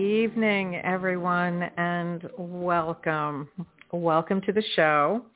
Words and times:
Evening, 0.00 0.76
everyone, 0.76 1.64
and 1.76 2.26
welcome. 2.38 3.50
Welcome 3.92 4.40
to 4.46 4.52
the 4.52 4.64
show. 4.74 5.26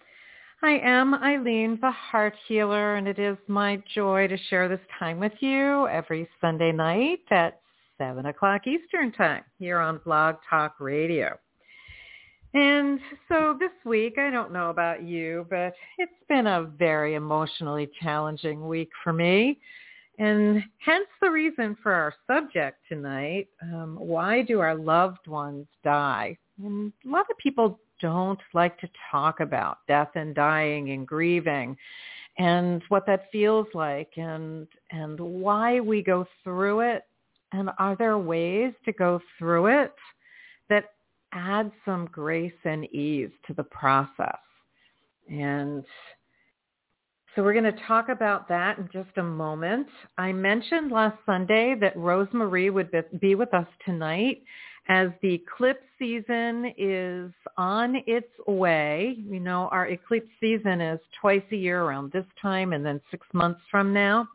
I 0.62 0.80
am 0.82 1.12
Ilene, 1.12 1.78
the 1.82 1.90
Heart 1.90 2.32
Healer, 2.48 2.94
and 2.94 3.06
it 3.06 3.18
is 3.18 3.36
my 3.46 3.82
joy 3.94 4.26
to 4.26 4.38
share 4.48 4.70
this 4.70 4.80
time 4.98 5.20
with 5.20 5.34
you 5.40 5.86
every 5.88 6.26
Sunday 6.40 6.72
night 6.72 7.20
at 7.30 7.60
7 7.98 8.24
o'clock 8.24 8.62
Eastern 8.66 9.12
Time 9.12 9.42
here 9.58 9.80
on 9.80 10.00
Blog 10.02 10.36
Talk 10.48 10.76
Radio. 10.80 11.38
And 12.54 13.00
so 13.28 13.58
this 13.60 13.72
week, 13.84 14.14
I 14.16 14.30
don't 14.30 14.50
know 14.50 14.70
about 14.70 15.02
you, 15.02 15.46
but 15.50 15.74
it's 15.98 16.12
been 16.26 16.46
a 16.46 16.62
very 16.62 17.16
emotionally 17.16 17.90
challenging 18.00 18.66
week 18.66 18.88
for 19.02 19.12
me. 19.12 19.58
And 20.18 20.62
hence 20.78 21.06
the 21.20 21.30
reason 21.30 21.76
for 21.82 21.92
our 21.92 22.14
subject 22.26 22.78
tonight, 22.88 23.48
um, 23.62 23.96
why 23.98 24.42
do 24.42 24.60
our 24.60 24.74
loved 24.74 25.26
ones 25.26 25.66
die? 25.82 26.38
And 26.62 26.92
a 27.04 27.08
lot 27.08 27.26
of 27.30 27.36
people 27.38 27.80
don't 28.00 28.40
like 28.52 28.78
to 28.78 28.88
talk 29.10 29.40
about 29.40 29.78
death 29.88 30.10
and 30.14 30.34
dying 30.34 30.90
and 30.90 31.06
grieving 31.06 31.76
and 32.38 32.82
what 32.88 33.06
that 33.06 33.30
feels 33.30 33.66
like 33.74 34.10
and 34.16 34.66
and 34.90 35.18
why 35.18 35.80
we 35.80 36.02
go 36.02 36.26
through 36.42 36.80
it 36.80 37.04
and 37.52 37.70
are 37.78 37.96
there 37.96 38.18
ways 38.18 38.72
to 38.84 38.92
go 38.92 39.20
through 39.38 39.66
it 39.66 39.94
that 40.68 40.90
add 41.32 41.70
some 41.84 42.06
grace 42.06 42.52
and 42.64 42.84
ease 42.92 43.30
to 43.46 43.54
the 43.54 43.62
process 43.62 44.38
and 45.30 45.84
so 47.34 47.42
we're 47.42 47.52
going 47.52 47.64
to 47.64 47.84
talk 47.86 48.08
about 48.10 48.48
that 48.48 48.78
in 48.78 48.88
just 48.92 49.16
a 49.16 49.22
moment. 49.22 49.88
I 50.18 50.32
mentioned 50.32 50.92
last 50.92 51.16
Sunday 51.26 51.74
that 51.80 51.96
Rosemarie 51.96 52.72
would 52.72 52.90
be 53.20 53.34
with 53.34 53.52
us 53.52 53.66
tonight 53.84 54.42
as 54.88 55.08
the 55.20 55.34
eclipse 55.34 55.82
season 55.98 56.72
is 56.78 57.32
on 57.56 57.96
its 58.06 58.28
way. 58.46 59.16
You 59.18 59.40
know, 59.40 59.68
our 59.72 59.88
eclipse 59.88 60.28
season 60.40 60.80
is 60.80 61.00
twice 61.20 61.42
a 61.50 61.56
year 61.56 61.82
around 61.82 62.12
this 62.12 62.26
time 62.40 62.72
and 62.72 62.86
then 62.86 63.00
six 63.10 63.26
months 63.32 63.60
from 63.68 63.92
now. 63.92 64.28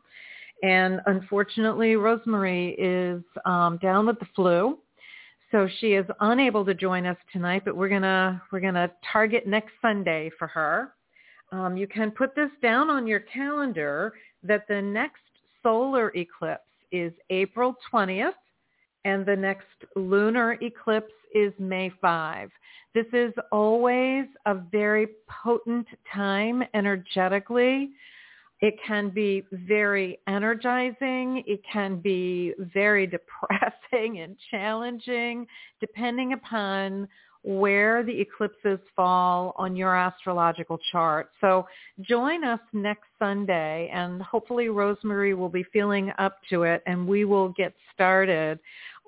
And 0.62 1.00
unfortunately, 1.06 1.94
Rosemarie 1.94 2.74
is 2.76 3.22
um, 3.46 3.78
down 3.80 4.06
with 4.06 4.18
the 4.18 4.26
flu. 4.36 4.78
So 5.52 5.68
she 5.78 5.94
is 5.94 6.04
unable 6.20 6.66
to 6.66 6.74
join 6.74 7.06
us 7.06 7.16
tonight, 7.32 7.62
but 7.64 7.76
we're 7.76 7.88
gonna 7.88 8.40
we're 8.52 8.60
gonna 8.60 8.90
target 9.10 9.48
next 9.48 9.72
Sunday 9.82 10.30
for 10.38 10.46
her 10.46 10.92
um, 11.52 11.76
you 11.76 11.86
can 11.86 12.10
put 12.10 12.34
this 12.34 12.50
down 12.62 12.90
on 12.90 13.06
your 13.06 13.20
calendar 13.20 14.14
that 14.42 14.66
the 14.68 14.80
next 14.80 15.22
solar 15.62 16.10
eclipse 16.14 16.62
is 16.92 17.12
April 17.30 17.74
20th 17.92 18.32
and 19.04 19.24
the 19.24 19.36
next 19.36 19.66
lunar 19.96 20.58
eclipse 20.62 21.12
is 21.34 21.52
May 21.58 21.90
5. 22.00 22.50
This 22.94 23.06
is 23.12 23.32
always 23.52 24.26
a 24.46 24.54
very 24.54 25.08
potent 25.28 25.86
time 26.12 26.62
energetically. 26.74 27.90
It 28.60 28.74
can 28.86 29.10
be 29.10 29.44
very 29.52 30.18
energizing. 30.26 31.42
It 31.46 31.60
can 31.70 32.00
be 32.00 32.52
very 32.58 33.06
depressing 33.06 34.20
and 34.20 34.36
challenging 34.50 35.46
depending 35.80 36.32
upon 36.32 37.08
where 37.42 38.02
the 38.02 38.20
eclipses 38.20 38.78
fall 38.94 39.54
on 39.56 39.74
your 39.74 39.96
astrological 39.96 40.78
chart. 40.92 41.30
So 41.40 41.66
join 42.02 42.44
us 42.44 42.60
next 42.72 43.08
Sunday 43.18 43.90
and 43.92 44.20
hopefully 44.22 44.68
Rosemary 44.68 45.34
will 45.34 45.48
be 45.48 45.64
feeling 45.72 46.12
up 46.18 46.36
to 46.50 46.64
it 46.64 46.82
and 46.86 47.06
we 47.06 47.24
will 47.24 47.50
get 47.50 47.72
started 47.94 48.58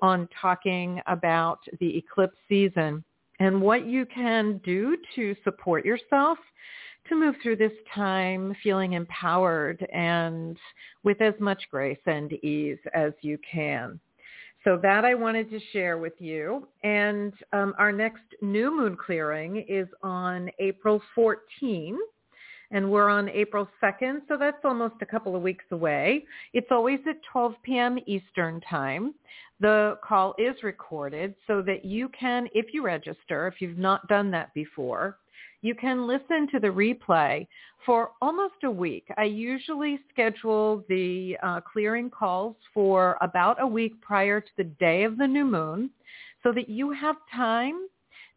on 0.01 0.27
talking 0.41 0.99
about 1.07 1.59
the 1.79 1.97
eclipse 1.97 2.37
season 2.49 3.03
and 3.39 3.61
what 3.61 3.85
you 3.85 4.05
can 4.05 4.59
do 4.63 4.97
to 5.15 5.35
support 5.43 5.85
yourself 5.85 6.37
to 7.09 7.15
move 7.15 7.35
through 7.43 7.57
this 7.57 7.71
time 7.93 8.55
feeling 8.63 8.93
empowered 8.93 9.85
and 9.91 10.57
with 11.03 11.21
as 11.21 11.33
much 11.39 11.61
grace 11.69 11.99
and 12.05 12.31
ease 12.43 12.79
as 12.93 13.11
you 13.21 13.37
can. 13.49 13.99
So 14.63 14.79
that 14.81 15.03
I 15.03 15.13
wanted 15.13 15.49
to 15.49 15.59
share 15.71 15.97
with 15.97 16.13
you. 16.19 16.67
And 16.83 17.33
um, 17.51 17.73
our 17.77 17.91
next 17.91 18.23
new 18.41 18.75
moon 18.75 18.95
clearing 18.95 19.65
is 19.67 19.87
on 20.01 20.49
April 20.59 21.01
14. 21.15 21.97
And 22.71 22.89
we're 22.89 23.09
on 23.09 23.29
April 23.29 23.67
2nd, 23.83 24.21
so 24.27 24.35
that's 24.35 24.65
almost 24.65 24.95
a 25.01 25.05
couple 25.05 25.35
of 25.35 25.43
weeks 25.43 25.65
away. 25.71 26.25
It's 26.53 26.69
always 26.71 26.99
at 27.07 27.17
12 27.31 27.53
p.m. 27.61 27.99
Eastern 28.07 28.61
Time. 28.61 29.13
The 29.59 29.99
call 30.03 30.33
is 30.39 30.55
recorded 30.63 31.35
so 31.45 31.61
that 31.61 31.85
you 31.85 32.09
can, 32.09 32.47
if 32.55 32.73
you 32.73 32.83
register, 32.83 33.47
if 33.47 33.61
you've 33.61 33.77
not 33.77 34.07
done 34.07 34.31
that 34.31 34.51
before, 34.55 35.19
you 35.63 35.73
can 35.73 36.05
listen 36.05 36.47
to 36.51 36.59
the 36.59 36.67
replay 36.67 37.47
for 37.85 38.11
almost 38.21 38.55
a 38.63 38.69
week. 38.69 39.07
I 39.17 39.23
usually 39.23 39.97
schedule 40.11 40.83
the 40.89 41.37
uh, 41.41 41.61
clearing 41.61 42.09
calls 42.09 42.55
for 42.73 43.17
about 43.21 43.61
a 43.61 43.65
week 43.65 43.99
prior 44.01 44.41
to 44.41 44.51
the 44.57 44.65
day 44.65 45.03
of 45.03 45.17
the 45.17 45.25
new 45.25 45.45
moon 45.45 45.89
so 46.43 46.51
that 46.51 46.69
you 46.69 46.91
have 46.91 47.15
time 47.33 47.87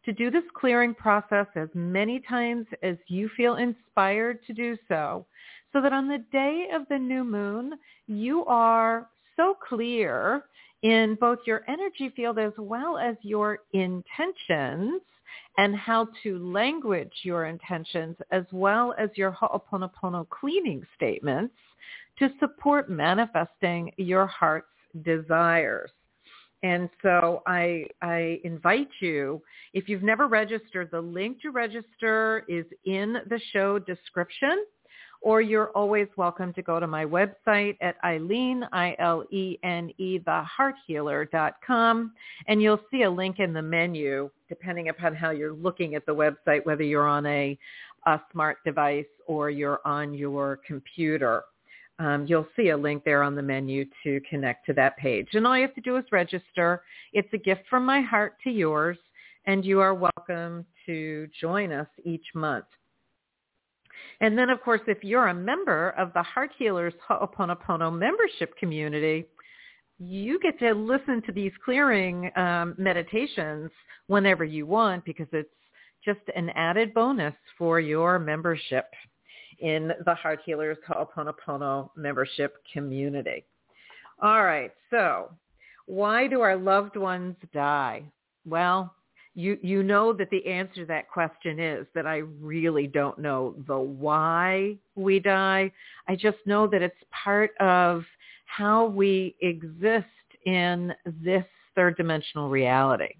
to 0.05 0.13
do 0.13 0.31
this 0.31 0.43
clearing 0.55 0.93
process 0.93 1.47
as 1.55 1.67
many 1.73 2.21
times 2.21 2.65
as 2.81 2.95
you 3.07 3.29
feel 3.35 3.55
inspired 3.55 4.39
to 4.47 4.53
do 4.53 4.77
so, 4.87 5.25
so 5.73 5.81
that 5.81 5.91
on 5.91 6.07
the 6.07 6.23
day 6.31 6.67
of 6.73 6.83
the 6.89 6.97
new 6.97 7.25
moon, 7.25 7.73
you 8.07 8.45
are 8.45 9.09
so 9.35 9.57
clear 9.67 10.45
in 10.83 11.17
both 11.19 11.39
your 11.45 11.63
energy 11.67 12.09
field 12.15 12.39
as 12.39 12.53
well 12.57 12.97
as 12.97 13.17
your 13.21 13.59
intentions 13.73 15.01
and 15.57 15.75
how 15.75 16.07
to 16.23 16.39
language 16.39 17.13
your 17.23 17.45
intentions 17.45 18.15
as 18.31 18.43
well 18.51 18.93
as 18.97 19.09
your 19.15 19.31
Ho'oponopono 19.31 20.27
cleaning 20.29 20.85
statements 20.95 21.55
to 22.19 22.29
support 22.39 22.89
manifesting 22.89 23.91
your 23.97 24.27
heart's 24.27 24.67
desires. 25.03 25.91
And 26.63 26.89
so 27.03 27.43
I, 27.45 27.85
I 28.01 28.39
invite 28.43 28.89
you, 28.99 29.41
if 29.73 29.87
you've 29.87 30.03
never 30.03 30.27
registered, 30.27 30.89
the 30.91 30.99
link 30.99 31.41
to 31.43 31.51
register 31.51 32.45
is 32.47 32.65
in 32.85 33.17
the 33.29 33.39
show 33.53 33.77
description 33.77 34.65
or 35.27 35.41
you're 35.41 35.71
always 35.71 36.07
welcome 36.15 36.53
to 36.53 36.61
go 36.61 36.79
to 36.79 36.87
my 36.87 37.03
website 37.03 37.75
at 37.81 38.01
Ilene, 38.01 38.65
I-L-E-N-E, 38.71 40.19
thehearthealer.com, 40.19 42.13
and 42.47 42.61
you'll 42.61 42.79
see 42.89 43.01
a 43.01 43.11
link 43.11 43.39
in 43.39 43.51
the 43.51 43.61
menu, 43.61 44.29
depending 44.47 44.87
upon 44.87 45.13
how 45.13 45.31
you're 45.31 45.51
looking 45.51 45.95
at 45.95 46.05
the 46.05 46.15
website, 46.15 46.65
whether 46.65 46.83
you're 46.83 47.09
on 47.09 47.25
a, 47.25 47.59
a 48.05 48.21
smart 48.31 48.59
device 48.63 49.03
or 49.25 49.49
you're 49.49 49.81
on 49.83 50.13
your 50.13 50.61
computer. 50.65 51.43
Um, 51.99 52.25
you'll 52.25 52.47
see 52.55 52.69
a 52.69 52.77
link 52.77 53.03
there 53.03 53.21
on 53.21 53.35
the 53.35 53.43
menu 53.43 53.83
to 54.05 54.21
connect 54.29 54.65
to 54.67 54.73
that 54.75 54.95
page. 54.95 55.27
And 55.33 55.45
all 55.45 55.57
you 55.57 55.63
have 55.63 55.75
to 55.75 55.81
do 55.81 55.97
is 55.97 56.05
register. 56.09 56.83
It's 57.11 57.27
a 57.33 57.37
gift 57.37 57.63
from 57.69 57.85
my 57.85 57.99
heart 57.99 58.35
to 58.45 58.49
yours, 58.49 58.97
and 59.45 59.65
you 59.65 59.81
are 59.81 59.93
welcome 59.93 60.65
to 60.85 61.27
join 61.41 61.73
us 61.73 61.87
each 62.05 62.27
month. 62.33 62.63
And 64.21 64.37
then, 64.37 64.49
of 64.49 64.61
course, 64.61 64.81
if 64.87 65.03
you're 65.03 65.27
a 65.27 65.33
member 65.33 65.91
of 65.91 66.11
the 66.13 66.23
Heart 66.23 66.51
Healers 66.57 66.93
Ho'oponopono 67.07 67.97
membership 67.97 68.55
community, 68.57 69.25
you 69.99 70.39
get 70.39 70.59
to 70.59 70.73
listen 70.73 71.21
to 71.25 71.31
these 71.31 71.51
clearing 71.63 72.31
um, 72.35 72.75
meditations 72.77 73.71
whenever 74.07 74.43
you 74.43 74.65
want 74.65 75.05
because 75.05 75.27
it's 75.31 75.49
just 76.05 76.19
an 76.35 76.49
added 76.51 76.93
bonus 76.93 77.33
for 77.57 77.79
your 77.79 78.19
membership 78.19 78.85
in 79.59 79.91
the 80.05 80.13
Heart 80.13 80.39
Healers 80.45 80.77
Ho'oponopono 80.87 81.89
membership 81.95 82.57
community. 82.71 83.45
All 84.21 84.43
right, 84.43 84.71
so 84.89 85.31
why 85.85 86.27
do 86.27 86.41
our 86.41 86.55
loved 86.55 86.95
ones 86.95 87.35
die? 87.53 88.03
Well, 88.45 88.93
you 89.37 89.55
you 89.61 89.83
know 89.83 90.13
that 90.13 90.31
the 90.31 90.43
answer 90.47 90.81
to 90.81 90.85
that 90.87 91.07
question 91.07 91.59
is 91.59 91.85
that 91.93 92.07
I 92.07 92.23
really 92.41 92.87
don't 92.87 93.19
know 93.19 93.53
the 93.67 93.77
why 93.77 94.77
we 94.95 95.19
die. 95.19 95.71
I 96.07 96.15
just 96.15 96.39
know 96.47 96.65
that 96.65 96.81
it's 96.81 96.95
part 97.11 97.51
of 97.59 98.03
how 98.45 98.87
we 98.87 99.35
exist 99.41 100.07
in 100.47 100.91
this 101.05 101.45
third 101.75 101.97
dimensional 101.97 102.49
reality 102.49 103.13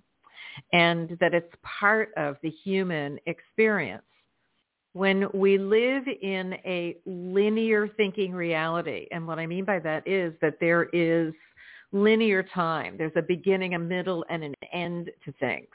and 0.74 1.16
that 1.20 1.36
it's 1.36 1.54
part 1.62 2.10
of 2.18 2.38
the 2.42 2.50
human 2.50 3.20
experience. 3.28 4.02
When 4.94 5.28
we 5.36 5.60
live 5.60 6.06
in 6.24 6.56
a 6.66 6.98
linear 7.06 7.88
thinking 7.96 8.32
reality, 8.32 9.06
and 9.12 9.28
what 9.28 9.38
I 9.38 9.46
mean 9.46 9.66
by 9.66 9.78
that 9.80 10.08
is 10.08 10.34
that 10.42 10.56
there 10.60 10.86
is 10.86 11.32
linear 11.92 12.42
time. 12.42 12.96
There's 12.98 13.12
a 13.16 13.22
beginning, 13.22 13.76
a 13.76 13.80
middle, 13.80 14.26
and 14.32 14.44
an 14.44 14.56
end 14.74 15.12
to 15.24 15.32
things 15.34 15.68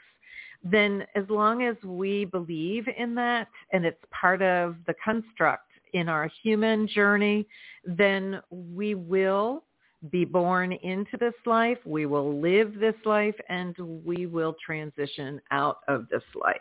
then 0.63 1.05
as 1.15 1.25
long 1.29 1.63
as 1.63 1.75
we 1.83 2.25
believe 2.25 2.87
in 2.97 3.15
that 3.15 3.47
and 3.71 3.85
it's 3.85 4.01
part 4.11 4.41
of 4.41 4.75
the 4.87 4.95
construct 5.03 5.67
in 5.93 6.09
our 6.09 6.29
human 6.41 6.87
journey, 6.87 7.45
then 7.85 8.41
we 8.49 8.95
will 8.95 9.63
be 10.11 10.25
born 10.25 10.73
into 10.73 11.15
this 11.17 11.33
life, 11.45 11.77
we 11.85 12.05
will 12.05 12.39
live 12.41 12.77
this 12.79 12.95
life, 13.05 13.35
and 13.47 13.75
we 14.03 14.25
will 14.25 14.55
transition 14.65 15.39
out 15.51 15.77
of 15.87 16.07
this 16.09 16.23
life. 16.35 16.55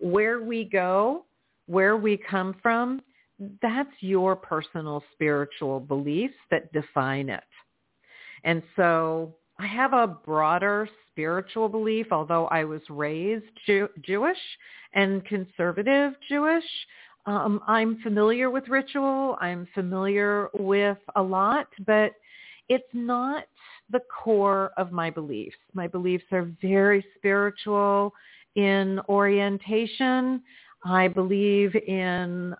Where 0.00 0.42
we 0.42 0.64
go, 0.64 1.24
where 1.66 1.96
we 1.96 2.16
come 2.16 2.56
from, 2.60 3.00
that's 3.60 3.94
your 4.00 4.34
personal 4.34 5.02
spiritual 5.12 5.80
beliefs 5.80 6.34
that 6.50 6.72
define 6.72 7.28
it. 7.28 7.44
And 8.44 8.62
so 8.74 9.34
I 9.62 9.66
have 9.68 9.92
a 9.92 10.08
broader 10.08 10.88
spiritual 11.08 11.68
belief, 11.68 12.08
although 12.10 12.46
I 12.46 12.64
was 12.64 12.80
raised 12.90 13.44
Jew- 13.64 13.88
Jewish 14.00 14.36
and 14.92 15.24
conservative 15.24 16.14
Jewish. 16.28 16.64
Um, 17.26 17.60
I'm 17.68 18.00
familiar 18.02 18.50
with 18.50 18.66
ritual. 18.66 19.36
I'm 19.40 19.68
familiar 19.72 20.48
with 20.54 20.98
a 21.14 21.22
lot, 21.22 21.68
but 21.86 22.10
it's 22.68 22.88
not 22.92 23.44
the 23.88 24.00
core 24.00 24.72
of 24.76 24.90
my 24.90 25.10
beliefs. 25.10 25.54
My 25.74 25.86
beliefs 25.86 26.24
are 26.32 26.50
very 26.60 27.04
spiritual 27.16 28.12
in 28.56 28.98
orientation. 29.08 30.42
I 30.84 31.06
believe 31.06 31.76
in 31.76 32.56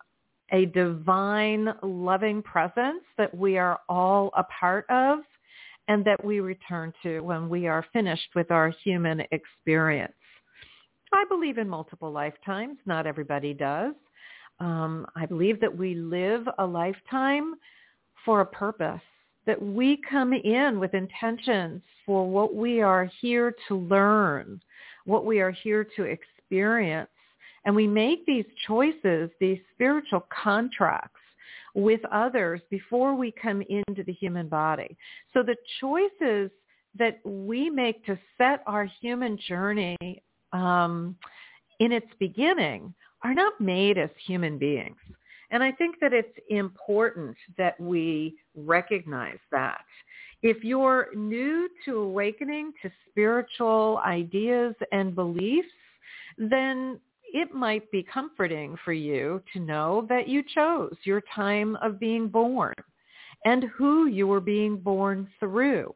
a 0.53 0.67
divine 0.67 1.75
loving 1.83 2.43
presence 2.43 3.03
that 3.19 3.37
we 3.37 3.59
are 3.59 3.81
all 3.89 4.31
a 4.37 4.45
part 4.45 4.87
of 4.89 5.19
and 5.89 6.05
that 6.05 6.25
we 6.25 6.41
return 6.41 6.93
to 7.03 7.21
when 7.21 7.49
we 7.49 7.67
are 7.67 7.85
finished 7.93 8.29
with 8.35 8.51
our 8.51 8.71
human 8.85 9.23
experience. 9.33 10.13
I 11.13 11.25
believe 11.29 11.59
in 11.59 11.69
multiple 11.69 12.11
lifetimes. 12.11 12.79
Not 12.87 13.07
everybody 13.07 13.53
does. 13.53 13.95
Um, 14.61 15.07
I 15.17 15.27
believe 15.27 15.61
that 15.61 15.77
we 15.77 15.95
live 15.95 16.47
a 16.59 16.67
lifetime 16.67 17.55
for 18.25 18.41
a 18.41 18.47
purpose, 18.47 19.01
that 19.47 19.61
we 19.61 20.01
come 20.09 20.33
in 20.33 20.79
with 20.79 20.95
intentions 20.95 21.83
for 22.07 22.29
what 22.29 22.55
we 22.55 22.81
are 22.81 23.11
here 23.21 23.55
to 23.69 23.77
learn, 23.77 24.61
what 25.05 25.25
we 25.27 25.41
are 25.41 25.51
here 25.51 25.85
to 25.97 26.05
experience. 26.05 27.11
And 27.65 27.75
we 27.75 27.87
make 27.87 28.25
these 28.27 28.45
choices, 28.67 29.31
these 29.41 29.59
spiritual 29.75 30.27
contracts 30.43 31.22
with 31.75 32.01
others 32.13 32.61
before 32.71 33.15
we 33.15 33.33
come 33.33 33.63
into 33.63 34.03
the 34.05 34.13
human 34.13 34.49
body. 34.49 34.97
So 35.33 35.43
the 35.43 35.57
choices 35.81 36.51
that 36.99 37.21
we 37.25 37.71
make 37.71 38.05
to 38.07 38.19
set 38.37 38.63
our 38.67 38.85
human 39.01 39.39
journey 39.49 40.23
um, 40.53 41.17
in 41.81 41.93
its 41.93 42.07
beginning 42.19 42.95
are 43.23 43.35
not 43.35 43.61
made 43.61 43.97
as 43.99 44.11
human 44.27 44.59
beings. 44.59 44.97
And 45.51 45.63
I 45.63 45.73
think 45.73 45.97
that 46.01 46.13
it's 46.13 46.37
important 46.49 47.37
that 47.59 47.79
we 47.81 48.37
recognize 48.55 49.39
that. 49.51 49.85
If 50.43 50.65
you're 50.65 51.09
new 51.15 51.69
to 51.85 51.99
awakening 51.99 52.73
to 52.83 52.91
spiritual 53.09 54.01
ideas 54.05 54.75
and 54.91 55.15
beliefs, 55.15 55.69
then 56.37 56.99
it 57.33 57.55
might 57.55 57.91
be 57.91 58.03
comforting 58.03 58.77
for 58.85 58.93
you 58.93 59.43
to 59.53 59.61
know 59.61 60.07
that 60.09 60.29
you 60.29 60.43
chose 60.55 60.97
your 61.05 61.23
time 61.35 61.77
of 61.77 62.01
being 62.01 62.29
born 62.29 62.75
and 63.45 63.65
who 63.77 64.07
you 64.07 64.27
were 64.27 64.41
being 64.41 64.77
born 64.77 65.29
through 65.41 65.95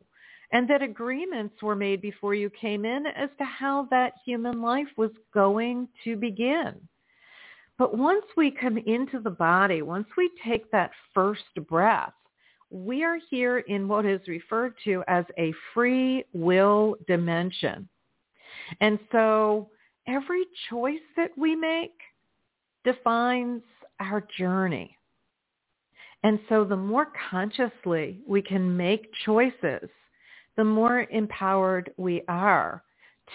and 0.53 0.69
that 0.71 0.83
agreements 0.83 1.61
were 1.63 1.75
made 1.75 2.01
before 2.01 2.35
you 2.35 2.51
came 2.51 2.85
in 2.85 3.07
as 3.07 3.31
to 3.39 3.45
how 3.45 3.87
that 3.91 4.15
human 4.25 4.63
life 4.63 4.87
was 4.97 5.11
going 5.35 5.89
to 6.05 6.17
begin. 6.17 6.75
But 7.79 7.97
once 7.97 8.25
we 8.37 8.51
come 8.51 8.79
into 8.79 9.21
the 9.21 9.31
body, 9.31 9.83
once 9.83 10.07
we 10.17 10.31
take 10.45 10.71
that 10.71 10.93
first 11.13 11.43
breath, 11.69 12.13
we 12.71 13.05
are 13.05 13.19
here 13.31 13.59
in 13.59 13.87
what 13.87 14.07
is 14.07 14.21
referred 14.27 14.75
to 14.85 15.05
as 15.09 15.25
a 15.39 15.53
free 15.75 16.25
will 16.33 16.97
dimension. 17.07 17.89
And 18.81 18.99
so 19.13 19.69
every 20.07 20.45
choice 20.71 21.01
that 21.17 21.31
we 21.37 21.57
make 21.57 21.95
defines 22.85 23.63
our 24.01 24.27
journey. 24.39 24.97
And 26.23 26.39
so 26.49 26.65
the 26.65 26.77
more 26.77 27.09
consciously 27.31 28.21
we 28.27 28.43
can 28.43 28.77
make 28.77 29.09
choices, 29.25 29.89
the 30.57 30.65
more 30.65 31.07
empowered 31.11 31.93
we 31.97 32.23
are 32.29 32.83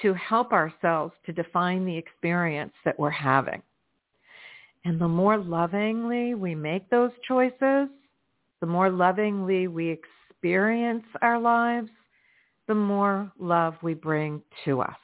to 0.02 0.14
help 0.14 0.54
ourselves 0.54 1.14
to 1.26 1.34
define 1.34 1.86
the 1.86 1.98
experience 1.98 2.74
that 2.86 2.98
we're 2.98 3.10
having. 3.10 3.62
And 4.84 5.00
the 5.00 5.08
more 5.08 5.38
lovingly 5.38 6.34
we 6.34 6.56
make 6.56 6.90
those 6.90 7.12
choices, 7.28 7.90
the 8.62 8.68
more 8.68 8.90
lovingly 8.90 9.68
we 9.68 9.90
experience 9.90 11.06
our 11.22 11.40
lives, 11.40 11.90
the 12.68 12.76
more 12.76 13.32
love 13.40 13.76
we 13.82 13.94
bring 13.94 14.42
to 14.66 14.82
us. 14.82 14.96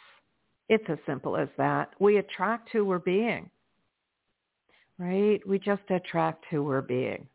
It's 0.70 0.84
as 0.90 0.98
simple 1.06 1.38
as 1.38 1.50
that. 1.58 1.94
We 2.00 2.18
attract 2.18 2.70
who 2.72 2.86
we're 2.86 3.00
being, 3.00 3.50
right? 4.98 5.40
We 5.48 5.60
just 5.60 5.84
attract 5.90 6.46
who 6.50 6.64
we're 6.64 6.82
being. 6.82 7.28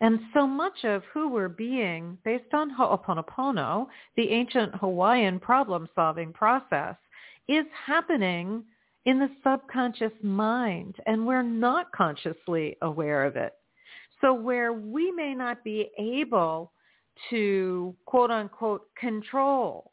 And 0.00 0.20
so 0.34 0.46
much 0.46 0.84
of 0.84 1.02
who 1.12 1.30
we're 1.30 1.48
being, 1.48 2.18
based 2.24 2.52
on 2.52 2.70
Ho'oponopono, 2.70 3.86
the 4.16 4.28
ancient 4.28 4.74
Hawaiian 4.74 5.40
problem-solving 5.40 6.32
process, 6.32 6.96
is 7.48 7.64
happening 7.86 8.64
in 9.06 9.18
the 9.18 9.30
subconscious 9.42 10.12
mind, 10.22 10.96
and 11.06 11.26
we're 11.26 11.42
not 11.42 11.92
consciously 11.92 12.76
aware 12.82 13.24
of 13.24 13.36
it. 13.36 13.54
So 14.20 14.34
where 14.34 14.72
we 14.72 15.12
may 15.12 15.32
not 15.34 15.62
be 15.62 15.90
able 15.96 16.72
to, 17.30 17.94
quote 18.04 18.30
unquote, 18.30 18.88
control 18.96 19.92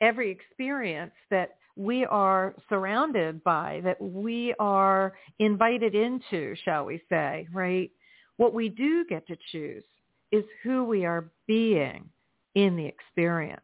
every 0.00 0.30
experience 0.30 1.12
that 1.30 1.56
we 1.76 2.04
are 2.06 2.54
surrounded 2.68 3.42
by, 3.44 3.80
that 3.84 4.00
we 4.00 4.54
are 4.58 5.14
invited 5.38 5.94
into, 5.94 6.54
shall 6.64 6.84
we 6.84 7.02
say, 7.08 7.48
right? 7.52 7.90
What 8.36 8.54
we 8.54 8.68
do 8.68 9.04
get 9.06 9.26
to 9.28 9.36
choose 9.52 9.84
is 10.32 10.44
who 10.62 10.84
we 10.84 11.04
are 11.04 11.30
being 11.46 12.08
in 12.54 12.76
the 12.76 12.86
experience. 12.86 13.60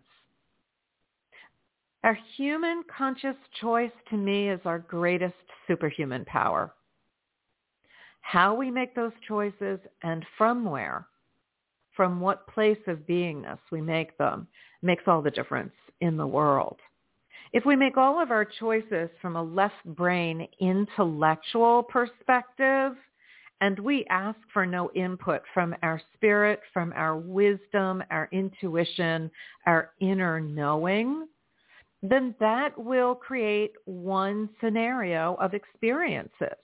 Our 2.02 2.19
human 2.37 2.83
conscious 2.97 3.37
choice 3.61 3.93
to 4.11 4.17
me 4.17 4.49
is 4.49 4.61
our 4.64 4.79
greatest 4.79 5.35
superhuman 5.69 6.25
power. 6.25 6.73
how 8.21 8.55
we 8.55 8.71
make 8.71 8.95
those 8.95 9.12
choices 9.26 9.81
and 10.02 10.25
from 10.38 10.64
where, 10.64 11.07
from 11.97 12.21
what 12.21 12.47
place 12.49 12.79
of 12.87 12.99
beingness 13.09 13.59
we 13.73 13.81
make 13.81 14.17
them, 14.19 14.47
makes 14.83 15.05
all 15.07 15.23
the 15.23 15.31
difference 15.31 15.73
in 16.00 16.17
the 16.17 16.26
world. 16.26 16.79
If 17.52 17.64
we 17.64 17.75
make 17.75 17.97
all 17.97 18.23
of 18.23 18.30
our 18.30 18.45
choices 18.45 19.11
from 19.21 19.35
a 19.35 19.42
left 19.42 19.85
brain 19.85 20.47
intellectual 20.61 21.83
perspective, 21.83 22.92
and 23.61 23.78
we 23.80 24.07
ask 24.09 24.38
for 24.52 24.64
no 24.64 24.90
input 24.95 25.42
from 25.52 25.75
our 25.83 26.00
spirit, 26.14 26.61
from 26.73 26.92
our 26.95 27.16
wisdom, 27.16 28.02
our 28.11 28.28
intuition, 28.33 29.30
our 29.66 29.90
inner 30.00 30.40
knowing, 30.40 31.26
then 32.02 32.35
that 32.40 32.78
will 32.78 33.14
create 33.14 33.73
one 33.85 34.49
scenario 34.61 35.37
of 35.40 35.52
experiences. 35.52 36.57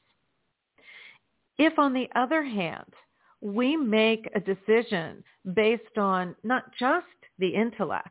If 1.59 1.79
on 1.79 1.93
the 1.93 2.09
other 2.15 2.43
hand, 2.43 2.93
we 3.41 3.77
make 3.77 4.29
a 4.35 4.41
decision 4.41 5.23
based 5.55 5.99
on 5.99 6.35
not 6.43 6.65
just 6.79 7.07
the 7.39 7.49
intellect, 7.49 8.09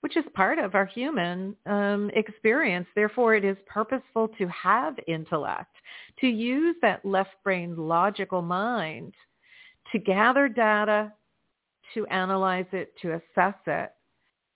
which 0.00 0.16
is 0.16 0.24
part 0.34 0.58
of 0.58 0.74
our 0.74 0.86
human 0.86 1.56
um, 1.66 2.10
experience. 2.14 2.86
Therefore, 2.94 3.34
it 3.34 3.44
is 3.44 3.56
purposeful 3.66 4.28
to 4.38 4.46
have 4.48 4.94
intellect, 5.06 5.74
to 6.20 6.28
use 6.28 6.76
that 6.82 7.04
left 7.04 7.30
brain 7.42 7.76
logical 7.76 8.42
mind 8.42 9.14
to 9.92 9.98
gather 9.98 10.48
data, 10.48 11.12
to 11.94 12.06
analyze 12.06 12.66
it, 12.72 12.92
to 13.02 13.12
assess 13.12 13.54
it. 13.66 13.90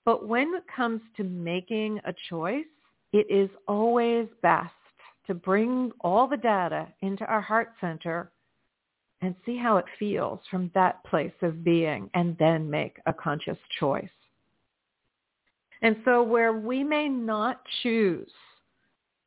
But 0.04 0.26
when 0.26 0.54
it 0.54 0.64
comes 0.74 1.00
to 1.16 1.24
making 1.24 2.00
a 2.04 2.14
choice, 2.28 2.64
it 3.12 3.26
is 3.30 3.50
always 3.68 4.26
best 4.42 4.72
to 5.26 5.34
bring 5.34 5.92
all 6.00 6.26
the 6.26 6.36
data 6.36 6.88
into 7.00 7.24
our 7.26 7.40
heart 7.40 7.72
center 7.80 8.30
and 9.20 9.34
see 9.46 9.56
how 9.56 9.76
it 9.76 9.84
feels 9.98 10.40
from 10.50 10.70
that 10.74 11.02
place 11.04 11.32
of 11.42 11.62
being 11.62 12.10
and 12.14 12.36
then 12.38 12.68
make 12.68 12.98
a 13.06 13.12
conscious 13.12 13.58
choice. 13.78 14.08
And 15.82 15.96
so 16.04 16.22
where 16.22 16.52
we 16.52 16.84
may 16.84 17.08
not 17.08 17.60
choose 17.82 18.30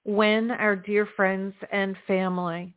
when 0.04 0.52
our 0.52 0.76
dear 0.76 1.08
friends 1.16 1.54
and 1.72 1.98
family 2.08 2.74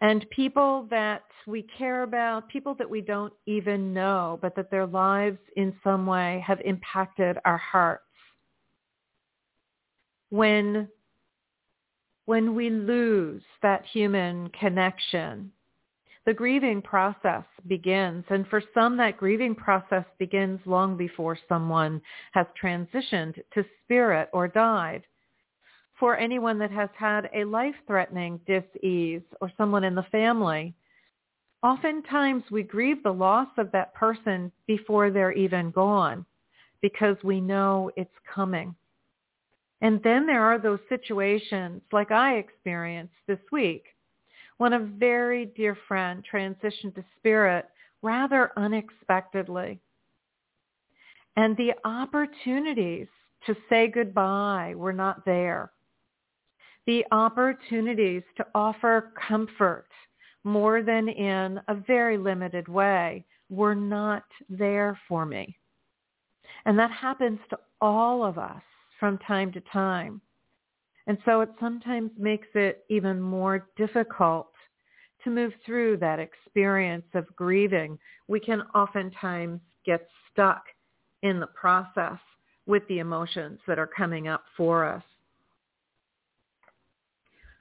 and 0.00 0.28
people 0.30 0.86
that 0.90 1.24
we 1.46 1.66
care 1.76 2.02
about, 2.02 2.48
people 2.48 2.74
that 2.78 2.88
we 2.88 3.00
don't 3.00 3.32
even 3.46 3.92
know, 3.92 4.38
but 4.42 4.54
that 4.56 4.70
their 4.70 4.86
lives 4.86 5.38
in 5.56 5.74
some 5.82 6.06
way 6.06 6.42
have 6.46 6.60
impacted 6.64 7.38
our 7.44 7.58
hearts. 7.58 8.02
When, 10.30 10.88
when 12.26 12.54
we 12.54 12.70
lose 12.70 13.42
that 13.62 13.84
human 13.86 14.50
connection, 14.50 15.52
the 16.26 16.34
grieving 16.34 16.80
process 16.80 17.44
begins. 17.66 18.24
And 18.30 18.46
for 18.48 18.62
some, 18.72 18.96
that 18.96 19.18
grieving 19.18 19.54
process 19.54 20.04
begins 20.18 20.60
long 20.64 20.96
before 20.96 21.38
someone 21.48 22.00
has 22.32 22.46
transitioned 22.62 23.34
to 23.52 23.64
spirit 23.84 24.30
or 24.32 24.48
died. 24.48 25.02
For 26.00 26.16
anyone 26.16 26.58
that 26.58 26.70
has 26.70 26.88
had 26.96 27.30
a 27.34 27.44
life-threatening 27.44 28.40
dis-ease 28.46 29.22
or 29.40 29.52
someone 29.56 29.84
in 29.84 29.94
the 29.94 30.02
family, 30.10 30.74
oftentimes 31.62 32.42
we 32.50 32.62
grieve 32.62 33.02
the 33.02 33.12
loss 33.12 33.48
of 33.58 33.70
that 33.72 33.94
person 33.94 34.50
before 34.66 35.10
they're 35.10 35.32
even 35.32 35.70
gone 35.70 36.26
because 36.80 37.16
we 37.22 37.40
know 37.40 37.90
it's 37.96 38.10
coming. 38.34 38.74
And 39.82 40.02
then 40.02 40.26
there 40.26 40.42
are 40.42 40.58
those 40.58 40.80
situations 40.88 41.82
like 41.92 42.10
I 42.10 42.36
experienced 42.36 43.14
this 43.26 43.38
week 43.52 43.84
when 44.58 44.72
a 44.72 44.78
very 44.78 45.46
dear 45.46 45.76
friend 45.88 46.24
transitioned 46.30 46.94
to 46.94 47.04
spirit 47.18 47.66
rather 48.02 48.52
unexpectedly. 48.56 49.80
And 51.36 51.56
the 51.56 51.72
opportunities 51.84 53.08
to 53.46 53.56
say 53.68 53.88
goodbye 53.88 54.74
were 54.76 54.92
not 54.92 55.24
there. 55.24 55.72
The 56.86 57.04
opportunities 57.12 58.22
to 58.36 58.46
offer 58.54 59.12
comfort 59.28 59.88
more 60.44 60.82
than 60.82 61.08
in 61.08 61.60
a 61.68 61.74
very 61.74 62.18
limited 62.18 62.68
way 62.68 63.24
were 63.48 63.74
not 63.74 64.24
there 64.48 64.98
for 65.08 65.24
me. 65.24 65.56
And 66.66 66.78
that 66.78 66.90
happens 66.90 67.40
to 67.50 67.58
all 67.80 68.24
of 68.24 68.38
us 68.38 68.62
from 69.00 69.18
time 69.18 69.52
to 69.52 69.60
time. 69.72 70.20
And 71.06 71.18
so 71.24 71.40
it 71.42 71.50
sometimes 71.60 72.10
makes 72.18 72.48
it 72.54 72.84
even 72.88 73.20
more 73.20 73.68
difficult 73.76 74.48
to 75.22 75.30
move 75.30 75.52
through 75.64 75.98
that 75.98 76.18
experience 76.18 77.06
of 77.14 77.26
grieving. 77.36 77.98
We 78.28 78.40
can 78.40 78.62
oftentimes 78.74 79.60
get 79.84 80.06
stuck 80.32 80.64
in 81.22 81.40
the 81.40 81.46
process 81.46 82.18
with 82.66 82.86
the 82.88 82.98
emotions 82.98 83.60
that 83.66 83.78
are 83.78 83.86
coming 83.86 84.28
up 84.28 84.44
for 84.56 84.84
us. 84.84 85.02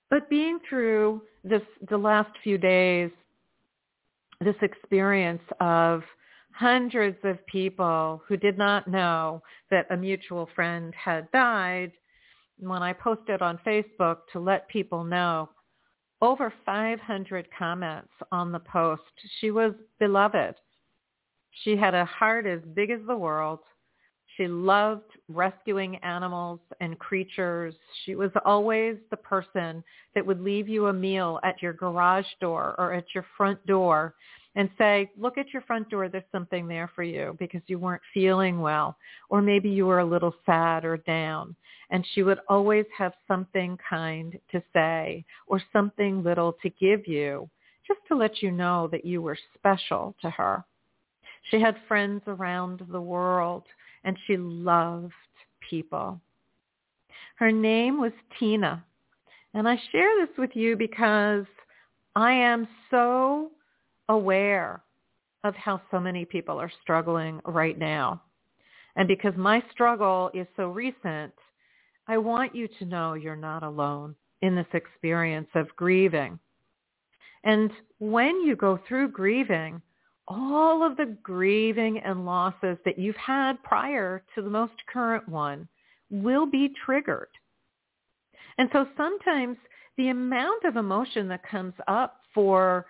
But 0.09 0.29
being 0.29 0.59
through 0.69 1.23
this, 1.43 1.61
the 1.89 1.97
last 1.97 2.29
few 2.43 2.57
days, 2.57 3.09
this 4.39 4.55
experience 4.61 5.41
of 5.59 6.03
hundreds 6.53 7.17
of 7.23 7.43
people 7.47 8.21
who 8.27 8.37
did 8.37 8.57
not 8.57 8.87
know 8.87 9.41
that 9.71 9.87
a 9.89 9.97
mutual 9.97 10.47
friend 10.53 10.93
had 10.93 11.31
died 11.31 11.91
when 12.67 12.83
I 12.83 12.93
posted 12.93 13.41
on 13.41 13.59
Facebook 13.65 14.17
to 14.31 14.39
let 14.39 14.67
people 14.67 15.03
know, 15.03 15.49
over 16.21 16.53
500 16.65 17.47
comments 17.57 18.11
on 18.31 18.51
the 18.51 18.59
post. 18.59 19.01
She 19.39 19.51
was 19.51 19.73
beloved. 19.99 20.55
She 21.63 21.75
had 21.75 21.93
a 21.93 22.05
heart 22.05 22.45
as 22.47 22.61
big 22.73 22.91
as 22.91 23.01
the 23.07 23.15
world. 23.15 23.59
She 24.37 24.47
loved 24.47 25.11
rescuing 25.27 25.97
animals 25.97 26.59
and 26.79 26.97
creatures. 26.97 27.75
She 28.03 28.15
was 28.15 28.31
always 28.45 28.95
the 29.11 29.17
person 29.17 29.83
that 30.15 30.25
would 30.25 30.41
leave 30.41 30.67
you 30.67 30.87
a 30.87 30.93
meal 30.93 31.39
at 31.43 31.61
your 31.61 31.73
garage 31.73 32.25
door 32.41 32.73
or 32.77 32.93
at 32.93 33.05
your 33.13 33.25
front 33.37 33.63
door 33.67 34.15
and 34.55 34.69
say, 34.77 35.09
look 35.17 35.37
at 35.37 35.51
your 35.51 35.63
front 35.63 35.89
door, 35.89 36.09
there's 36.09 36.23
something 36.31 36.67
there 36.67 36.89
for 36.95 37.03
you 37.03 37.35
because 37.39 37.61
you 37.67 37.79
weren't 37.79 38.01
feeling 38.13 38.59
well, 38.59 38.95
or 39.29 39.41
maybe 39.41 39.69
you 39.69 39.85
were 39.85 39.99
a 39.99 40.05
little 40.05 40.35
sad 40.45 40.85
or 40.85 40.97
down. 40.97 41.55
And 41.89 42.05
she 42.13 42.23
would 42.23 42.39
always 42.47 42.85
have 42.97 43.13
something 43.27 43.77
kind 43.87 44.39
to 44.51 44.61
say 44.73 45.25
or 45.47 45.61
something 45.71 46.23
little 46.23 46.55
to 46.61 46.69
give 46.69 47.07
you 47.07 47.49
just 47.87 47.99
to 48.07 48.15
let 48.15 48.41
you 48.41 48.51
know 48.51 48.87
that 48.91 49.05
you 49.05 49.21
were 49.21 49.37
special 49.57 50.15
to 50.21 50.29
her. 50.29 50.63
She 51.51 51.59
had 51.59 51.75
friends 51.87 52.21
around 52.27 52.81
the 52.91 53.01
world 53.01 53.63
and 54.03 54.17
she 54.25 54.37
loved 54.37 55.13
people. 55.69 56.19
Her 57.35 57.51
name 57.51 57.99
was 57.99 58.13
Tina. 58.39 58.83
And 59.53 59.67
I 59.67 59.79
share 59.91 60.25
this 60.25 60.35
with 60.37 60.51
you 60.55 60.75
because 60.75 61.45
I 62.15 62.31
am 62.31 62.67
so 62.89 63.51
aware 64.09 64.83
of 65.43 65.55
how 65.55 65.81
so 65.91 65.99
many 65.99 66.25
people 66.25 66.59
are 66.59 66.71
struggling 66.81 67.41
right 67.45 67.77
now. 67.77 68.21
And 68.95 69.07
because 69.07 69.33
my 69.35 69.63
struggle 69.71 70.29
is 70.33 70.47
so 70.55 70.67
recent, 70.69 71.33
I 72.07 72.17
want 72.17 72.55
you 72.55 72.67
to 72.79 72.85
know 72.85 73.13
you're 73.13 73.35
not 73.35 73.63
alone 73.63 74.15
in 74.41 74.55
this 74.55 74.67
experience 74.73 75.47
of 75.55 75.75
grieving. 75.75 76.37
And 77.43 77.71
when 77.99 78.41
you 78.41 78.55
go 78.55 78.79
through 78.87 79.09
grieving, 79.09 79.81
all 80.27 80.83
of 80.85 80.95
the 80.95 81.17
grieving 81.21 81.99
and 81.99 82.25
losses 82.25 82.77
that 82.85 82.97
you've 82.97 83.15
had 83.15 83.61
prior 83.63 84.23
to 84.35 84.41
the 84.41 84.49
most 84.49 84.73
current 84.91 85.27
one 85.27 85.67
will 86.09 86.45
be 86.45 86.73
triggered. 86.85 87.29
And 88.57 88.69
so 88.71 88.85
sometimes 88.95 89.57
the 89.97 90.09
amount 90.09 90.63
of 90.63 90.77
emotion 90.77 91.27
that 91.29 91.47
comes 91.47 91.73
up 91.87 92.21
for 92.33 92.85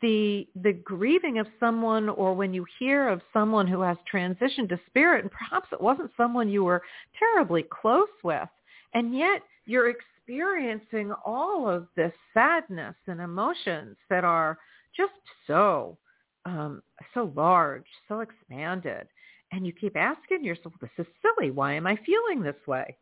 the 0.00 0.46
the 0.62 0.72
grieving 0.72 1.38
of 1.38 1.46
someone 1.60 2.08
or 2.08 2.34
when 2.34 2.52
you 2.52 2.64
hear 2.78 3.08
of 3.08 3.20
someone 3.32 3.66
who 3.66 3.80
has 3.80 3.96
transitioned 4.12 4.68
to 4.68 4.80
spirit 4.86 5.22
and 5.22 5.30
perhaps 5.30 5.68
it 5.72 5.80
wasn't 5.80 6.10
someone 6.16 6.48
you 6.48 6.64
were 6.64 6.82
terribly 7.18 7.64
close 7.70 8.08
with 8.24 8.48
and 8.94 9.16
yet 9.16 9.42
you're 9.66 9.90
experiencing 9.90 11.12
all 11.24 11.68
of 11.68 11.86
this 11.96 12.12
sadness 12.34 12.94
and 13.06 13.20
emotions 13.20 13.96
that 14.08 14.24
are 14.24 14.58
just 14.96 15.12
so 15.46 15.98
um, 16.46 16.80
so 17.12 17.32
large, 17.34 17.84
so 18.06 18.20
expanded, 18.20 19.08
and 19.50 19.66
you 19.66 19.72
keep 19.72 19.96
asking 19.96 20.44
yourself, 20.44 20.74
"This 20.80 20.90
is 20.98 21.06
silly. 21.20 21.50
Why 21.50 21.74
am 21.74 21.86
I 21.86 21.96
feeling 22.06 22.40
this 22.40 22.66
way?" 22.66 22.96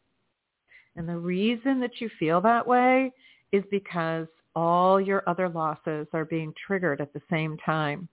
And 0.96 1.08
the 1.08 1.18
reason 1.18 1.80
that 1.80 2.00
you 2.00 2.08
feel 2.18 2.40
that 2.40 2.66
way 2.66 3.12
is 3.52 3.62
because 3.70 4.26
all 4.54 5.00
your 5.00 5.22
other 5.28 5.48
losses 5.48 6.06
are 6.12 6.24
being 6.24 6.52
triggered 6.66 7.00
at 7.00 7.12
the 7.12 7.22
same 7.30 7.56
time. 7.58 8.08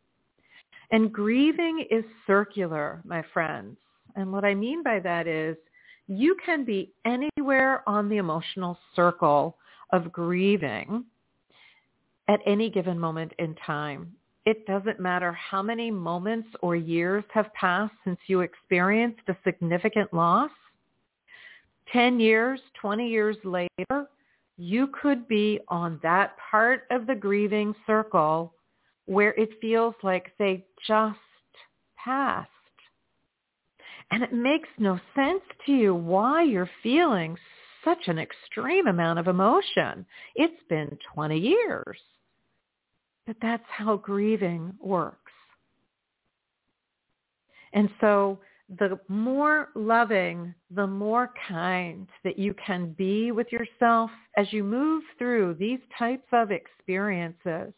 And 0.91 1.11
grieving 1.11 1.85
is 1.89 2.03
circular, 2.27 3.01
my 3.05 3.23
friends. 3.33 3.77
And 4.15 4.31
what 4.31 4.43
I 4.43 4.53
mean 4.53 4.83
by 4.83 4.99
that 4.99 5.27
is 5.27 5.55
you 6.07 6.35
can 6.45 6.65
be 6.65 6.91
anywhere 7.05 7.87
on 7.87 8.09
the 8.09 8.17
emotional 8.17 8.77
circle 8.95 9.57
of 9.93 10.11
grieving 10.11 11.05
at 12.27 12.39
any 12.45 12.69
given 12.69 12.99
moment 12.99 13.31
in 13.39 13.55
time. 13.55 14.13
It 14.45 14.65
doesn't 14.65 14.99
matter 14.99 15.31
how 15.33 15.61
many 15.61 15.91
moments 15.91 16.49
or 16.61 16.75
years 16.75 17.23
have 17.33 17.53
passed 17.53 17.93
since 18.03 18.19
you 18.27 18.41
experienced 18.41 19.21
a 19.27 19.37
significant 19.43 20.13
loss. 20.13 20.51
10 21.93 22.19
years, 22.19 22.59
20 22.81 23.07
years 23.07 23.37
later, 23.43 24.07
you 24.57 24.89
could 25.01 25.27
be 25.27 25.59
on 25.67 25.99
that 26.03 26.35
part 26.51 26.83
of 26.91 27.07
the 27.07 27.15
grieving 27.15 27.73
circle 27.87 28.53
where 29.05 29.33
it 29.33 29.49
feels 29.59 29.95
like 30.03 30.33
they 30.37 30.65
just 30.87 31.17
passed. 32.03 32.49
And 34.11 34.23
it 34.23 34.33
makes 34.33 34.69
no 34.77 34.99
sense 35.15 35.41
to 35.65 35.71
you 35.71 35.95
why 35.95 36.43
you're 36.43 36.69
feeling 36.83 37.37
such 37.83 38.07
an 38.07 38.19
extreme 38.19 38.87
amount 38.87 39.19
of 39.19 39.27
emotion. 39.27 40.05
It's 40.35 40.61
been 40.69 40.97
20 41.13 41.39
years. 41.39 41.97
But 43.25 43.37
that's 43.41 43.63
how 43.69 43.97
grieving 43.97 44.73
works. 44.81 45.17
And 47.73 47.89
so 48.01 48.39
the 48.79 48.99
more 49.09 49.69
loving, 49.75 50.53
the 50.69 50.87
more 50.87 51.33
kind 51.47 52.07
that 52.23 52.39
you 52.39 52.53
can 52.65 52.93
be 52.93 53.31
with 53.31 53.51
yourself 53.51 54.09
as 54.37 54.51
you 54.53 54.63
move 54.63 55.03
through 55.17 55.55
these 55.55 55.79
types 55.97 56.27
of 56.31 56.51
experiences, 56.51 57.73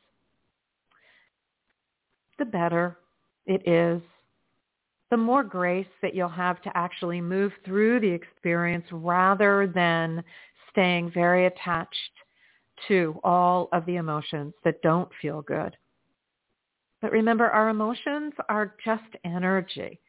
the 2.38 2.46
better 2.46 2.98
it 3.46 3.68
is. 3.68 4.02
The 5.10 5.18
more 5.18 5.44
grace 5.44 5.88
that 6.02 6.16
you'll 6.16 6.30
have 6.30 6.62
to 6.64 6.78
actually 6.78 7.22
move 7.22 7.52
through 7.66 8.00
the 8.00 8.10
experience 8.10 8.86
rather 8.92 9.68
than 9.68 10.24
staying 10.72 11.12
very 11.12 11.46
attached 11.46 11.98
to 12.88 13.20
all 13.24 13.70
of 13.74 13.86
the 13.86 13.98
emotions 13.98 14.54
that 14.64 14.82
don't 14.82 15.10
feel 15.22 15.42
good. 15.44 15.76
But 17.02 17.12
remember, 17.12 17.50
our 17.50 17.70
emotions 17.70 18.34
are 18.50 18.76
just 18.84 19.04
energy. 19.24 20.00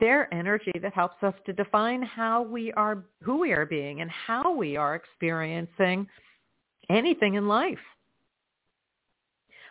They're 0.00 0.32
energy 0.32 0.72
that 0.80 0.92
helps 0.92 1.22
us 1.22 1.34
to 1.46 1.52
define 1.52 2.02
how 2.02 2.42
we 2.42 2.72
are, 2.72 3.04
who 3.22 3.38
we 3.38 3.52
are 3.52 3.66
being 3.66 4.00
and 4.00 4.10
how 4.10 4.54
we 4.54 4.76
are 4.76 4.94
experiencing 4.94 6.06
anything 6.88 7.34
in 7.34 7.48
life. 7.48 7.78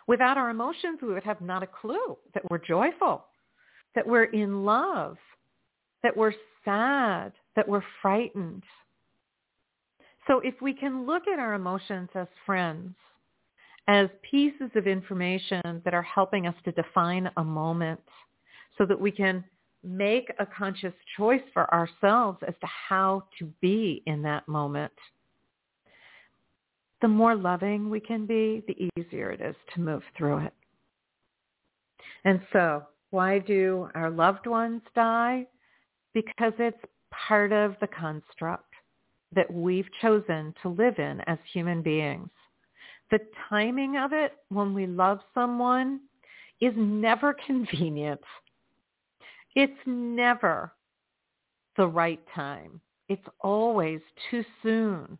Without 0.06 0.36
our 0.36 0.50
emotions, 0.50 0.98
we 1.00 1.12
would 1.12 1.22
have 1.24 1.40
not 1.40 1.62
a 1.62 1.66
clue 1.66 2.18
that 2.34 2.42
we're 2.50 2.58
joyful, 2.58 3.24
that 3.94 4.06
we're 4.06 4.24
in 4.24 4.64
love, 4.64 5.16
that 6.02 6.16
we're 6.16 6.34
sad, 6.64 7.32
that 7.56 7.68
we're 7.68 7.84
frightened. 8.00 8.64
So 10.26 10.40
if 10.40 10.54
we 10.60 10.74
can 10.74 11.06
look 11.06 11.26
at 11.26 11.38
our 11.38 11.54
emotions 11.54 12.08
as 12.14 12.26
friends, 12.46 12.94
as 13.88 14.08
pieces 14.28 14.70
of 14.76 14.86
information 14.86 15.82
that 15.84 15.94
are 15.94 16.02
helping 16.02 16.46
us 16.46 16.54
to 16.64 16.72
define 16.72 17.28
a 17.36 17.44
moment 17.44 18.00
so 18.78 18.86
that 18.86 19.00
we 19.00 19.10
can 19.10 19.44
make 19.84 20.30
a 20.38 20.46
conscious 20.46 20.94
choice 21.16 21.42
for 21.52 21.72
ourselves 21.72 22.38
as 22.46 22.54
to 22.60 22.66
how 22.66 23.24
to 23.38 23.46
be 23.60 24.02
in 24.06 24.22
that 24.22 24.46
moment. 24.46 24.92
The 27.00 27.08
more 27.08 27.34
loving 27.34 27.90
we 27.90 27.98
can 27.98 28.26
be, 28.26 28.62
the 28.66 28.88
easier 28.96 29.30
it 29.30 29.40
is 29.40 29.56
to 29.74 29.80
move 29.80 30.02
through 30.16 30.38
it. 30.46 30.54
And 32.24 32.40
so 32.52 32.84
why 33.10 33.40
do 33.40 33.88
our 33.94 34.10
loved 34.10 34.46
ones 34.46 34.82
die? 34.94 35.46
Because 36.14 36.52
it's 36.58 36.78
part 37.10 37.52
of 37.52 37.74
the 37.80 37.88
construct 37.88 38.72
that 39.34 39.52
we've 39.52 39.88
chosen 40.00 40.54
to 40.62 40.68
live 40.68 40.98
in 40.98 41.20
as 41.26 41.38
human 41.52 41.82
beings. 41.82 42.28
The 43.10 43.20
timing 43.48 43.96
of 43.96 44.12
it 44.12 44.32
when 44.48 44.72
we 44.72 44.86
love 44.86 45.20
someone 45.34 46.00
is 46.60 46.72
never 46.76 47.34
convenient. 47.46 48.20
It's 49.54 49.78
never 49.86 50.72
the 51.76 51.86
right 51.86 52.20
time. 52.34 52.80
It's 53.08 53.26
always 53.40 54.00
too 54.30 54.44
soon. 54.62 55.18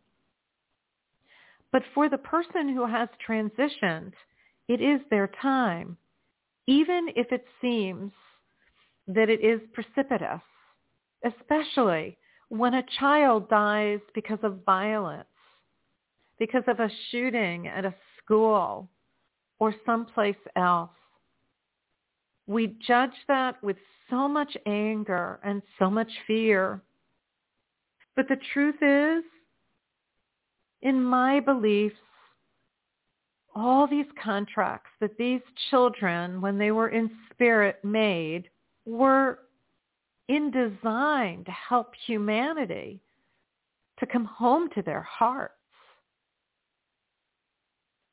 But 1.71 1.83
for 1.93 2.09
the 2.09 2.17
person 2.17 2.69
who 2.69 2.85
has 2.85 3.09
transitioned, 3.27 4.13
it 4.67 4.81
is 4.81 5.01
their 5.09 5.29
time, 5.41 5.97
even 6.67 7.09
if 7.15 7.31
it 7.31 7.45
seems 7.61 8.11
that 9.07 9.29
it 9.29 9.43
is 9.43 9.59
precipitous, 9.73 10.41
especially 11.23 12.17
when 12.49 12.75
a 12.75 12.85
child 12.99 13.49
dies 13.49 13.99
because 14.13 14.39
of 14.43 14.63
violence, 14.65 15.27
because 16.39 16.63
of 16.67 16.79
a 16.79 16.89
shooting 17.09 17.67
at 17.67 17.85
a 17.85 17.95
school 18.23 18.89
or 19.59 19.73
someplace 19.85 20.35
else. 20.55 20.91
We 22.47 22.75
judge 22.85 23.15
that 23.27 23.61
with 23.63 23.77
so 24.09 24.27
much 24.27 24.55
anger 24.65 25.39
and 25.43 25.61
so 25.79 25.89
much 25.89 26.11
fear. 26.27 26.81
But 28.15 28.27
the 28.27 28.37
truth 28.53 28.75
is, 28.81 29.23
in 30.81 31.01
my 31.01 31.39
beliefs, 31.39 31.95
all 33.55 33.87
these 33.87 34.05
contracts 34.21 34.89
that 34.99 35.17
these 35.17 35.41
children, 35.69 36.41
when 36.41 36.57
they 36.57 36.71
were 36.71 36.89
in 36.89 37.09
spirit, 37.31 37.79
made 37.83 38.49
were 38.85 39.39
in 40.27 40.51
design 40.51 41.43
to 41.45 41.51
help 41.51 41.93
humanity 42.05 42.99
to 43.99 44.05
come 44.05 44.25
home 44.25 44.69
to 44.75 44.81
their 44.81 45.01
hearts. 45.01 45.53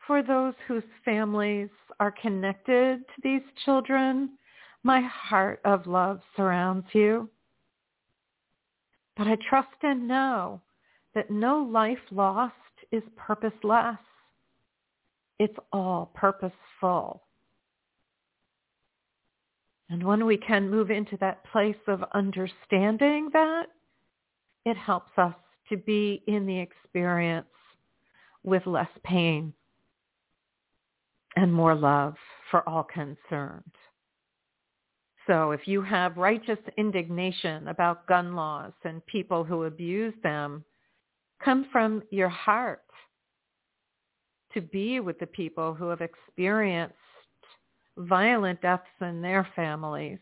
For 0.06 0.22
those 0.22 0.54
whose 0.66 0.84
families 1.04 1.68
are 1.98 2.10
connected 2.10 3.00
to 3.00 3.22
these 3.22 3.42
children, 3.64 4.38
my 4.82 5.00
heart 5.02 5.60
of 5.64 5.86
love 5.86 6.20
surrounds 6.36 6.86
you. 6.92 7.28
But 9.16 9.26
I 9.26 9.36
trust 9.48 9.68
and 9.82 10.08
know 10.08 10.62
that 11.14 11.30
no 11.30 11.58
life 11.58 11.98
lost 12.10 12.54
is 12.90 13.02
purposeless. 13.16 13.98
It's 15.38 15.56
all 15.72 16.10
purposeful. 16.14 17.22
And 19.90 20.02
when 20.04 20.24
we 20.24 20.36
can 20.36 20.70
move 20.70 20.90
into 20.90 21.16
that 21.18 21.44
place 21.52 21.76
of 21.88 22.04
understanding 22.14 23.28
that, 23.32 23.66
it 24.64 24.76
helps 24.76 25.10
us 25.18 25.34
to 25.68 25.76
be 25.76 26.22
in 26.26 26.46
the 26.46 26.58
experience 26.58 27.46
with 28.44 28.66
less 28.66 28.88
pain 29.04 29.52
and 31.36 31.52
more 31.52 31.74
love 31.74 32.14
for 32.50 32.68
all 32.68 32.84
concerned. 32.84 33.62
So 35.26 35.52
if 35.52 35.68
you 35.68 35.82
have 35.82 36.16
righteous 36.16 36.58
indignation 36.76 37.68
about 37.68 38.06
gun 38.06 38.34
laws 38.34 38.72
and 38.84 39.04
people 39.06 39.44
who 39.44 39.64
abuse 39.64 40.14
them, 40.22 40.64
come 41.44 41.66
from 41.70 42.02
your 42.10 42.28
heart 42.28 42.82
to 44.54 44.60
be 44.60 44.98
with 45.00 45.18
the 45.20 45.26
people 45.26 45.74
who 45.74 45.88
have 45.88 46.00
experienced 46.00 46.94
violent 47.96 48.60
deaths 48.62 48.84
in 49.00 49.22
their 49.22 49.46
families 49.54 50.18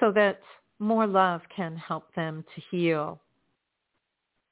so 0.00 0.10
that 0.12 0.40
more 0.78 1.06
love 1.06 1.42
can 1.54 1.76
help 1.76 2.12
them 2.14 2.44
to 2.54 2.62
heal. 2.70 3.20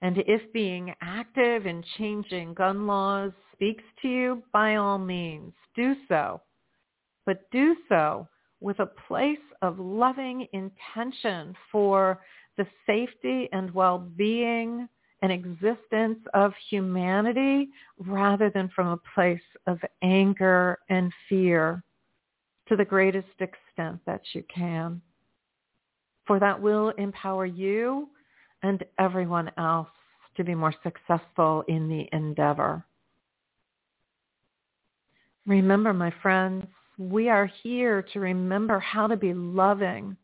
And 0.03 0.19
if 0.27 0.53
being 0.53 0.95
active 1.03 1.67
in 1.67 1.83
changing 1.99 2.55
gun 2.55 2.87
laws 2.87 3.33
speaks 3.61 3.85
to 4.01 4.09
you, 4.09 4.43
by 4.55 4.77
all 4.77 4.97
means, 4.97 5.53
do 5.77 5.95
so. 6.09 6.41
But 7.27 7.51
do 7.51 7.77
so 7.91 8.27
with 8.61 8.79
a 8.79 8.87
place 8.87 9.37
of 9.61 9.79
loving 9.79 10.47
intention 10.55 11.55
for 11.71 12.21
the 12.57 12.67
safety 12.87 13.51
and 13.53 13.71
well-being 13.75 14.89
and 15.21 15.31
existence 15.31 16.19
of 16.33 16.53
humanity 16.71 17.69
rather 17.99 18.49
than 18.49 18.71
from 18.75 18.89
a 18.89 19.01
place 19.15 19.39
of 19.67 19.79
anger 20.03 20.79
and 20.89 21.13
fear 21.29 21.83
to 22.67 22.77
the 22.77 22.85
greatest 22.85 23.29
extent 23.41 24.01
that 24.07 24.23
you 24.33 24.43
can. 24.55 25.03
For 26.27 26.41
that 26.41 26.59
will 26.59 26.95
empower 26.97 27.45
you 27.45 28.09
and 28.63 28.83
everyone 28.99 29.51
else 29.59 29.89
to 30.39 30.45
be 30.45 30.55
more 30.55 30.75
successful 30.83 31.63
in 31.69 31.91
the 31.91 32.09
endeavor. 32.17 32.87
Remember, 35.51 35.93
my 35.93 36.15
friends, 36.23 36.65
we 36.97 37.29
are 37.29 37.51
here 37.65 38.03
to 38.13 38.21
remember 38.21 38.79
how 38.79 39.09
to 39.09 39.17
be 39.17 39.35
loving 39.35 40.17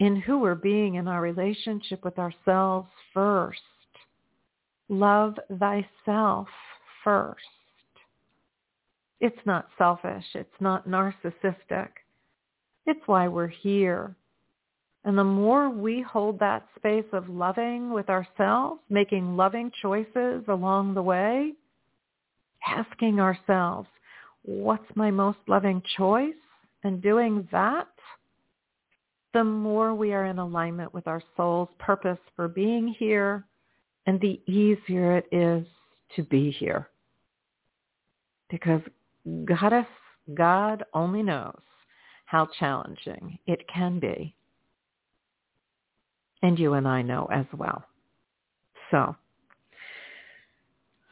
in 0.00 0.16
who 0.16 0.40
we're 0.40 0.56
being 0.56 0.96
in 0.96 1.06
our 1.06 1.22
relationship 1.22 2.04
with 2.04 2.18
ourselves 2.18 2.88
first 3.14 3.60
love 4.88 5.34
thyself 5.60 6.48
first. 7.04 7.42
It's 9.20 9.38
not 9.44 9.68
selfish. 9.78 10.24
It's 10.34 10.60
not 10.60 10.88
narcissistic. 10.88 11.90
It's 12.84 13.06
why 13.06 13.28
we're 13.28 13.46
here. 13.46 14.16
And 15.04 15.16
the 15.16 15.24
more 15.24 15.70
we 15.70 16.02
hold 16.02 16.40
that 16.40 16.66
space 16.74 17.06
of 17.12 17.28
loving 17.28 17.92
with 17.92 18.08
ourselves, 18.08 18.80
making 18.88 19.36
loving 19.36 19.70
choices 19.80 20.42
along 20.48 20.94
the 20.94 21.02
way, 21.02 21.52
asking 22.66 23.20
ourselves, 23.20 23.88
what's 24.44 24.84
my 24.94 25.10
most 25.10 25.38
loving 25.46 25.82
choice? 25.96 26.34
And 26.84 27.02
doing 27.02 27.48
that, 27.52 27.88
the 29.34 29.44
more 29.44 29.94
we 29.94 30.12
are 30.12 30.26
in 30.26 30.38
alignment 30.38 30.94
with 30.94 31.06
our 31.06 31.22
soul's 31.36 31.68
purpose 31.78 32.18
for 32.34 32.48
being 32.48 32.88
here 32.88 33.44
and 34.06 34.20
the 34.20 34.40
easier 34.46 35.18
it 35.18 35.26
is 35.32 35.66
to 36.16 36.22
be 36.24 36.50
here. 36.50 36.88
Because 38.48 38.80
Goddess, 39.44 39.86
God 40.34 40.84
only 40.94 41.22
knows 41.22 41.60
how 42.26 42.48
challenging 42.58 43.38
it 43.46 43.66
can 43.68 43.98
be. 43.98 44.34
And 46.42 46.58
you 46.58 46.74
and 46.74 46.86
I 46.86 47.02
know 47.02 47.28
as 47.32 47.46
well. 47.56 47.84
So, 48.90 49.16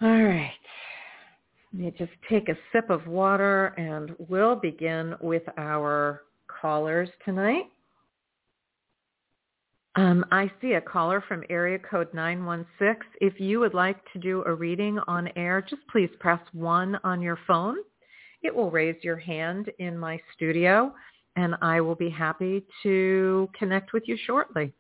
all 0.01 0.23
right. 0.23 0.53
Let 1.77 1.85
me 1.85 1.93
just 1.99 2.13
take 2.31 2.49
a 2.49 2.57
sip 2.73 2.89
of 2.89 3.07
water 3.07 3.67
and 3.77 4.17
we'll 4.31 4.57
begin 4.57 5.15
with 5.21 5.43
our 5.59 6.23
callers 6.49 7.11
tonight. 7.23 7.65
Um, 9.95 10.25
I 10.33 10.51
see 10.63 10.73
a 10.73 10.81
caller 10.81 11.23
from 11.29 11.45
area 11.51 11.79
code 11.79 12.09
916. 12.15 12.97
If 13.21 13.39
you 13.39 13.61
would 13.61 13.75
like 13.75 13.99
to 14.15 14.19
do 14.19 14.43
a 14.47 14.55
reading 14.55 14.99
on 15.07 15.29
air, 15.37 15.61
just 15.61 15.83
please 15.93 16.09
press 16.19 16.41
1 16.55 16.99
on 17.05 17.21
your 17.21 17.39
phone. 17.47 17.77
It 18.43 18.55
will 18.55 18.71
raise 18.71 18.97
your 19.03 19.19
hand 19.19 19.71
in 19.79 19.99
my 19.99 20.19
studio, 20.35 20.95
and 21.37 21.57
I 21.61 21.83
will 21.83 21.95
be 21.95 22.09
happy 22.09 22.65
to 22.85 23.51
connect 23.59 23.93
with 23.93 24.05
you 24.07 24.17
shortly. 24.27 24.73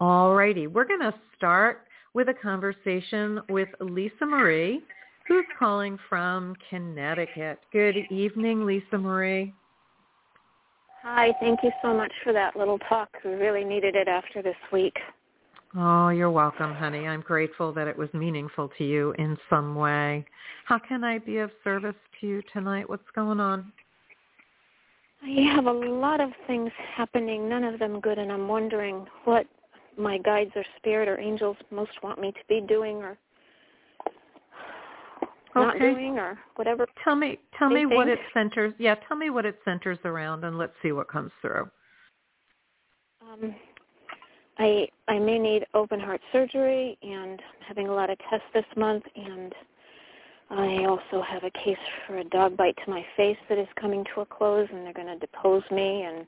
All 0.00 0.34
righty, 0.34 0.66
we're 0.66 0.84
going 0.84 0.98
to 0.98 1.14
start 1.36 1.86
with 2.12 2.28
a 2.28 2.34
conversation 2.34 3.40
with 3.48 3.68
Lisa 3.78 4.26
Marie, 4.26 4.82
who's 5.28 5.44
calling 5.58 5.98
from 6.08 6.56
Connecticut. 6.70 7.60
Good 7.70 7.98
evening, 8.10 8.64
Lisa 8.64 8.96
Marie. 8.96 9.52
Hi, 11.02 11.32
thank 11.38 11.60
you 11.62 11.70
so 11.82 11.94
much 11.94 12.12
for 12.24 12.32
that 12.32 12.56
little 12.56 12.78
talk. 12.88 13.10
We 13.24 13.32
really 13.32 13.62
needed 13.62 13.94
it 13.94 14.08
after 14.08 14.42
this 14.42 14.56
week. 14.72 14.96
Oh, 15.76 16.08
you're 16.08 16.30
welcome, 16.30 16.74
honey. 16.74 17.06
I'm 17.06 17.20
grateful 17.20 17.72
that 17.74 17.86
it 17.86 17.96
was 17.96 18.08
meaningful 18.14 18.70
to 18.78 18.84
you 18.84 19.14
in 19.18 19.36
some 19.50 19.74
way. 19.74 20.24
How 20.64 20.78
can 20.78 21.04
I 21.04 21.18
be 21.18 21.38
of 21.38 21.50
service 21.62 21.94
to 22.20 22.26
you 22.26 22.42
tonight? 22.54 22.88
What's 22.88 23.08
going 23.14 23.38
on? 23.38 23.70
I 25.22 25.54
have 25.54 25.66
a 25.66 25.72
lot 25.72 26.20
of 26.20 26.30
things 26.46 26.70
happening, 26.96 27.48
none 27.48 27.64
of 27.64 27.78
them 27.78 28.00
good, 28.00 28.18
and 28.18 28.32
I'm 28.32 28.48
wondering 28.48 29.06
what 29.24 29.46
my 29.98 30.16
guides 30.16 30.52
or 30.56 30.64
spirit 30.78 31.08
or 31.08 31.18
angels 31.18 31.56
most 31.70 31.90
want 32.02 32.20
me 32.20 32.32
to 32.32 32.38
be 32.48 32.60
doing 32.66 32.96
or 32.96 33.18
not 35.60 35.76
Okay. 35.76 35.94
doing 35.94 36.18
or 36.18 36.38
whatever. 36.56 36.86
Tell 37.04 37.16
me 37.16 37.38
tell 37.58 37.68
me 37.68 37.86
what 37.86 38.08
it 38.08 38.18
centers 38.34 38.74
yeah, 38.78 38.94
tell 39.06 39.16
me 39.16 39.30
what 39.30 39.46
it 39.46 39.58
centers 39.64 39.98
around 40.04 40.44
and 40.44 40.58
let's 40.58 40.74
see 40.82 40.92
what 40.92 41.08
comes 41.08 41.32
through. 41.40 41.70
Um, 43.20 43.54
I 44.58 44.88
I 45.06 45.18
may 45.18 45.38
need 45.38 45.66
open 45.74 46.00
heart 46.00 46.20
surgery, 46.32 46.98
and 47.02 47.40
I'm 47.40 47.66
having 47.66 47.88
a 47.88 47.92
lot 47.92 48.10
of 48.10 48.18
tests 48.30 48.46
this 48.54 48.64
month, 48.76 49.04
and 49.14 49.54
I 50.50 50.84
also 50.86 51.22
have 51.22 51.44
a 51.44 51.50
case 51.50 51.76
for 52.06 52.18
a 52.18 52.24
dog 52.24 52.56
bite 52.56 52.76
to 52.84 52.90
my 52.90 53.04
face 53.16 53.36
that 53.48 53.58
is 53.58 53.68
coming 53.80 54.04
to 54.14 54.22
a 54.22 54.26
close, 54.26 54.68
and 54.72 54.84
they're 54.84 54.92
going 54.92 55.06
to 55.06 55.18
depose 55.18 55.62
me 55.70 56.02
and 56.02 56.26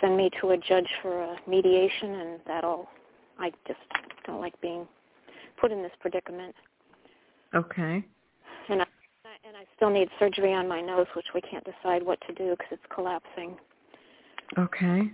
send 0.00 0.16
me 0.16 0.30
to 0.40 0.50
a 0.50 0.56
judge 0.56 0.88
for 1.02 1.22
a 1.22 1.36
mediation, 1.46 2.14
and 2.14 2.40
that'll 2.46 2.88
I 3.38 3.50
just 3.68 3.80
don't 4.26 4.40
like 4.40 4.58
being 4.60 4.86
put 5.60 5.72
in 5.72 5.82
this 5.82 5.92
predicament, 6.00 6.54
Okay. 7.54 8.04
And 9.80 9.88
I 9.88 9.98
and 9.98 9.98
I 9.98 10.14
still 10.18 10.26
need 10.30 10.36
surgery 10.36 10.54
on 10.54 10.68
my 10.68 10.80
nose, 10.80 11.06
which 11.14 11.26
we 11.34 11.40
can't 11.40 11.64
decide 11.64 12.02
what 12.02 12.18
to 12.26 12.34
do 12.34 12.50
because 12.50 12.66
it's 12.72 12.82
collapsing. 12.94 13.56
Okay. 14.58 15.10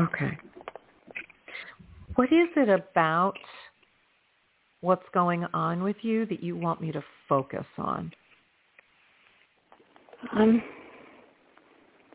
Okay. 0.00 0.38
What 2.14 2.32
is 2.32 2.48
it 2.56 2.68
about 2.68 3.34
what's 4.80 5.06
going 5.14 5.44
on 5.54 5.82
with 5.82 5.96
you 6.02 6.26
that 6.26 6.42
you 6.42 6.56
want 6.56 6.80
me 6.80 6.92
to 6.92 7.02
focus 7.28 7.66
on? 7.78 8.12
Um, 10.32 10.62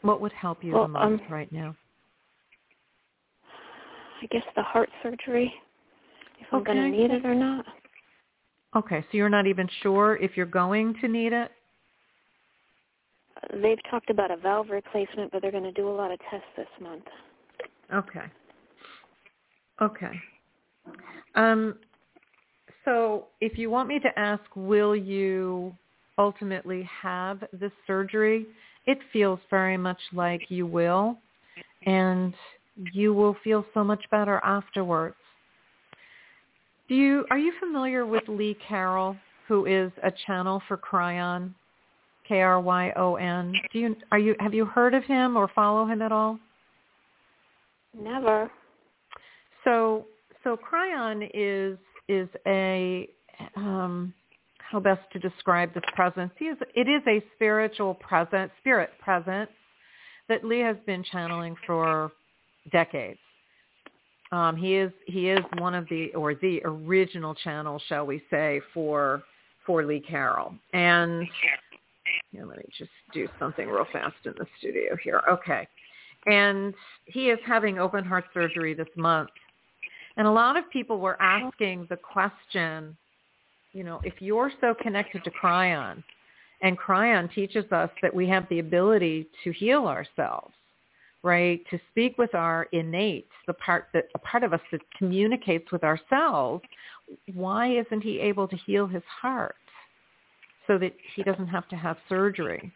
What 0.02 0.22
would 0.22 0.34
help 0.34 0.64
you 0.64 0.74
Well, 0.74 0.84
the 0.84 0.90
most 0.90 1.04
um, 1.04 1.22
right 1.30 1.52
now? 1.52 1.76
I 4.22 4.26
guess 4.28 4.44
the 4.56 4.64
heart 4.64 4.90
surgery, 5.04 5.54
if 6.40 6.48
I'm 6.52 6.64
going 6.64 6.78
to 6.78 6.90
need 6.90 7.12
it 7.12 7.26
or 7.26 7.36
not. 7.36 7.66
Okay, 8.78 9.02
so 9.02 9.18
you're 9.18 9.28
not 9.28 9.48
even 9.48 9.68
sure 9.82 10.18
if 10.18 10.38
you're 10.38 10.46
going 10.46 10.94
to 11.02 11.08
need 11.08 11.34
it? 11.34 11.50
They've 13.52 13.80
talked 13.90 14.12
about 14.12 14.30
a 14.30 14.38
valve 14.38 14.70
replacement, 14.70 15.32
but 15.32 15.42
they're 15.42 15.52
going 15.52 15.64
to 15.64 15.72
do 15.72 15.90
a 15.90 15.92
lot 15.92 16.12
of 16.12 16.20
tests 16.30 16.46
this 16.56 16.68
month. 16.80 17.06
Okay. 17.92 18.26
Okay. 19.82 20.12
Um, 21.34 21.76
so 22.86 23.26
if 23.42 23.58
you 23.58 23.72
want 23.72 23.90
me 23.90 24.00
to 24.00 24.20
ask, 24.20 24.44
will 24.56 24.96
you 24.96 25.76
ultimately 26.20 26.88
have 27.02 27.44
this 27.54 27.72
surgery? 27.88 28.46
It 28.86 29.00
feels 29.12 29.40
very 29.50 29.78
much 29.78 30.00
like 30.14 30.42
you 30.50 30.68
will, 30.68 31.18
and 31.88 32.36
you 32.94 33.12
will 33.12 33.36
feel 33.44 33.66
so 33.74 33.84
much 33.84 34.04
better 34.12 34.40
afterwards. 34.44 35.16
Do 36.88 36.96
you 36.96 37.26
are 37.30 37.38
you 37.38 37.54
familiar 37.60 38.06
with 38.06 38.24
Lee 38.28 38.58
Carroll, 38.68 39.16
who 39.48 39.66
is 39.66 39.92
a 40.04 40.12
channel 40.26 40.62
for 40.68 40.78
Kryon, 40.78 41.54
K 42.28 42.42
R 42.42 42.60
Y 42.62 42.94
O 42.96 43.16
N? 43.16 43.54
Do 43.74 43.80
you 43.80 43.96
are 44.12 44.20
you 44.20 44.36
have 44.40 44.54
you 44.54 44.66
heard 44.66 44.94
of 44.94 45.04
him 45.04 45.36
or 45.36 45.50
follow 45.54 45.86
him 45.86 46.02
at 46.02 46.12
all? 46.12 46.40
Never. 48.00 48.50
So 49.64 50.06
so 50.44 50.58
Kryon 50.58 51.30
is 51.34 51.78
is 52.08 52.30
a 52.46 53.10
um, 53.56 54.14
how 54.72 54.80
best 54.80 55.02
to 55.14 55.20
describe 55.20 55.74
this 55.74 55.84
presence? 55.96 56.32
He 56.38 56.46
is, 56.46 56.58
it 56.76 56.88
is 56.88 57.02
a 57.08 57.24
spiritual 57.36 57.94
presence, 57.96 58.52
spirit 58.60 58.90
presence 59.02 59.50
that 60.28 60.44
Lee 60.44 60.60
has 60.60 60.76
been 60.86 61.04
channeling 61.04 61.56
for 61.66 62.12
decades. 62.72 63.20
Um, 64.32 64.58
he 64.58 64.76
is 64.76 64.92
he 65.06 65.30
is 65.30 65.40
one 65.58 65.74
of 65.74 65.88
the 65.90 66.14
or 66.14 66.36
the 66.36 66.62
original 66.66 67.34
channel, 67.34 67.82
shall 67.88 68.06
we 68.06 68.22
say, 68.30 68.62
for 68.74 69.24
for 69.66 69.86
Lee 69.86 70.00
Carroll. 70.02 70.54
And 70.74 71.28
here, 72.32 72.46
let 72.46 72.58
me 72.58 72.66
just 72.78 72.92
do 73.14 73.28
something 73.40 73.68
real 73.68 73.88
fast 73.92 74.16
in 74.26 74.34
the 74.38 74.46
studio 74.60 74.98
here. 75.04 75.22
Okay. 75.30 75.68
And 76.26 76.74
he 77.06 77.30
is 77.30 77.40
having 77.46 77.80
open 77.80 78.04
heart 78.04 78.26
surgery 78.34 78.74
this 78.74 78.88
month. 78.96 79.30
And 80.18 80.28
a 80.28 80.32
lot 80.32 80.58
of 80.58 80.70
people 80.72 81.00
were 81.00 81.22
asking 81.22 81.88
the 81.90 81.96
question, 81.96 82.98
you 83.72 83.84
know, 83.84 84.02
if 84.04 84.16
you're 84.20 84.52
so 84.60 84.74
connected 84.82 85.24
to 85.24 85.32
Kryon, 85.32 86.04
and 86.62 86.78
Kryon 86.78 87.32
teaches 87.34 87.72
us 87.72 87.90
that 88.02 88.14
we 88.14 88.28
have 88.28 88.48
the 88.50 88.60
ability 88.60 89.28
to 89.44 89.52
heal 89.52 89.86
ourselves, 89.86 90.54
right? 91.28 91.62
To 91.72 91.80
speak 91.92 92.18
with 92.18 92.34
our 92.34 92.68
innate, 92.72 93.28
the 93.48 93.54
part 93.54 93.88
that 93.94 94.06
a 94.16 94.20
part 94.20 94.44
of 94.44 94.54
us 94.54 94.62
that 94.72 94.80
communicates 94.98 95.70
with 95.74 95.84
ourselves, 95.84 96.64
why 97.34 97.78
isn't 97.78 98.02
he 98.02 98.20
able 98.20 98.48
to 98.48 98.56
heal 98.56 98.88
his 98.88 99.04
heart 99.22 99.56
so 100.68 100.78
that 100.78 100.94
he 101.16 101.24
doesn't 101.24 101.48
have 101.48 101.68
to 101.68 101.76
have 101.76 101.98
surgery? 102.08 102.72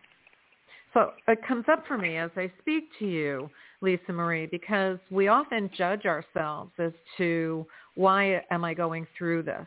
So 0.93 1.11
it 1.29 1.39
comes 1.47 1.63
up 1.71 1.87
for 1.87 1.97
me 1.97 2.17
as 2.17 2.29
I 2.35 2.51
speak 2.59 2.89
to 2.99 3.05
you, 3.05 3.49
Lisa 3.79 4.11
Marie, 4.11 4.47
because 4.47 4.99
we 5.09 5.29
often 5.29 5.69
judge 5.77 6.05
ourselves 6.05 6.71
as 6.77 6.91
to 7.17 7.65
why 7.95 8.43
am 8.51 8.65
I 8.65 8.73
going 8.73 9.07
through 9.17 9.43
this? 9.43 9.65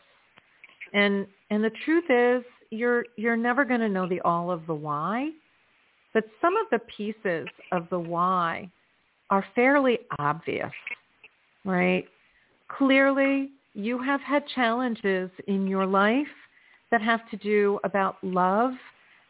And 0.93 1.27
and 1.51 1.65
the 1.65 1.73
truth 1.87 2.05
is 2.11 2.45
you're 2.69 3.07
you're 3.17 3.37
never 3.37 3.65
going 3.65 3.81
to 3.81 3.89
know 3.89 4.07
the 4.07 4.21
all 4.21 4.51
of 4.51 4.67
the 4.67 4.75
why, 4.75 5.31
but 6.15 6.25
some 6.41 6.57
of 6.57 6.67
the 6.71 6.79
pieces 6.97 7.47
of 7.73 7.89
the 7.91 7.99
why 7.99 8.71
are 9.31 9.45
fairly 9.55 9.99
obvious, 10.19 10.73
right? 11.65 12.07
Clearly, 12.69 13.51
you 13.75 14.01
have 14.01 14.21
had 14.21 14.47
challenges 14.55 15.31
in 15.49 15.67
your 15.67 15.85
life 15.85 16.27
that 16.91 17.03
have 17.03 17.29
to 17.31 17.37
do 17.39 17.81
about 17.85 18.17
love 18.23 18.73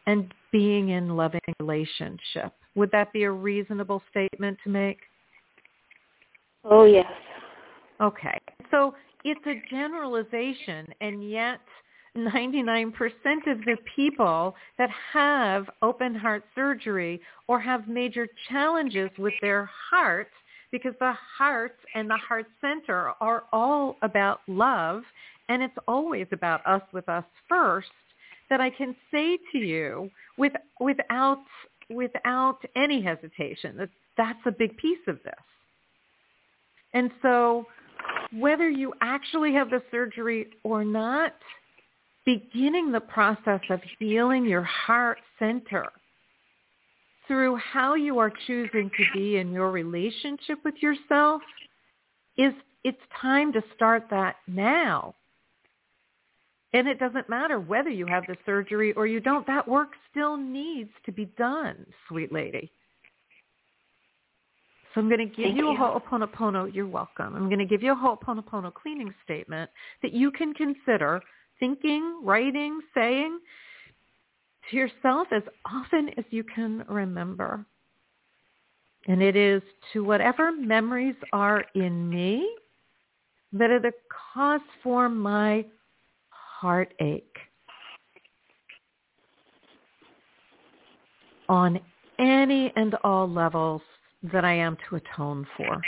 and 0.05 0.31
being 0.51 0.89
in 0.89 1.15
loving 1.17 1.41
relationship. 1.59 2.53
Would 2.75 2.91
that 2.91 3.11
be 3.11 3.23
a 3.23 3.31
reasonable 3.31 4.03
statement 4.11 4.57
to 4.63 4.69
make? 4.69 4.99
Oh 6.63 6.85
yes. 6.85 7.11
Okay. 8.01 8.37
So 8.69 8.93
it's 9.23 9.45
a 9.47 9.61
generalization 9.69 10.87
and 11.01 11.27
yet 11.27 11.61
99% 12.15 12.93
of 13.47 13.59
the 13.65 13.77
people 13.95 14.55
that 14.77 14.89
have 15.13 15.69
open 15.81 16.15
heart 16.15 16.43
surgery 16.55 17.19
or 17.47 17.59
have 17.59 17.87
major 17.87 18.27
challenges 18.49 19.09
with 19.17 19.33
their 19.41 19.69
heart 19.89 20.29
because 20.71 20.93
the 20.99 21.13
heart 21.37 21.75
and 21.93 22.09
the 22.09 22.17
heart 22.17 22.45
center 22.61 23.11
are 23.21 23.43
all 23.51 23.97
about 24.01 24.39
love 24.47 25.03
and 25.49 25.61
it's 25.61 25.77
always 25.87 26.27
about 26.31 26.65
us 26.65 26.81
with 26.91 27.07
us 27.09 27.23
first 27.47 27.89
that 28.49 28.61
I 28.61 28.69
can 28.69 28.95
say 29.11 29.37
to 29.51 29.57
you 29.57 30.09
with, 30.37 30.53
without, 30.79 31.43
without 31.89 32.59
any 32.75 33.01
hesitation 33.01 33.77
that 33.77 33.89
that's 34.17 34.39
a 34.45 34.51
big 34.51 34.75
piece 34.77 34.99
of 35.07 35.19
this. 35.23 35.33
And 36.93 37.11
so 37.21 37.65
whether 38.33 38.69
you 38.69 38.93
actually 39.01 39.53
have 39.53 39.69
the 39.69 39.81
surgery 39.91 40.47
or 40.63 40.85
not, 40.85 41.33
beginning 42.25 42.91
the 42.91 42.99
process 42.99 43.61
of 43.69 43.79
healing 43.99 44.45
your 44.45 44.63
heart 44.63 45.19
center 45.37 45.87
through 47.27 47.55
how 47.57 47.95
you 47.95 48.19
are 48.19 48.31
choosing 48.47 48.89
to 48.97 49.03
be 49.13 49.37
in 49.37 49.51
your 49.51 49.71
relationship 49.71 50.59
with 50.63 50.75
yourself 50.81 51.41
is 52.37 52.53
it's 52.83 53.01
time 53.19 53.51
to 53.53 53.63
start 53.75 54.05
that 54.09 54.35
now. 54.47 55.15
And 56.73 56.87
it 56.87 56.99
doesn't 56.99 57.29
matter 57.29 57.59
whether 57.59 57.89
you 57.89 58.05
have 58.05 58.25
the 58.27 58.35
surgery 58.45 58.91
or 58.93 59.07
you 59.07 59.19
don't. 59.19 59.47
That 59.47 59.67
work 59.67 59.89
still 60.11 60.35
needs 60.35 60.89
to 61.05 61.11
be 61.11 61.25
done, 61.37 61.85
sweet 62.07 62.33
lady. 62.33 62.69
So 64.93 65.01
I'm 65.01 65.07
going 65.07 65.19
to 65.19 65.25
give 65.25 65.55
you, 65.55 65.71
you. 65.71 65.73
a 65.73 65.77
Ho'oponopono. 65.77 66.73
You're 66.73 66.87
welcome. 66.87 67.35
I'm 67.35 67.47
going 67.47 67.59
to 67.59 67.65
give 67.65 67.81
you 67.81 67.93
a 67.93 67.95
Ho'oponopono 67.95 68.73
cleaning 68.73 69.13
statement 69.23 69.69
that 70.01 70.13
you 70.13 70.31
can 70.31 70.53
consider 70.53 71.21
thinking, 71.59 72.21
writing, 72.23 72.79
saying 72.93 73.39
to 74.69 74.77
yourself 74.77 75.27
as 75.31 75.43
often 75.65 76.09
as 76.17 76.25
you 76.29 76.43
can 76.43 76.83
remember. 76.89 77.65
And 79.07 79.21
it 79.21 79.35
is 79.35 79.61
to 79.93 80.03
whatever 80.03 80.51
memories 80.51 81.15
are 81.31 81.63
in 81.75 82.09
me 82.09 82.49
that 83.53 83.69
are 83.69 83.79
the 83.79 83.91
cause 84.33 84.61
for 84.83 85.07
my 85.09 85.65
heartache. 86.29 87.37
On 91.47 91.79
any 92.17 92.73
and 92.75 92.95
all 93.03 93.29
levels 93.29 93.81
that 94.33 94.43
I 94.43 94.53
am 94.53 94.77
to 94.89 94.95
atone 94.95 95.45
for. 95.55 95.81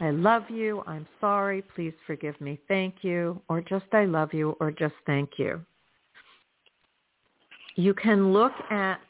I 0.00 0.10
love 0.10 0.44
you. 0.48 0.82
I'm 0.86 1.06
sorry. 1.20 1.62
Please 1.74 1.92
forgive 2.06 2.40
me. 2.40 2.58
Thank 2.68 2.96
you. 3.02 3.40
Or 3.48 3.60
just 3.60 3.84
I 3.92 4.06
love 4.06 4.32
you 4.32 4.56
or 4.58 4.70
just 4.70 4.94
thank 5.06 5.32
you. 5.38 5.60
You 7.76 7.94
can 7.94 8.32
look 8.32 8.52
at 8.70 9.00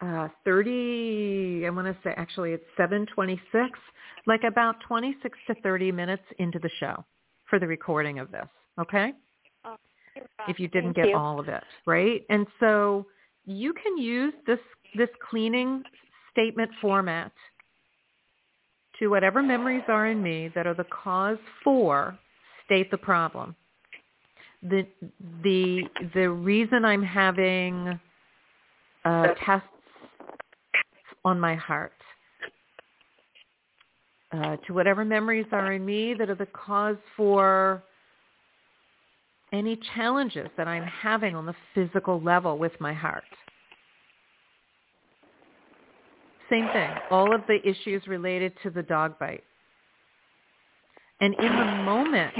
uh, 0.00 0.28
30, 0.44 1.64
I 1.66 1.70
want 1.70 1.86
to 1.86 1.96
say 2.02 2.12
actually 2.16 2.52
it's 2.52 2.64
726, 2.76 3.78
like 4.26 4.42
about 4.44 4.76
26 4.86 5.38
to 5.46 5.54
30 5.62 5.92
minutes 5.92 6.22
into 6.38 6.58
the 6.58 6.70
show 6.78 7.04
for 7.48 7.58
the 7.58 7.66
recording 7.66 8.18
of 8.18 8.30
this. 8.30 8.46
Okay? 8.80 9.12
Oh, 9.64 9.76
if 10.48 10.58
you 10.58 10.68
didn't 10.68 10.94
Thank 10.94 10.96
get 10.96 11.08
you. 11.08 11.16
all 11.16 11.40
of 11.40 11.48
it, 11.48 11.62
right? 11.86 12.24
And 12.28 12.46
so 12.60 13.06
you 13.46 13.72
can 13.72 13.96
use 13.96 14.34
this 14.46 14.58
this 14.96 15.08
cleaning 15.28 15.82
statement 16.30 16.70
format 16.80 17.32
to 18.98 19.08
whatever 19.08 19.42
memories 19.42 19.82
are 19.88 20.06
in 20.06 20.22
me 20.22 20.50
that 20.54 20.66
are 20.66 20.74
the 20.74 20.84
cause 20.84 21.38
for 21.62 22.18
state 22.64 22.90
the 22.90 22.98
problem. 22.98 23.54
The 24.62 24.86
the 25.42 25.82
the 26.14 26.30
reason 26.30 26.84
I'm 26.84 27.02
having 27.02 27.98
uh, 29.04 29.28
tests 29.44 29.68
on 31.24 31.38
my 31.38 31.54
heart. 31.54 31.92
Uh, 34.32 34.56
to 34.66 34.72
whatever 34.72 35.04
memories 35.04 35.46
are 35.52 35.72
in 35.74 35.84
me 35.84 36.12
that 36.14 36.28
are 36.28 36.34
the 36.34 36.46
cause 36.46 36.96
for 37.16 37.84
any 39.52 39.78
challenges 39.94 40.48
that 40.56 40.66
I'm 40.66 40.82
having 40.82 41.36
on 41.36 41.46
the 41.46 41.54
physical 41.74 42.20
level 42.20 42.58
with 42.58 42.72
my 42.80 42.92
heart. 42.92 43.22
Same 46.50 46.68
thing. 46.72 46.90
All 47.10 47.34
of 47.34 47.42
the 47.46 47.58
issues 47.66 48.06
related 48.06 48.52
to 48.62 48.70
the 48.70 48.82
dog 48.82 49.18
bite. 49.18 49.44
And 51.20 51.34
in 51.34 51.56
the 51.56 51.64
moment, 51.84 52.34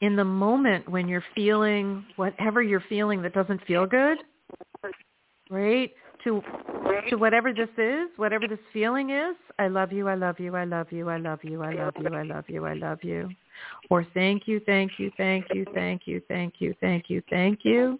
in 0.00 0.16
the 0.16 0.24
moment 0.24 0.88
when 0.88 1.08
you're 1.08 1.24
feeling 1.34 2.04
whatever 2.16 2.62
you're 2.62 2.84
feeling 2.88 3.22
that 3.22 3.34
doesn't 3.34 3.64
feel 3.66 3.86
good, 3.86 4.18
right? 5.50 5.92
To 6.24 6.42
to 7.08 7.16
whatever 7.16 7.52
this 7.52 7.68
is, 7.78 8.08
whatever 8.16 8.48
this 8.48 8.58
feeling 8.72 9.10
is, 9.10 9.36
I 9.58 9.68
love 9.68 9.92
you, 9.92 10.08
I 10.08 10.14
love 10.14 10.40
you, 10.40 10.56
I 10.56 10.64
love 10.64 10.90
you, 10.90 11.08
I 11.08 11.18
love 11.18 11.38
you, 11.44 11.62
I 11.62 11.72
love 11.72 11.94
you, 12.00 12.14
I 12.14 12.22
love 12.22 12.44
you, 12.48 12.66
I 12.66 12.72
love 12.72 13.04
you. 13.04 13.28
Or 13.90 14.04
thank 14.12 14.48
you, 14.48 14.60
thank 14.66 14.98
you, 14.98 15.10
thank 15.16 15.46
you, 15.54 15.64
thank 15.72 16.02
you, 16.06 16.20
thank 16.28 16.54
you, 16.58 16.74
thank 16.80 17.08
you, 17.08 17.22
thank 17.30 17.60
you. 17.64 17.96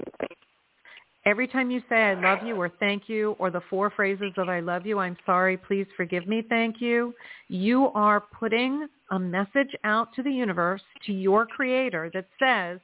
Every 1.27 1.49
time 1.49 1.73
you 1.73 1.83
say 1.89 1.97
I 1.97 2.15
love 2.15 2.47
you 2.47 2.55
or 2.55 2.69
thank 2.79 3.09
you 3.09 3.35
or 3.41 3.51
the 3.51 3.61
four 3.69 3.91
phrases 3.91 4.33
of 4.37 4.49
I 4.49 4.61
love 4.61 4.87
you, 4.87 5.01
I'm 5.01 5.17
sorry, 5.27 5.57
please 5.57 5.87
forgive 5.97 6.29
me, 6.29 6.45
thank 6.49 6.81
you, 6.81 7.13
you 7.49 7.89
are 7.95 8.21
putting 8.21 8.87
a 9.11 9.19
message 9.19 9.75
out 9.83 10.15
to 10.15 10.23
the 10.23 10.31
universe, 10.31 10.83
to 11.05 11.13
your 11.13 11.45
creator 11.45 12.13
that 12.15 12.29
says, 12.39 12.79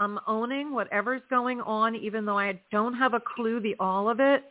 I'm 0.00 0.18
owning 0.26 0.74
whatever's 0.74 1.22
going 1.30 1.60
on 1.60 1.94
even 1.94 2.26
though 2.26 2.38
I 2.38 2.60
don't 2.72 2.94
have 2.94 3.14
a 3.14 3.22
clue 3.36 3.60
the 3.60 3.76
all 3.78 4.08
of 4.08 4.18
it 4.18 4.42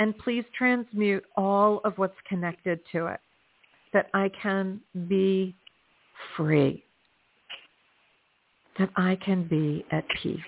and 0.00 0.18
please 0.18 0.44
transmute 0.58 1.24
all 1.36 1.80
of 1.84 1.96
what's 1.98 2.18
connected 2.28 2.80
to 2.90 3.06
it 3.06 3.20
that 3.92 4.08
I 4.12 4.28
can 4.42 4.80
be 5.06 5.54
free, 6.36 6.84
that 8.78 8.90
I 8.96 9.16
can 9.24 9.44
be 9.44 9.84
at 9.92 10.04
peace. 10.20 10.40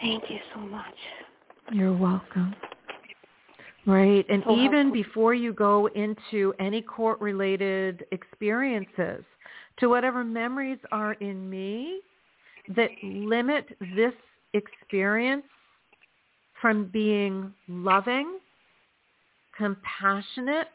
Thank 0.00 0.24
you 0.30 0.38
so 0.54 0.60
much. 0.60 0.94
You're 1.72 1.96
welcome. 1.96 2.54
Right. 3.86 4.24
And 4.28 4.42
So 4.46 4.56
even 4.58 4.92
before 4.92 5.34
you 5.34 5.52
go 5.52 5.86
into 5.88 6.54
any 6.60 6.82
court-related 6.82 8.04
experiences, 8.12 9.24
to 9.80 9.88
whatever 9.88 10.24
memories 10.24 10.78
are 10.92 11.14
in 11.14 11.48
me 11.48 12.00
that 12.76 12.90
limit 13.02 13.66
this 13.96 14.12
experience 14.52 15.44
from 16.60 16.86
being 16.92 17.52
loving, 17.68 18.38
compassionate, 19.56 20.68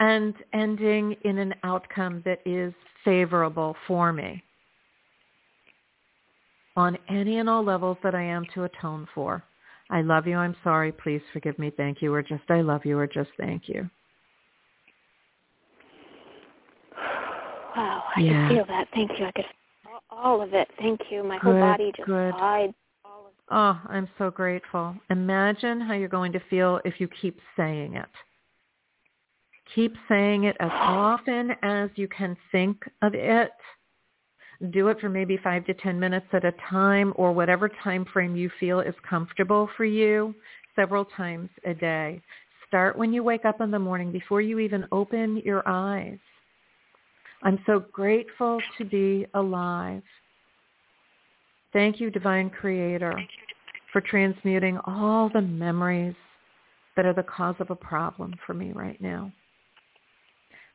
and 0.00 0.34
ending 0.52 1.16
in 1.24 1.38
an 1.38 1.54
outcome 1.64 2.22
that 2.24 2.40
is 2.46 2.72
favorable 3.04 3.76
for 3.86 4.12
me 4.12 4.42
on 6.78 6.96
any 7.08 7.38
and 7.38 7.50
all 7.50 7.64
levels 7.64 7.98
that 8.04 8.14
I 8.14 8.22
am 8.22 8.46
to 8.54 8.62
atone 8.62 9.08
for. 9.12 9.42
I 9.90 10.00
love 10.02 10.28
you. 10.28 10.36
I'm 10.36 10.54
sorry. 10.62 10.92
Please 10.92 11.20
forgive 11.32 11.58
me. 11.58 11.72
Thank 11.76 12.00
you. 12.00 12.14
Or 12.14 12.22
just 12.22 12.44
I 12.48 12.60
love 12.60 12.86
you. 12.86 12.96
Or 12.96 13.06
just 13.06 13.30
thank 13.36 13.68
you. 13.68 13.90
Wow, 17.76 18.04
I 18.14 18.20
Yeah. 18.20 18.32
can 18.32 18.56
feel 18.56 18.64
that. 18.66 18.88
Thank 18.94 19.18
you. 19.18 19.26
I 19.26 19.32
could 19.32 19.46
all 20.10 20.40
of 20.40 20.54
it. 20.54 20.68
Thank 20.78 21.00
you. 21.10 21.22
My 21.24 21.38
whole 21.38 21.58
body 21.60 21.92
just 21.96 22.06
good. 22.06 22.34
of 22.34 22.74
Oh, 23.50 23.80
I'm 23.88 24.08
so 24.18 24.30
grateful. 24.30 24.94
Imagine 25.10 25.80
how 25.80 25.94
you're 25.94 26.08
going 26.08 26.32
to 26.32 26.40
feel 26.50 26.80
if 26.84 27.00
you 27.00 27.08
keep 27.08 27.40
saying 27.56 27.94
it. 27.94 28.08
Keep 29.74 29.96
saying 30.08 30.44
it 30.44 30.56
as 30.60 30.70
often 30.74 31.52
as 31.62 31.90
you 31.96 32.08
can 32.08 32.36
think 32.52 32.84
of 33.02 33.14
it. 33.14 33.50
Do 34.72 34.88
it 34.88 35.00
for 35.00 35.08
maybe 35.08 35.38
five 35.42 35.64
to 35.66 35.74
ten 35.74 36.00
minutes 36.00 36.26
at 36.32 36.44
a 36.44 36.52
time 36.68 37.12
or 37.16 37.32
whatever 37.32 37.70
time 37.84 38.04
frame 38.12 38.34
you 38.34 38.50
feel 38.58 38.80
is 38.80 38.94
comfortable 39.08 39.68
for 39.76 39.84
you 39.84 40.34
several 40.74 41.04
times 41.04 41.48
a 41.64 41.74
day. 41.74 42.20
Start 42.66 42.98
when 42.98 43.12
you 43.12 43.22
wake 43.22 43.44
up 43.44 43.60
in 43.60 43.70
the 43.70 43.78
morning 43.78 44.10
before 44.10 44.40
you 44.40 44.58
even 44.58 44.84
open 44.90 45.40
your 45.44 45.62
eyes. 45.66 46.18
I'm 47.42 47.60
so 47.66 47.84
grateful 47.92 48.60
to 48.78 48.84
be 48.84 49.26
alive. 49.34 50.02
Thank 51.72 52.00
you, 52.00 52.10
Divine 52.10 52.50
Creator, 52.50 53.14
for 53.92 54.00
transmuting 54.00 54.78
all 54.84 55.30
the 55.32 55.40
memories 55.40 56.16
that 56.96 57.06
are 57.06 57.14
the 57.14 57.22
cause 57.22 57.54
of 57.60 57.70
a 57.70 57.76
problem 57.76 58.34
for 58.44 58.54
me 58.54 58.72
right 58.72 59.00
now. 59.00 59.32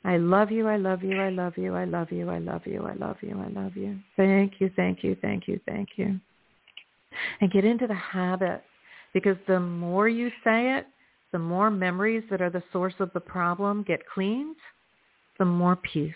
I 0.05 0.17
love 0.17 0.51
you, 0.51 0.67
I 0.67 0.75
love 0.75 1.01
you, 1.03 1.19
I 1.19 1.29
love 1.29 1.57
you, 1.57 1.75
I 1.75 1.85
love 1.85 2.11
you, 2.11 2.29
I 2.29 2.39
love 2.39 2.65
you, 2.65 2.85
I 2.85 2.93
love 2.93 3.17
you, 3.21 3.41
I 3.41 3.47
love 3.61 3.77
you. 3.77 3.97
Thank 4.17 4.59
you, 4.59 4.69
thank 4.75 5.03
you, 5.03 5.15
thank 5.21 5.47
you, 5.47 5.59
thank 5.65 5.89
you. 5.95 6.19
And 7.39 7.51
get 7.51 7.63
into 7.63 7.87
the 7.87 7.93
habit 7.93 8.63
because 9.13 9.37
the 9.47 9.59
more 9.59 10.09
you 10.09 10.29
say 10.43 10.77
it, 10.77 10.87
the 11.31 11.39
more 11.39 11.71
memories 11.71 12.23
that 12.29 12.41
are 12.41 12.49
the 12.49 12.63
source 12.73 12.93
of 12.99 13.11
the 13.13 13.19
problem 13.19 13.83
get 13.83 14.01
cleaned, 14.13 14.57
the 15.39 15.45
more 15.45 15.77
peace. 15.77 16.13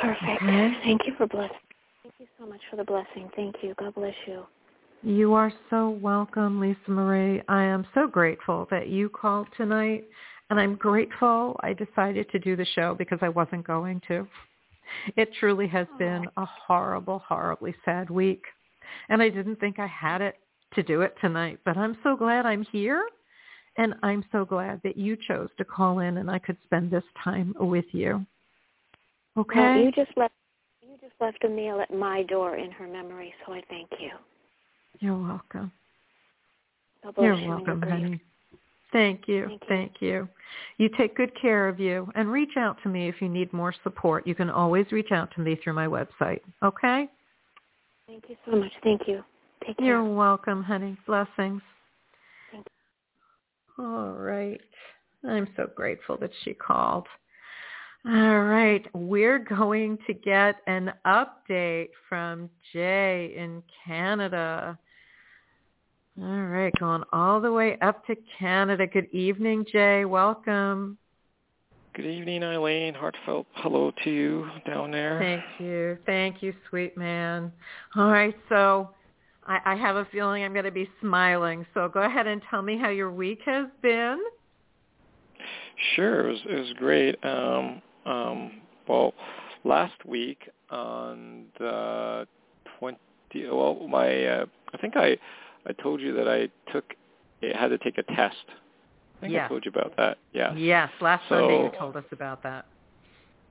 Perfect. 0.00 0.42
Okay. 0.42 0.76
Thank 0.82 1.06
you 1.06 1.14
for 1.16 1.26
blessing. 1.26 1.56
Thank 2.02 2.14
you 2.18 2.26
so 2.38 2.46
much 2.46 2.60
for 2.70 2.76
the 2.76 2.84
blessing. 2.84 3.30
Thank 3.36 3.56
you. 3.62 3.74
God 3.78 3.94
bless 3.94 4.14
you. 4.26 4.44
You 5.04 5.34
are 5.34 5.52
so 5.68 5.90
welcome, 5.90 6.60
Lisa 6.60 6.78
Marie. 6.86 7.42
I 7.48 7.64
am 7.64 7.84
so 7.92 8.06
grateful 8.06 8.68
that 8.70 8.86
you 8.86 9.08
called 9.08 9.48
tonight, 9.56 10.04
and 10.48 10.60
I'm 10.60 10.76
grateful 10.76 11.58
I 11.60 11.72
decided 11.72 12.30
to 12.30 12.38
do 12.38 12.54
the 12.54 12.64
show 12.64 12.94
because 12.94 13.18
I 13.20 13.28
wasn't 13.28 13.66
going 13.66 14.00
to. 14.06 14.28
It 15.16 15.30
truly 15.40 15.66
has 15.66 15.88
been 15.98 16.26
a 16.36 16.46
horrible, 16.46 17.18
horribly 17.26 17.74
sad 17.84 18.10
week, 18.10 18.44
and 19.08 19.20
I 19.20 19.28
didn't 19.28 19.56
think 19.56 19.80
I 19.80 19.88
had 19.88 20.20
it 20.20 20.36
to 20.74 20.84
do 20.84 21.00
it 21.00 21.16
tonight, 21.20 21.58
but 21.64 21.76
I'm 21.76 21.96
so 22.04 22.14
glad 22.14 22.46
I'm 22.46 22.64
here, 22.70 23.02
and 23.78 23.94
I'm 24.04 24.24
so 24.30 24.44
glad 24.44 24.80
that 24.84 24.96
you 24.96 25.16
chose 25.26 25.48
to 25.58 25.64
call 25.64 25.98
in 25.98 26.18
and 26.18 26.30
I 26.30 26.38
could 26.38 26.58
spend 26.62 26.92
this 26.92 27.04
time 27.24 27.54
with 27.58 27.86
you. 27.90 28.24
Okay? 29.36 29.58
Well, 29.58 29.78
you 29.78 29.90
just 29.90 30.16
left 30.16 30.34
you 30.80 30.96
just 31.00 31.20
left 31.20 31.42
a 31.42 31.48
meal 31.48 31.80
at 31.80 31.92
my 31.92 32.22
door 32.22 32.56
in 32.56 32.70
her 32.70 32.86
memory, 32.86 33.34
so 33.44 33.52
I 33.52 33.62
thank 33.68 33.88
you. 33.98 34.10
You're 35.00 35.18
welcome. 35.18 35.72
You're 37.18 37.34
welcome, 37.34 37.48
and 37.48 37.66
your 37.66 37.76
grief. 37.76 37.90
honey. 37.90 38.20
Thank 38.92 39.26
you. 39.26 39.46
Thank 39.48 39.60
you. 39.62 39.68
Thank 39.68 39.92
you. 40.00 40.28
You 40.76 40.88
take 40.96 41.16
good 41.16 41.32
care 41.40 41.66
of 41.68 41.80
you 41.80 42.10
and 42.14 42.30
reach 42.30 42.56
out 42.56 42.76
to 42.82 42.88
me 42.88 43.08
if 43.08 43.20
you 43.20 43.28
need 43.28 43.52
more 43.52 43.74
support. 43.82 44.26
You 44.26 44.34
can 44.34 44.50
always 44.50 44.86
reach 44.92 45.10
out 45.10 45.32
to 45.34 45.40
me 45.40 45.58
through 45.62 45.72
my 45.72 45.86
website. 45.86 46.40
Okay? 46.62 47.08
Thank 48.06 48.24
you 48.28 48.36
so 48.44 48.56
much. 48.56 48.72
Thank 48.84 49.02
you. 49.08 49.24
Take 49.66 49.78
care. 49.78 49.86
You're 49.86 50.04
welcome, 50.04 50.62
honey. 50.62 50.96
Blessings. 51.06 51.62
Thank 52.50 52.66
All 53.78 54.12
right. 54.12 54.60
I'm 55.26 55.48
so 55.56 55.70
grateful 55.74 56.16
that 56.18 56.30
she 56.44 56.52
called. 56.52 57.06
All 58.04 58.42
right. 58.42 58.84
We're 58.92 59.38
going 59.38 59.96
to 60.06 60.12
get 60.12 60.56
an 60.66 60.92
update 61.06 61.90
from 62.08 62.50
Jay 62.72 63.32
in 63.36 63.62
Canada. 63.86 64.76
All 66.20 66.44
right. 66.44 66.72
Going 66.78 67.02
all 67.12 67.40
the 67.40 67.52
way 67.52 67.78
up 67.80 68.06
to 68.06 68.16
Canada. 68.38 68.86
Good 68.86 69.08
evening, 69.12 69.64
Jay. 69.70 70.04
Welcome. 70.04 70.98
Good 71.94 72.06
evening, 72.06 72.42
Ilene. 72.42 72.94
Heartfelt 72.94 73.46
hello 73.54 73.92
to 74.04 74.10
you 74.10 74.48
down 74.66 74.90
there. 74.90 75.18
Thank 75.18 75.60
you. 75.60 75.98
Thank 76.06 76.42
you, 76.42 76.54
sweet 76.68 76.96
man. 76.96 77.52
All 77.96 78.10
right. 78.10 78.36
So 78.48 78.90
I, 79.46 79.58
I 79.64 79.74
have 79.74 79.96
a 79.96 80.06
feeling 80.12 80.44
I'm 80.44 80.52
going 80.52 80.64
to 80.64 80.70
be 80.70 80.88
smiling. 81.00 81.66
So 81.74 81.88
go 81.88 82.02
ahead 82.02 82.26
and 82.26 82.42
tell 82.50 82.62
me 82.62 82.78
how 82.78 82.90
your 82.90 83.10
week 83.10 83.40
has 83.46 83.66
been. 83.80 84.18
Sure, 85.96 86.28
it 86.28 86.32
was, 86.32 86.40
it 86.48 86.54
was 86.54 86.72
great. 86.74 87.24
Um, 87.24 87.82
um, 88.06 88.52
well, 88.88 89.14
last 89.64 90.04
week 90.06 90.48
on 90.70 91.46
the 91.58 92.26
20, 92.78 92.98
well, 93.50 93.86
my, 93.88 94.24
uh, 94.26 94.46
I 94.72 94.78
think 94.78 94.96
I, 94.96 95.16
I 95.66 95.72
told 95.72 96.00
you 96.00 96.12
that 96.14 96.28
I 96.28 96.48
took, 96.72 96.84
I 97.42 97.56
had 97.58 97.68
to 97.68 97.78
take 97.78 97.98
a 97.98 98.02
test. 98.02 98.36
I 99.18 99.20
think 99.20 99.32
Yeah. 99.34 99.44
I 99.46 99.48
told 99.48 99.64
you 99.64 99.70
about 99.70 99.96
that. 99.96 100.18
Yeah. 100.32 100.54
Yes, 100.54 100.90
last 101.00 101.28
So- 101.28 101.36
Sunday 101.38 101.62
you 101.64 101.70
told 101.78 101.96
us 101.96 102.04
about 102.12 102.42
that. 102.42 102.66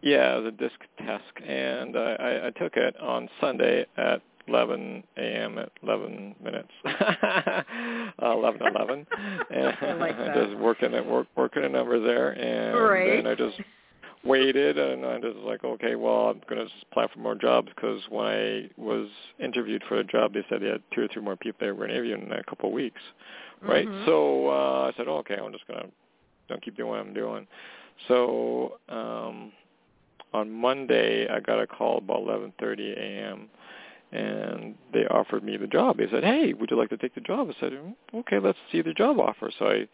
Yeah, 0.04 0.40
the 0.40 0.50
disc 0.52 0.80
test, 0.98 1.24
and 1.48 1.96
I, 1.96 2.14
I, 2.14 2.48
I 2.48 2.50
took 2.52 2.76
it 2.76 3.00
on 3.00 3.30
Sunday 3.40 3.86
at 3.98 4.22
11 4.48 5.04
a.m. 5.18 5.60
at 5.60 5.72
11 5.84 6.36
minutes, 6.44 6.70
uh, 6.86 7.62
11 8.20 8.62
11, 8.76 9.06
and 9.52 9.78
I 9.82 9.94
like 9.94 10.18
just 10.34 10.58
working 10.58 10.96
at 10.96 11.06
work 11.06 11.28
working 11.36 11.64
a 11.66 11.70
number 11.70 12.00
there, 12.00 12.32
and 12.32 12.80
Right. 12.80 13.24
then 13.24 13.28
I 13.28 13.36
just 13.36 13.58
waited, 14.24 14.78
and 14.78 15.06
I 15.06 15.20
just 15.20 15.38
like, 15.38 15.64
okay, 15.64 15.96
well, 15.96 16.30
I'm 16.30 16.42
gonna 16.48 16.68
apply 16.92 17.08
for 17.14 17.20
more 17.20 17.36
jobs 17.36 17.70
because 17.76 18.02
when 18.10 18.26
I 18.26 18.70
was 18.78 19.08
interviewed 19.40 19.84
for 19.88 19.98
a 19.98 20.04
job, 20.04 20.34
they 20.34 20.46
said 20.50 20.62
they 20.62 20.68
had 20.68 20.84
two 20.94 21.02
or 21.04 21.08
three 21.08 21.22
more 21.22 21.36
people 21.36 21.66
they 21.66 21.72
were 21.72 21.88
interviewing 21.88 22.24
in 22.24 22.32
a 22.32 22.44
couple 22.44 22.70
of 22.70 22.74
weeks, 22.74 23.02
right? 23.62 23.88
Mhm. 23.88 24.06
So 24.06 24.48
uh, 24.50 24.92
I 24.92 24.98
said, 24.98 25.08
oh, 25.08 25.18
okay, 25.18 25.36
I'm 25.36 25.52
just 25.52 25.68
gonna 25.68 25.88
don't 26.50 26.62
keep 26.62 26.76
doing 26.76 26.90
what 26.90 27.00
I'm 27.00 27.14
doing. 27.14 27.48
So 28.08 28.80
um 28.90 29.52
on 30.34 30.50
Monday, 30.50 31.28
I 31.28 31.40
got 31.40 31.60
a 31.62 31.68
call 31.68 31.98
about 31.98 32.22
11:30 32.24 32.94
a.m. 32.98 33.50
and 34.12 34.76
they 34.94 35.06
offered 35.08 35.44
me 35.44 35.58
the 35.58 35.68
job. 35.68 35.98
They 35.98 36.08
said, 36.10 36.24
"Hey, 36.24 36.54
would 36.54 36.72
you 36.72 36.78
like 36.78 36.90
to 36.90 36.98
take 36.98 37.16
the 37.16 37.22
job?" 37.22 37.50
I 37.50 37.60
said, 37.60 37.74
"Mm, 37.74 37.96
"Okay, 38.14 38.40
let's 38.40 38.58
see 38.72 38.82
the 38.82 38.94
job 38.94 39.20
offer." 39.20 39.52
So 39.58 39.68
I 39.68 39.88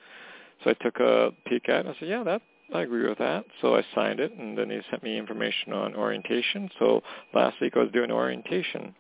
so 0.64 0.72
I 0.72 0.74
took 0.74 1.00
a 1.00 1.32
peek 1.46 1.70
at 1.70 1.76
it 1.78 1.86
and 1.86 1.90
I 1.96 2.00
said, 2.00 2.10
"Yeah, 2.10 2.24
that 2.24 2.42
I 2.74 2.82
agree 2.82 3.08
with 3.08 3.18
that." 3.20 3.46
So 3.62 3.76
I 3.76 3.84
signed 3.96 4.20
it 4.20 4.34
and 4.34 4.58
then 4.58 4.70
they 4.70 4.82
sent 4.90 5.04
me 5.04 5.18
information 5.18 5.74
on 5.74 5.96
orientation. 5.96 6.70
So 6.80 7.02
last 7.34 7.60
week 7.62 7.74
I 7.76 7.80
was 7.80 7.92
doing 7.92 8.12
orientation 8.12 8.94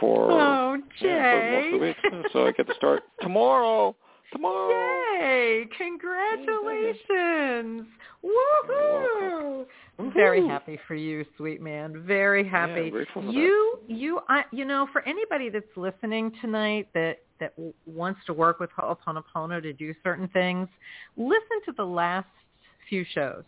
for 0.00 0.30
Oh, 0.30 0.78
yeah, 1.00 1.32
for 1.32 1.50
most 1.52 1.66
of 1.66 1.72
the 1.72 1.78
week. 1.86 1.96
So 2.32 2.46
I 2.46 2.52
get 2.52 2.66
to 2.66 2.74
start 2.74 3.02
tomorrow. 3.20 3.94
Tomorrow. 4.32 4.68
Yay! 5.20 5.66
Congratulations! 5.78 7.86
Woohoo! 8.22 9.64
Very 10.14 10.46
happy 10.46 10.78
for 10.86 10.94
you, 10.94 11.24
sweet 11.36 11.60
man. 11.60 12.04
Very 12.06 12.46
happy. 12.46 12.92
Yeah, 12.94 13.04
for 13.12 13.22
that. 13.22 13.32
you, 13.32 13.78
you, 13.88 14.20
I, 14.28 14.44
you 14.52 14.64
know, 14.64 14.86
for 14.92 15.02
anybody 15.02 15.48
that's 15.48 15.66
listening 15.76 16.30
tonight 16.40 16.88
that 16.94 17.18
that 17.40 17.56
w- 17.56 17.74
wants 17.86 18.20
to 18.26 18.32
work 18.32 18.60
with 18.60 18.70
Ho'oponopono 18.78 19.60
to 19.62 19.72
do 19.72 19.92
certain 20.04 20.28
things, 20.28 20.68
listen 21.16 21.60
to 21.66 21.72
the 21.76 21.84
last 21.84 22.28
few 22.88 23.04
shows 23.14 23.44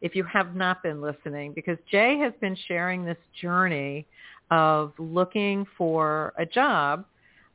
if 0.00 0.16
you 0.16 0.24
have 0.24 0.56
not 0.56 0.82
been 0.82 1.00
listening, 1.00 1.52
because 1.52 1.76
Jay 1.90 2.18
has 2.18 2.32
been 2.40 2.56
sharing 2.66 3.04
this 3.04 3.18
journey 3.40 4.06
of 4.50 4.92
looking 4.98 5.66
for 5.76 6.32
a 6.38 6.46
job, 6.46 7.04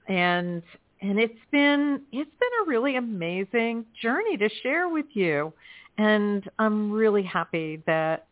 and 0.08 0.62
and 1.01 1.19
it's 1.19 1.34
been 1.51 2.01
it's 2.12 2.32
been 2.39 2.49
a 2.65 2.69
really 2.69 2.97
amazing 2.97 3.86
journey 4.01 4.38
to 4.38 4.49
share 4.62 4.89
with 4.89 5.08
you, 5.13 5.51
and 5.97 6.49
I'm 6.60 6.91
really 6.91 7.23
happy 7.23 7.82
that 7.88 8.28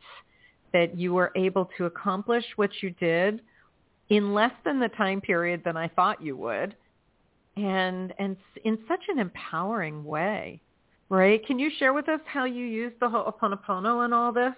that 0.74 0.98
you 0.98 1.14
were 1.14 1.32
able 1.36 1.70
to 1.78 1.86
accomplish 1.86 2.46
what 2.56 2.70
you 2.82 2.92
did 2.92 3.42
in 4.10 4.34
less 4.34 4.54
than 4.66 4.80
the 4.80 4.90
time 4.90 5.22
period 5.22 5.62
than 5.64 5.78
I 5.78 5.88
thought 5.88 6.22
you 6.22 6.38
would, 6.38 6.76
and 7.58 8.14
and 8.20 8.38
in 8.64 8.78
such 8.88 9.02
an 9.10 9.20
empowering 9.20 10.04
way. 10.04 10.62
Right? 11.14 11.46
Can 11.46 11.60
you 11.60 11.70
share 11.78 11.94
with 11.94 12.10
us 12.10 12.22
how 12.26 12.46
you 12.46 12.66
used 12.66 12.96
the 13.00 13.08
Ho'oponopono 13.08 14.04
in 14.04 14.14
all 14.14 14.32
this? 14.32 14.54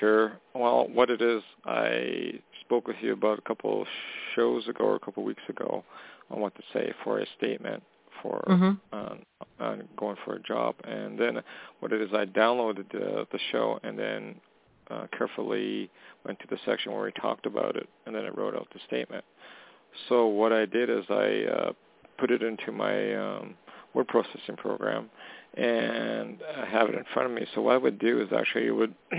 Sure. 0.00 0.32
Well, 0.52 0.88
what 0.92 1.10
it 1.10 1.22
is, 1.22 1.44
I 1.64 2.40
spoke 2.62 2.88
with 2.88 2.96
you 3.00 3.12
about 3.12 3.38
a 3.38 3.42
couple 3.42 3.82
of 3.82 3.86
shows 4.34 4.66
ago 4.66 4.82
or 4.82 4.96
a 4.96 4.98
couple 4.98 5.22
of 5.22 5.28
weeks 5.28 5.44
ago 5.48 5.84
on 6.28 6.40
what 6.40 6.56
to 6.56 6.62
say 6.72 6.92
for 7.04 7.20
a 7.20 7.26
statement 7.38 7.84
for 8.20 8.42
Mhm. 8.48 8.80
um, 8.92 9.20
on 9.60 9.88
going 9.96 10.16
for 10.24 10.34
a 10.34 10.40
job, 10.40 10.74
and 10.82 11.16
then 11.16 11.40
what 11.78 11.92
it 11.92 12.00
is, 12.00 12.12
I 12.12 12.24
downloaded 12.26 12.88
the 12.90 13.28
the 13.30 13.38
show 13.52 13.78
and 13.84 13.96
then 13.96 14.40
uh, 14.90 15.06
carefully 15.16 15.88
went 16.24 16.40
to 16.40 16.48
the 16.48 16.58
section 16.64 16.92
where 16.92 17.04
we 17.04 17.12
talked 17.12 17.46
about 17.46 17.76
it, 17.76 17.88
and 18.06 18.14
then 18.16 18.24
I 18.24 18.30
wrote 18.30 18.56
out 18.56 18.66
the 18.72 18.80
statement. 18.80 19.24
So 20.08 20.26
what 20.26 20.52
I 20.52 20.64
did 20.66 20.90
is 20.90 21.04
I 21.10 21.44
uh, 21.44 21.72
put 22.18 22.32
it 22.32 22.42
into 22.42 22.72
my 22.72 23.14
um, 23.14 23.54
word 23.96 24.08
processing 24.08 24.56
program, 24.56 25.08
and 25.54 26.38
I 26.62 26.66
have 26.66 26.88
it 26.88 26.94
in 26.94 27.04
front 27.14 27.30
of 27.30 27.34
me. 27.34 27.46
So 27.54 27.62
what 27.62 27.74
I 27.74 27.78
would 27.78 27.98
do 27.98 28.20
is 28.20 28.28
actually 28.36 28.70
would 28.70 28.94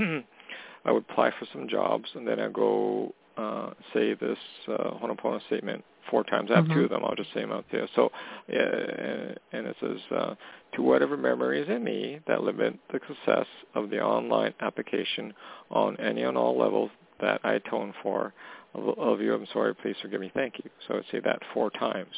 I 0.85 0.91
would 0.91 1.03
apply 1.09 1.31
for 1.31 1.47
some 1.51 1.67
jobs, 1.67 2.05
and 2.15 2.25
then 2.27 2.39
I 2.39 2.47
go 2.49 3.13
uh, 3.37 3.71
say 3.93 4.13
this 4.13 4.37
uh, 4.67 4.91
Ho'oponopono 4.99 5.41
statement 5.47 5.83
four 6.09 6.23
times. 6.23 6.49
I 6.51 6.55
have 6.55 6.65
Mhm. 6.65 6.73
two 6.73 6.83
of 6.85 6.89
them. 6.89 7.03
I'll 7.03 7.15
just 7.15 7.33
say 7.33 7.41
them 7.41 7.51
out 7.51 7.65
there. 7.71 7.87
So, 7.95 8.11
uh, 8.49 9.35
and 9.51 9.67
it 9.67 9.75
says, 9.81 9.99
uh, 10.11 10.35
to 10.73 10.81
whatever 10.81 11.17
memories 11.17 11.67
in 11.67 11.83
me 11.83 12.19
that 12.27 12.43
limit 12.43 12.79
the 12.91 12.99
success 13.07 13.47
of 13.75 13.89
the 13.89 14.01
online 14.01 14.53
application 14.61 15.33
on 15.69 15.97
any 15.97 16.23
and 16.23 16.37
all 16.37 16.57
levels 16.57 16.89
that 17.19 17.41
I 17.43 17.53
atone 17.53 17.93
for, 18.01 18.34
of, 18.73 18.97
of 18.97 19.21
you, 19.21 19.34
I'm 19.34 19.47
sorry, 19.47 19.75
please 19.75 19.95
forgive 20.01 20.21
me, 20.21 20.32
thank 20.34 20.57
you. 20.63 20.69
So 20.88 20.93
I 20.93 20.97
would 20.97 21.05
say 21.11 21.19
that 21.19 21.39
four 21.53 21.69
times. 21.71 22.15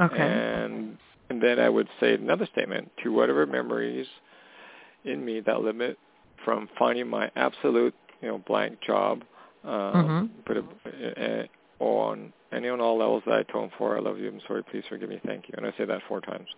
Okay. 0.00 0.16
And 0.18 0.98
and 1.30 1.42
then 1.42 1.58
I 1.58 1.68
would 1.68 1.88
say 2.00 2.14
another 2.14 2.46
statement 2.52 2.90
to 3.02 3.10
whatever 3.12 3.46
memories 3.46 4.06
in 5.04 5.24
me 5.24 5.40
that 5.40 5.60
limit 5.60 5.98
from 6.44 6.68
finding 6.78 7.08
my 7.08 7.30
absolute, 7.36 7.94
you 8.20 8.28
know, 8.28 8.38
blank 8.46 8.80
job, 8.80 9.22
uh, 9.64 9.92
Mhm. 9.92 10.30
put 10.44 10.56
it 10.56 11.48
uh, 11.80 11.82
on 11.84 12.32
any 12.52 12.68
and 12.68 12.80
all 12.80 12.96
levels 12.98 13.22
that 13.26 13.32
I 13.32 13.40
atone 13.40 13.70
for. 13.76 13.96
I 13.96 14.00
love 14.00 14.18
you. 14.18 14.28
I'm 14.28 14.40
sorry. 14.46 14.62
Please 14.64 14.84
forgive 14.88 15.08
me. 15.08 15.20
Thank 15.26 15.48
you. 15.48 15.54
And 15.56 15.66
I 15.66 15.72
say 15.76 15.84
that 15.84 16.02
four 16.08 16.20
times. 16.20 16.48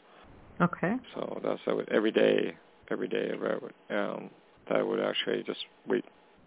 Okay. 0.60 0.96
So 1.14 1.40
that's 1.42 1.60
I 1.66 1.72
would 1.72 1.88
every 1.90 2.10
day, 2.12 2.56
every 2.90 3.08
day, 3.08 3.30
I 3.32 3.36
would, 3.36 3.74
um, 3.90 4.30
that 4.68 4.76
I 4.78 4.82
would 4.82 5.00
actually 5.00 5.42
just 5.44 5.64
wait 5.86 6.04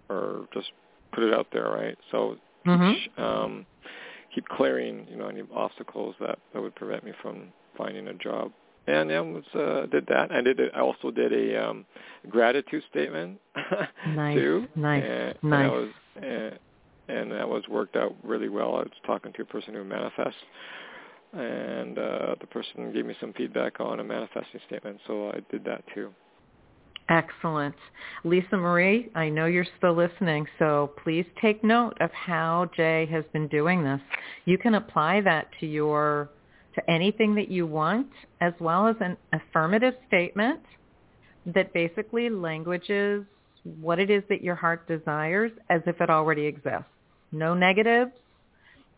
or 0.10 0.48
just 0.54 0.72
put 1.14 1.24
it 1.24 1.34
out 1.34 1.48
there, 1.52 1.70
right? 1.70 1.98
So 2.12 2.38
Mhm. 2.66 2.96
sh- 2.96 3.10
um, 3.18 3.66
keep 4.34 4.48
clearing, 4.50 5.08
you 5.10 5.18
know, 5.18 5.28
any 5.28 5.44
obstacles 5.54 6.16
that, 6.20 6.40
that 6.54 6.62
would 6.62 6.76
prevent 6.76 7.04
me 7.04 7.12
from 7.22 7.54
finding 7.78 8.08
a 8.08 8.14
job. 8.16 8.52
And 8.88 9.12
I 9.12 9.22
was 9.22 9.44
uh, 9.54 9.86
did 9.88 10.08
that. 10.08 10.32
I 10.32 10.42
did. 10.42 10.60
A, 10.60 10.76
I 10.76 10.82
also 10.82 11.12
did 11.12 11.32
a 11.32 11.64
um, 11.70 11.86
gratitude 12.30 12.84
statement 12.90 13.40
Nice, 14.08 14.36
too. 14.36 14.66
nice, 14.76 15.04
and, 15.06 15.36
nice. 15.44 15.64
And 15.64 15.72
was, 15.72 15.90
and, 16.16 16.60
and 17.08 17.32
that 17.32 17.48
was 17.48 17.64
worked 17.70 17.96
out 17.96 18.16
really 18.24 18.50
well. 18.50 18.76
I 18.76 18.80
was 18.80 18.90
talking 19.06 19.34
to 19.34 19.44
a 19.44 19.46
person 19.46 19.76
who 19.76 19.84
manifests, 19.84 20.34
and 21.34 21.98
uh, 21.98 22.36
the 22.42 22.48
person 22.48 22.92
gave 22.92 23.06
me 23.06 23.16
some 23.22 23.34
feedback 23.34 23.80
on 23.80 24.00
a 24.00 24.04
manifesting 24.04 24.60
statement, 24.68 25.00
so 25.06 25.30
I 25.30 25.42
did 25.52 25.64
that 25.66 25.84
too. 25.94 26.12
Excellent. 27.10 27.76
Lisa 28.24 28.56
Marie, 28.56 29.10
I 29.16 29.28
know 29.30 29.46
you're 29.46 29.66
still 29.78 29.94
listening, 29.94 30.48
so 30.58 30.92
please 31.04 31.26
take 31.42 31.64
note 31.64 31.98
of 32.00 32.10
how 32.12 32.70
Jay 32.76 33.06
has 33.12 33.26
been 33.34 33.48
doing 33.50 33.84
this. 33.84 34.00
You 34.46 34.58
can 34.58 34.76
apply 34.76 35.22
that 35.22 35.48
to 35.60 35.66
your 35.68 36.30
to 36.76 36.90
anything 36.90 37.36
that 37.36 37.50
you 37.50 37.66
want 37.66 38.08
as 38.40 38.54
well 38.60 38.88
as 38.88 38.96
an 39.02 39.18
affirmative 39.34 39.94
statement 40.08 40.62
that 41.46 41.74
basically 41.74 42.30
languages 42.30 43.24
what 43.80 44.00
it 44.00 44.10
is 44.10 44.24
that 44.30 44.44
your 44.44 44.56
heart 44.56 44.88
desires 44.88 45.52
as 45.70 45.82
if 45.86 46.00
it 46.02 46.10
already 46.10 46.46
exists. 46.46 46.86
No 47.32 47.54
negatives. 47.54 48.12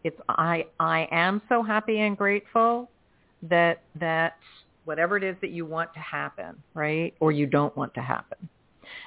It's 0.03 0.19
I 0.27 0.65
I 0.79 1.07
am 1.11 1.41
so 1.47 1.63
happy 1.63 1.99
and 1.99 2.17
grateful 2.17 2.89
that 3.43 3.81
that 3.99 4.37
whatever 4.85 5.17
it 5.17 5.23
is 5.23 5.35
that 5.41 5.51
you 5.51 5.65
want 5.65 5.93
to 5.93 5.99
happen, 5.99 6.61
right? 6.73 7.13
Or 7.19 7.31
you 7.31 7.45
don't 7.45 7.75
want 7.77 7.93
to 7.93 8.01
happen. 8.01 8.49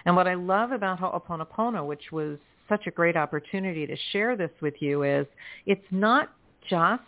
And 0.07 0.17
what 0.17 0.27
I 0.27 0.35
love 0.35 0.73
about 0.73 0.99
Ho'oponopono, 0.99 1.87
which 1.87 2.13
was 2.13 2.39
such 2.69 2.87
a 2.87 2.91
great 2.91 3.17
opportunity 3.17 3.87
to 3.87 3.97
share 4.13 4.37
this 4.37 4.51
with 4.61 4.75
you, 4.81 5.03
is 5.03 5.27
it's 5.67 5.85
not 5.91 6.33
just 6.69 7.03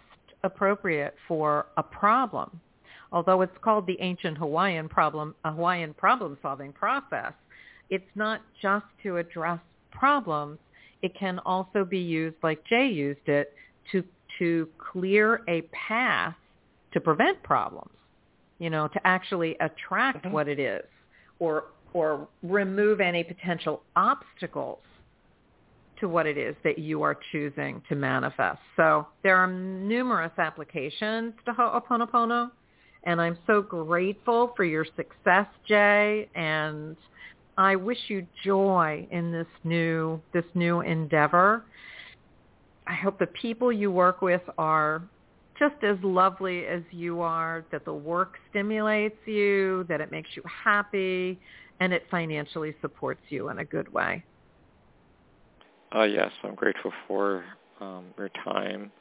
appropriate 0.45 1.15
for 1.27 1.67
a 1.77 1.83
problem. 1.83 2.61
Although 3.11 3.43
it's 3.43 3.57
called 3.63 3.87
the 3.87 3.97
ancient 4.01 4.37
Hawaiian 4.39 4.89
problem, 4.89 5.35
a 5.45 5.53
Hawaiian 5.53 5.95
problem 5.95 6.37
solving 6.43 6.73
process, 6.73 7.33
it's 7.91 8.05
not 8.15 8.43
just 8.61 8.85
to 9.03 9.17
address 9.17 9.61
problems. 9.91 10.59
It 11.01 11.15
can 11.15 11.39
also 11.47 11.85
be 11.85 11.99
used, 11.99 12.37
like 12.43 12.63
Jay 12.67 12.87
used 12.87 13.27
it, 13.27 13.55
to 13.93 14.05
to 14.39 14.69
clear 14.93 15.41
a 15.49 15.63
path 15.73 16.35
to 16.93 17.01
prevent 17.01 17.43
problems 17.43 17.91
you 18.59 18.71
know, 18.71 18.89
to 18.89 19.07
actually 19.07 19.57
attract 19.61 20.25
mm-hmm. 20.25 20.33
what 20.33 20.49
it 20.49 20.59
is 20.59 20.85
or 21.39 21.65
or 21.95 22.29
remove 22.43 23.01
any 23.01 23.25
potential 23.25 23.83
obstacles 23.97 24.81
to 26.01 26.09
what 26.09 26.27
it 26.27 26.39
is 26.39 26.55
that 26.65 26.79
you 26.79 27.03
are 27.03 27.17
choosing 27.33 27.83
to 27.89 27.95
manifest. 27.95 28.61
So 28.77 29.07
there 29.23 29.37
are 29.37 29.47
numerous 29.47 30.33
applications 30.39 31.35
to 31.45 31.53
Ho'oponopono, 31.53 32.51
and 33.05 33.21
I'm 33.21 33.39
so 33.47 33.63
grateful 33.63 34.53
for 34.57 34.65
your 34.65 34.85
success, 34.85 35.47
Jay, 35.67 36.29
and 36.35 36.97
I 37.57 37.77
wish 37.77 37.99
you 38.09 38.27
joy 38.45 39.07
in 39.11 39.33
this 39.33 39.47
new 39.65 40.21
this 40.33 40.45
new 40.55 40.81
endeavor. 40.81 41.65
I 42.87 42.95
hope 42.95 43.19
the 43.19 43.27
people 43.27 43.73
you 43.73 43.91
work 43.91 44.23
with 44.23 44.43
are 44.57 45.03
just 45.59 45.83
as 45.83 45.97
lovely 46.03 46.67
as 46.67 46.83
you 46.93 47.21
are, 47.21 47.65
that 47.73 47.85
the 47.85 47.93
work 47.93 48.35
stimulates 48.51 49.19
you, 49.27 49.85
that 49.89 50.01
it 50.01 50.11
makes 50.13 50.29
you 50.37 50.43
happy, 50.65 51.39
and 51.81 51.93
it 51.93 52.05
financially 52.11 52.75
supports 52.81 53.21
you 53.29 53.49
in 53.49 53.59
a 53.59 53.65
good 53.65 53.93
way. 53.93 54.23
Uh, 55.95 56.03
yes, 56.03 56.31
I'm 56.43 56.55
grateful 56.55 56.93
for 57.07 57.45
um, 57.81 58.07
your 58.19 58.31
time 58.45 58.93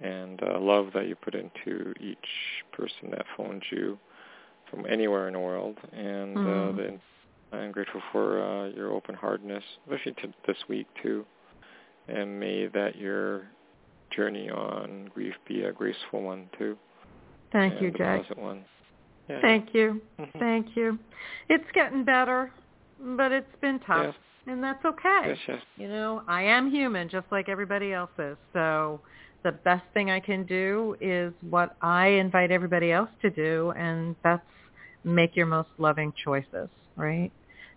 and 0.00 0.42
uh, 0.42 0.58
love 0.58 0.88
that 0.94 1.06
you 1.06 1.14
put 1.14 1.34
into 1.34 1.92
each 2.00 2.18
person 2.72 3.10
that 3.10 3.24
phones 3.36 3.62
you 3.70 3.98
from 4.70 4.86
anywhere 4.86 5.28
in 5.28 5.34
the 5.34 5.38
world. 5.38 5.76
And 5.92 6.36
mm. 6.36 6.72
uh, 6.72 6.76
the, 6.76 7.56
I'm 7.56 7.72
grateful 7.72 8.00
for 8.10 8.42
uh, 8.42 8.68
your 8.70 8.92
open-heartedness, 8.92 9.62
especially 9.84 10.14
to 10.22 10.34
this 10.46 10.56
week 10.68 10.86
too. 11.02 11.24
And 12.08 12.40
may 12.40 12.66
that 12.68 12.96
your 12.96 13.42
journey 14.10 14.50
on 14.50 15.10
grief 15.14 15.34
be 15.46 15.62
a 15.62 15.72
graceful 15.72 16.22
one 16.22 16.48
too. 16.58 16.76
Thank 17.52 17.80
you, 17.80 17.90
Jack. 17.90 18.24
One. 18.36 18.64
Yeah. 19.28 19.40
Thank 19.40 19.74
you. 19.74 20.00
Mm-hmm. 20.18 20.38
Thank 20.38 20.76
you. 20.76 20.98
It's 21.48 21.64
getting 21.74 22.04
better, 22.04 22.50
but 22.98 23.30
it's 23.30 23.54
been 23.60 23.78
tough, 23.80 24.06
yes. 24.06 24.14
And 24.46 24.62
that's 24.62 24.84
okay. 24.84 25.36
Yes. 25.48 25.58
You 25.76 25.88
know, 25.88 26.22
I 26.26 26.42
am 26.42 26.70
human 26.70 27.08
just 27.08 27.26
like 27.30 27.48
everybody 27.48 27.92
else 27.92 28.10
is. 28.18 28.36
So 28.52 29.00
the 29.42 29.52
best 29.52 29.84
thing 29.94 30.10
I 30.10 30.20
can 30.20 30.44
do 30.44 30.96
is 31.00 31.32
what 31.48 31.76
I 31.82 32.08
invite 32.08 32.50
everybody 32.50 32.92
else 32.92 33.10
to 33.22 33.30
do, 33.30 33.72
and 33.76 34.14
that's 34.22 34.42
make 35.04 35.36
your 35.36 35.46
most 35.46 35.68
loving 35.78 36.12
choices, 36.24 36.68
right? 36.96 37.30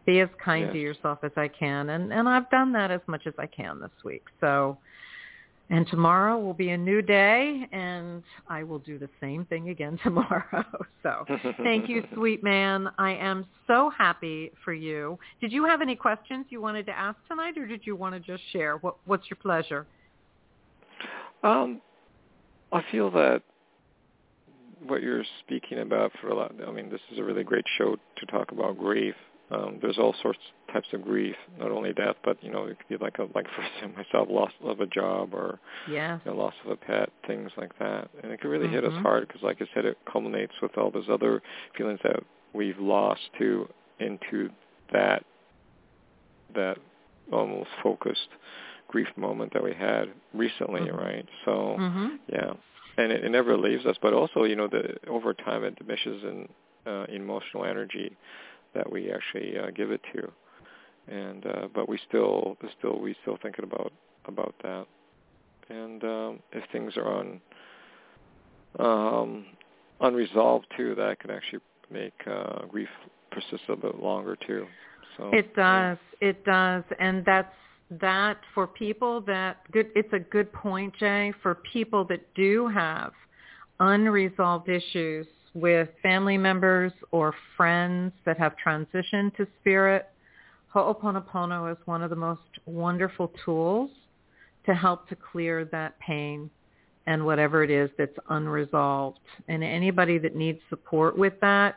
Be 0.05 0.19
as 0.19 0.29
kind 0.43 0.65
yes. 0.65 0.73
to 0.73 0.79
yourself 0.79 1.19
as 1.23 1.31
I 1.35 1.47
can, 1.47 1.89
and 1.89 2.13
and 2.13 2.29
I've 2.29 2.49
done 2.49 2.71
that 2.73 2.91
as 2.91 3.01
much 3.07 3.25
as 3.25 3.33
I 3.39 3.47
can 3.47 3.79
this 3.79 4.03
week. 4.03 4.23
So 4.39 4.77
and 5.69 5.87
tomorrow 5.87 6.37
will 6.39 6.53
be 6.53 6.69
a 6.69 6.77
new 6.77 7.01
day, 7.01 7.67
and 7.71 8.23
I 8.47 8.63
will 8.63 8.79
do 8.79 8.99
the 8.99 9.09
same 9.19 9.45
thing 9.45 9.69
again 9.69 9.99
tomorrow. 10.03 10.63
so 11.03 11.25
thank 11.63 11.89
you, 11.89 12.03
sweet 12.13 12.43
man. 12.43 12.89
I 12.97 13.11
am 13.11 13.45
so 13.67 13.89
happy 13.89 14.51
for 14.63 14.73
you. 14.73 15.17
Did 15.41 15.51
you 15.51 15.65
have 15.65 15.81
any 15.81 15.95
questions 15.95 16.45
you 16.49 16.61
wanted 16.61 16.85
to 16.87 16.91
ask 16.91 17.17
tonight, 17.27 17.57
or 17.57 17.65
did 17.65 17.81
you 17.83 17.95
want 17.95 18.13
to 18.13 18.19
just 18.19 18.43
share? 18.51 18.77
What, 18.77 18.97
what's 19.05 19.29
your 19.29 19.37
pleasure? 19.41 19.87
Um, 21.43 21.81
I 22.71 22.83
feel 22.91 23.11
that 23.11 23.41
what 24.87 25.01
you're 25.01 25.23
speaking 25.45 25.79
about 25.79 26.11
for 26.21 26.29
a 26.29 26.35
lot, 26.35 26.53
I 26.65 26.71
mean, 26.71 26.89
this 26.89 27.01
is 27.11 27.17
a 27.17 27.23
really 27.23 27.43
great 27.43 27.65
show 27.77 27.95
to 28.17 28.25
talk 28.27 28.51
about 28.51 28.77
grief 28.77 29.15
um, 29.51 29.77
there's 29.81 29.97
all 29.97 30.15
sorts 30.21 30.39
types 30.73 30.87
of 30.93 31.03
grief, 31.03 31.35
not 31.59 31.71
only 31.71 31.93
death, 31.93 32.15
but 32.23 32.43
you 32.43 32.51
know, 32.51 32.65
it 32.65 32.77
could 32.77 32.99
be 32.99 33.03
like 33.03 33.17
a 33.19 33.23
like 33.35 33.45
for 33.55 33.63
example 33.63 34.03
myself, 34.03 34.27
loss 34.29 34.51
of 34.63 34.79
a 34.79 34.87
job 34.87 35.33
or 35.33 35.59
yeah, 35.89 36.19
you 36.25 36.31
know, 36.31 36.37
loss 36.37 36.53
of 36.65 36.71
a 36.71 36.75
pet, 36.75 37.09
things 37.27 37.51
like 37.57 37.77
that, 37.79 38.09
and 38.23 38.31
it 38.31 38.41
can 38.41 38.49
really 38.49 38.65
mm-hmm. 38.65 38.75
hit 38.75 38.85
us 38.85 38.91
mm-hmm. 38.91 39.03
hard 39.03 39.27
because, 39.27 39.43
like 39.43 39.61
I 39.61 39.65
said, 39.73 39.85
it 39.85 39.97
culminates 40.11 40.53
with 40.61 40.77
all 40.77 40.91
those 40.91 41.09
other 41.09 41.41
feelings 41.77 41.99
that 42.03 42.21
we've 42.53 42.79
lost 42.79 43.21
to 43.39 43.67
into 43.99 44.49
that 44.91 45.23
that 46.55 46.77
almost 47.31 47.69
focused 47.81 48.29
grief 48.87 49.07
moment 49.15 49.51
that 49.53 49.63
we 49.63 49.73
had 49.73 50.05
recently, 50.33 50.81
mm-hmm. 50.81 50.97
right? 50.97 51.25
So 51.45 51.51
mm-hmm. 51.79 52.07
yeah, 52.31 52.53
and 52.97 53.11
it, 53.11 53.25
it 53.25 53.29
never 53.29 53.57
leaves 53.57 53.85
us, 53.85 53.95
but 54.01 54.13
also 54.13 54.43
you 54.43 54.55
know, 54.55 54.67
the 54.67 54.95
over 55.07 55.33
time 55.35 55.63
it 55.63 55.75
diminishes 55.77 56.23
in 56.23 56.49
uh, 56.87 57.05
emotional 57.09 57.65
energy 57.65 58.15
that 58.75 58.91
we 58.91 59.11
actually 59.11 59.57
uh, 59.57 59.71
give 59.75 59.91
it 59.91 60.01
to, 60.13 60.31
and 61.07 61.45
uh, 61.45 61.67
but 61.73 61.89
we 61.89 61.99
still 62.07 62.57
still 62.77 62.99
we 62.99 63.15
still 63.21 63.37
thinking 63.41 63.65
about 63.65 63.91
about 64.25 64.53
that, 64.61 64.85
and 65.69 66.03
um, 66.03 66.39
if 66.51 66.63
things 66.71 66.93
are 66.97 67.07
on 67.07 67.41
um, 68.79 69.45
unresolved 70.01 70.67
too, 70.77 70.95
that 70.95 71.19
can 71.19 71.31
actually 71.31 71.61
make 71.91 72.13
uh, 72.27 72.65
grief 72.65 72.89
persist 73.31 73.63
a 73.69 73.75
bit 73.75 73.99
longer 73.99 74.37
too. 74.47 74.65
So 75.17 75.29
it 75.33 75.55
does, 75.55 75.97
yeah. 76.21 76.29
it 76.29 76.45
does, 76.45 76.83
and 76.99 77.23
that's 77.25 77.53
that 78.01 78.37
for 78.53 78.67
people 78.67 79.21
that 79.21 79.57
good. 79.71 79.89
It's 79.95 80.11
a 80.13 80.19
good 80.19 80.51
point, 80.51 80.93
Jay. 80.99 81.33
For 81.41 81.55
people 81.55 82.03
that 82.05 82.33
do 82.35 82.67
have 82.67 83.13
unresolved 83.79 84.69
issues 84.69 85.27
with 85.55 85.87
family 86.03 86.37
members 86.37 86.91
or 87.11 87.33
friends 87.57 88.11
that 88.25 88.37
have 88.37 88.53
transitioned 88.63 89.35
to 89.37 89.47
spirit, 89.61 90.09
Ho'oponopono 90.73 91.71
is 91.71 91.77
one 91.85 92.03
of 92.03 92.09
the 92.09 92.15
most 92.15 92.41
wonderful 92.65 93.31
tools 93.43 93.89
to 94.65 94.75
help 94.75 95.07
to 95.09 95.15
clear 95.15 95.65
that 95.65 95.97
pain 95.99 96.49
and 97.07 97.25
whatever 97.25 97.63
it 97.63 97.71
is 97.71 97.89
that's 97.97 98.17
unresolved. 98.29 99.19
And 99.47 99.63
anybody 99.63 100.17
that 100.17 100.35
needs 100.35 100.59
support 100.69 101.17
with 101.17 101.33
that, 101.39 101.75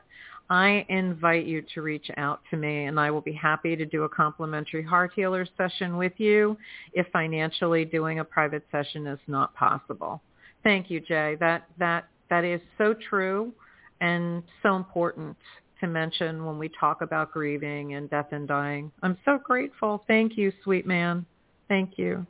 I 0.50 0.84
invite 0.88 1.44
you 1.44 1.62
to 1.74 1.82
reach 1.82 2.10
out 2.16 2.40
to 2.50 2.56
me 2.56 2.86
and 2.86 2.98
I 2.98 3.10
will 3.10 3.20
be 3.20 3.34
happy 3.34 3.76
to 3.76 3.84
do 3.84 4.04
a 4.04 4.08
complimentary 4.08 4.82
heart 4.82 5.12
healer 5.14 5.46
session 5.56 5.96
with 5.96 6.14
you 6.16 6.56
if 6.94 7.06
financially 7.12 7.84
doing 7.84 8.18
a 8.18 8.24
private 8.24 8.64
session 8.72 9.06
is 9.06 9.20
not 9.28 9.54
possible. 9.54 10.22
Thank 10.64 10.90
you, 10.90 11.00
Jay. 11.00 11.36
That 11.38 11.68
that 11.78 12.08
that 12.30 12.44
is 12.44 12.60
so 12.78 12.94
true 13.08 13.52
and 14.00 14.42
so 14.62 14.76
important 14.76 15.36
to 15.80 15.86
mention 15.86 16.44
when 16.44 16.58
we 16.58 16.70
talk 16.80 17.02
about 17.02 17.32
grieving 17.32 17.94
and 17.94 18.10
death 18.10 18.28
and 18.32 18.48
dying. 18.48 18.90
I'm 19.02 19.16
so 19.24 19.38
grateful. 19.42 20.04
Thank 20.06 20.36
you, 20.36 20.52
sweet 20.64 20.86
man. 20.86 21.24
Thank 21.68 21.92
you. 21.96 22.26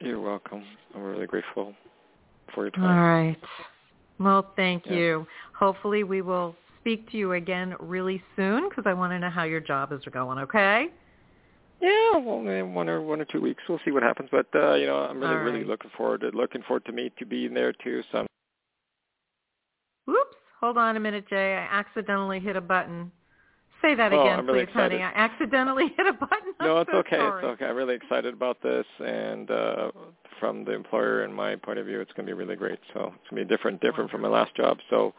You're 0.00 0.20
welcome. 0.20 0.64
I'm 0.94 1.02
really 1.02 1.26
grateful 1.26 1.74
for 2.54 2.64
your 2.64 2.70
time. 2.70 2.84
All 2.84 3.04
right. 3.04 3.36
Well, 4.18 4.52
thank 4.56 4.86
yeah. 4.86 4.92
you. 4.92 5.26
Hopefully 5.58 6.04
we 6.04 6.22
will 6.22 6.54
speak 6.80 7.10
to 7.10 7.16
you 7.16 7.32
again 7.32 7.74
really 7.80 8.22
soon 8.36 8.68
because 8.68 8.84
I 8.86 8.92
want 8.92 9.12
to 9.12 9.18
know 9.18 9.30
how 9.30 9.44
your 9.44 9.60
job 9.60 9.92
is 9.92 10.00
going, 10.12 10.38
okay? 10.38 10.88
Yeah, 11.80 12.18
well, 12.18 12.40
one 12.40 12.88
or 12.88 13.00
one 13.02 13.20
or 13.20 13.24
two 13.24 13.40
weeks. 13.40 13.62
We'll 13.68 13.80
see 13.84 13.90
what 13.90 14.04
happens. 14.04 14.28
But 14.30 14.46
uh, 14.54 14.74
you 14.74 14.86
know, 14.86 14.98
I'm 14.98 15.18
really, 15.18 15.34
right. 15.34 15.42
really 15.42 15.64
looking 15.64 15.90
forward 15.96 16.20
to 16.20 16.28
looking 16.28 16.62
forward 16.62 16.84
to 16.84 16.92
me 16.92 17.10
to 17.18 17.26
being 17.26 17.52
there 17.54 17.72
too. 17.72 18.02
So. 18.12 18.18
I'm... 18.18 18.26
Hold 20.62 20.78
on 20.78 20.96
a 20.96 21.00
minute, 21.00 21.28
Jay. 21.28 21.54
I 21.54 21.78
accidentally 21.78 22.38
hit 22.38 22.54
a 22.54 22.60
button. 22.60 23.10
Say 23.82 23.96
that 23.96 24.12
well, 24.12 24.22
again, 24.22 24.38
I'm 24.38 24.46
really 24.46 24.60
please, 24.60 24.68
excited. 24.70 25.00
honey. 25.00 25.02
I 25.02 25.24
accidentally 25.24 25.88
hit 25.96 26.06
a 26.06 26.12
button. 26.12 26.54
I'm 26.60 26.68
no, 26.68 26.78
it's 26.78 26.90
so 26.92 26.98
okay. 26.98 27.16
Sorry. 27.16 27.44
It's 27.44 27.52
okay. 27.54 27.64
I'm 27.64 27.74
really 27.74 27.96
excited 27.96 28.32
about 28.32 28.62
this, 28.62 28.86
and 29.04 29.50
uh, 29.50 29.90
from 30.38 30.64
the 30.64 30.70
employer 30.72 31.24
and 31.24 31.34
my 31.34 31.56
point 31.56 31.80
of 31.80 31.86
view, 31.86 32.00
it's 32.00 32.12
going 32.12 32.26
to 32.26 32.30
be 32.30 32.34
really 32.38 32.54
great. 32.54 32.78
So 32.94 33.12
it's 33.14 33.28
going 33.30 33.42
to 33.42 33.44
be 33.48 33.56
different, 33.56 33.80
different 33.80 34.10
from 34.12 34.20
my 34.20 34.28
last 34.28 34.54
job. 34.54 34.78
So 34.88 35.14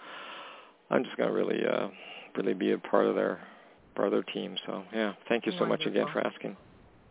I'm 0.90 1.04
just 1.04 1.18
going 1.18 1.28
to 1.28 1.36
really, 1.36 1.60
uh, 1.66 1.90
really 2.38 2.54
be 2.54 2.72
a 2.72 2.78
part 2.78 3.06
of 3.06 3.16
their, 3.16 3.42
part 3.96 4.08
of 4.08 4.14
their 4.14 4.24
team. 4.24 4.56
So 4.66 4.84
yeah, 4.94 5.12
thank 5.28 5.46
you 5.46 5.52
so 5.60 5.66
much 5.66 5.86
again 5.86 6.08
for 6.14 6.26
asking. 6.26 6.56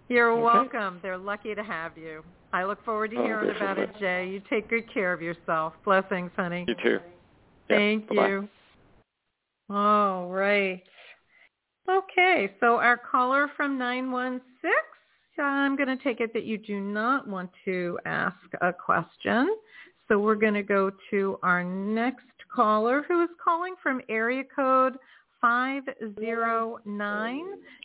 You're 0.08 0.32
Okay. 0.32 0.42
welcome. 0.42 1.00
They're 1.02 1.18
lucky 1.18 1.54
to 1.54 1.62
have 1.62 1.98
you. 1.98 2.24
I 2.54 2.64
look 2.64 2.82
forward 2.84 3.10
to 3.12 3.16
Oh, 3.18 3.24
hearing 3.24 3.50
about 3.56 3.78
it. 3.78 3.90
Jay. 4.00 4.28
You 4.28 4.40
take 4.48 4.68
good 4.70 4.90
care 4.92 5.12
of 5.12 5.20
yourself. 5.20 5.74
Blessings, 5.84 6.30
honey. 6.36 6.64
You 6.66 6.74
too. 6.82 6.98
Yeah, 7.72 7.78
Thank 7.78 8.08
bye-bye. 8.08 8.28
you. 8.28 8.48
All 9.70 10.28
right. 10.28 10.82
Okay, 11.90 12.52
so 12.60 12.76
our 12.76 12.96
caller 12.96 13.50
from 13.56 13.76
916, 13.78 14.70
I'm 15.38 15.76
going 15.76 15.88
to 15.88 15.96
take 16.02 16.20
it 16.20 16.32
that 16.32 16.44
you 16.44 16.58
do 16.58 16.80
not 16.80 17.26
want 17.26 17.50
to 17.64 17.98
ask 18.04 18.36
a 18.60 18.72
question. 18.72 19.56
So 20.08 20.18
we're 20.18 20.36
going 20.36 20.54
to 20.54 20.62
go 20.62 20.90
to 21.10 21.38
our 21.42 21.64
next 21.64 22.26
caller 22.54 23.04
who 23.08 23.22
is 23.22 23.30
calling 23.42 23.74
from 23.82 24.00
area 24.08 24.44
code 24.54 24.96
509. 25.40 27.40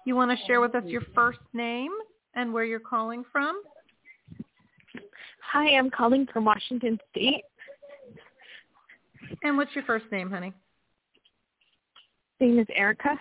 You 0.06 0.16
want 0.16 0.32
to 0.32 0.38
share 0.46 0.62
with 0.62 0.76
us 0.76 0.84
your 0.86 1.02
first 1.16 1.40
name 1.54 1.92
and 2.36 2.54
where 2.54 2.66
you're 2.66 2.80
calling 2.80 3.24
from? 3.32 3.64
Hi, 5.52 5.76
I'm 5.76 5.90
calling 5.90 6.28
from 6.32 6.46
Washington 6.46 7.00
State. 7.12 7.46
And 9.44 9.58
what's 9.58 9.74
your 9.76 9.84
first 9.84 10.06
name, 10.12 10.30
honey? 10.30 10.54
Name 12.40 12.60
is 12.60 12.68
Erica. 12.76 13.20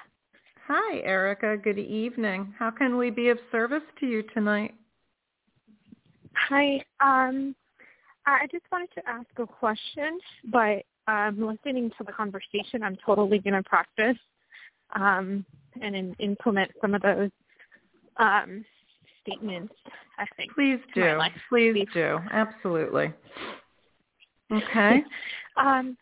Hi, 0.68 0.98
Erica. 1.00 1.56
Good 1.56 1.78
evening. 1.78 2.52
How 2.58 2.70
can 2.70 2.96
we 2.96 3.10
be 3.10 3.28
of 3.28 3.38
service 3.52 3.82
to 4.00 4.06
you 4.06 4.22
tonight? 4.34 4.74
Hi. 6.48 6.82
Um, 7.00 7.54
I 8.26 8.46
just 8.50 8.64
wanted 8.72 8.90
to 8.96 9.08
ask 9.08 9.28
a 9.38 9.46
question, 9.46 10.18
but 10.50 10.82
um, 11.06 11.46
listening 11.46 11.90
to 11.98 12.04
the 12.04 12.12
conversation, 12.12 12.82
I'm 12.82 12.96
totally 13.06 13.38
going 13.38 13.54
to 13.54 13.62
practice 13.62 14.18
um, 14.94 15.44
and 15.80 15.94
in, 15.94 16.14
implement 16.18 16.72
some 16.80 16.94
of 16.94 17.02
those 17.02 17.30
um, 18.16 18.64
statements. 19.22 19.74
I 20.18 20.26
think. 20.36 20.52
Please 20.52 20.80
do. 20.94 21.18
Please 21.48 21.74
Please. 21.74 21.88
do. 21.94 22.18
Absolutely. 22.30 23.12
Okay. 24.52 25.02
Um, 25.56 25.96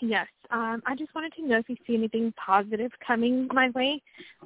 yes. 0.00 0.26
Um, 0.50 0.82
I 0.86 0.94
just 0.94 1.14
wanted 1.14 1.32
to 1.34 1.46
know 1.46 1.58
if 1.58 1.68
you 1.68 1.76
see 1.86 1.94
anything 1.94 2.32
positive 2.44 2.90
coming 3.06 3.48
my 3.52 3.70
way. 3.70 4.02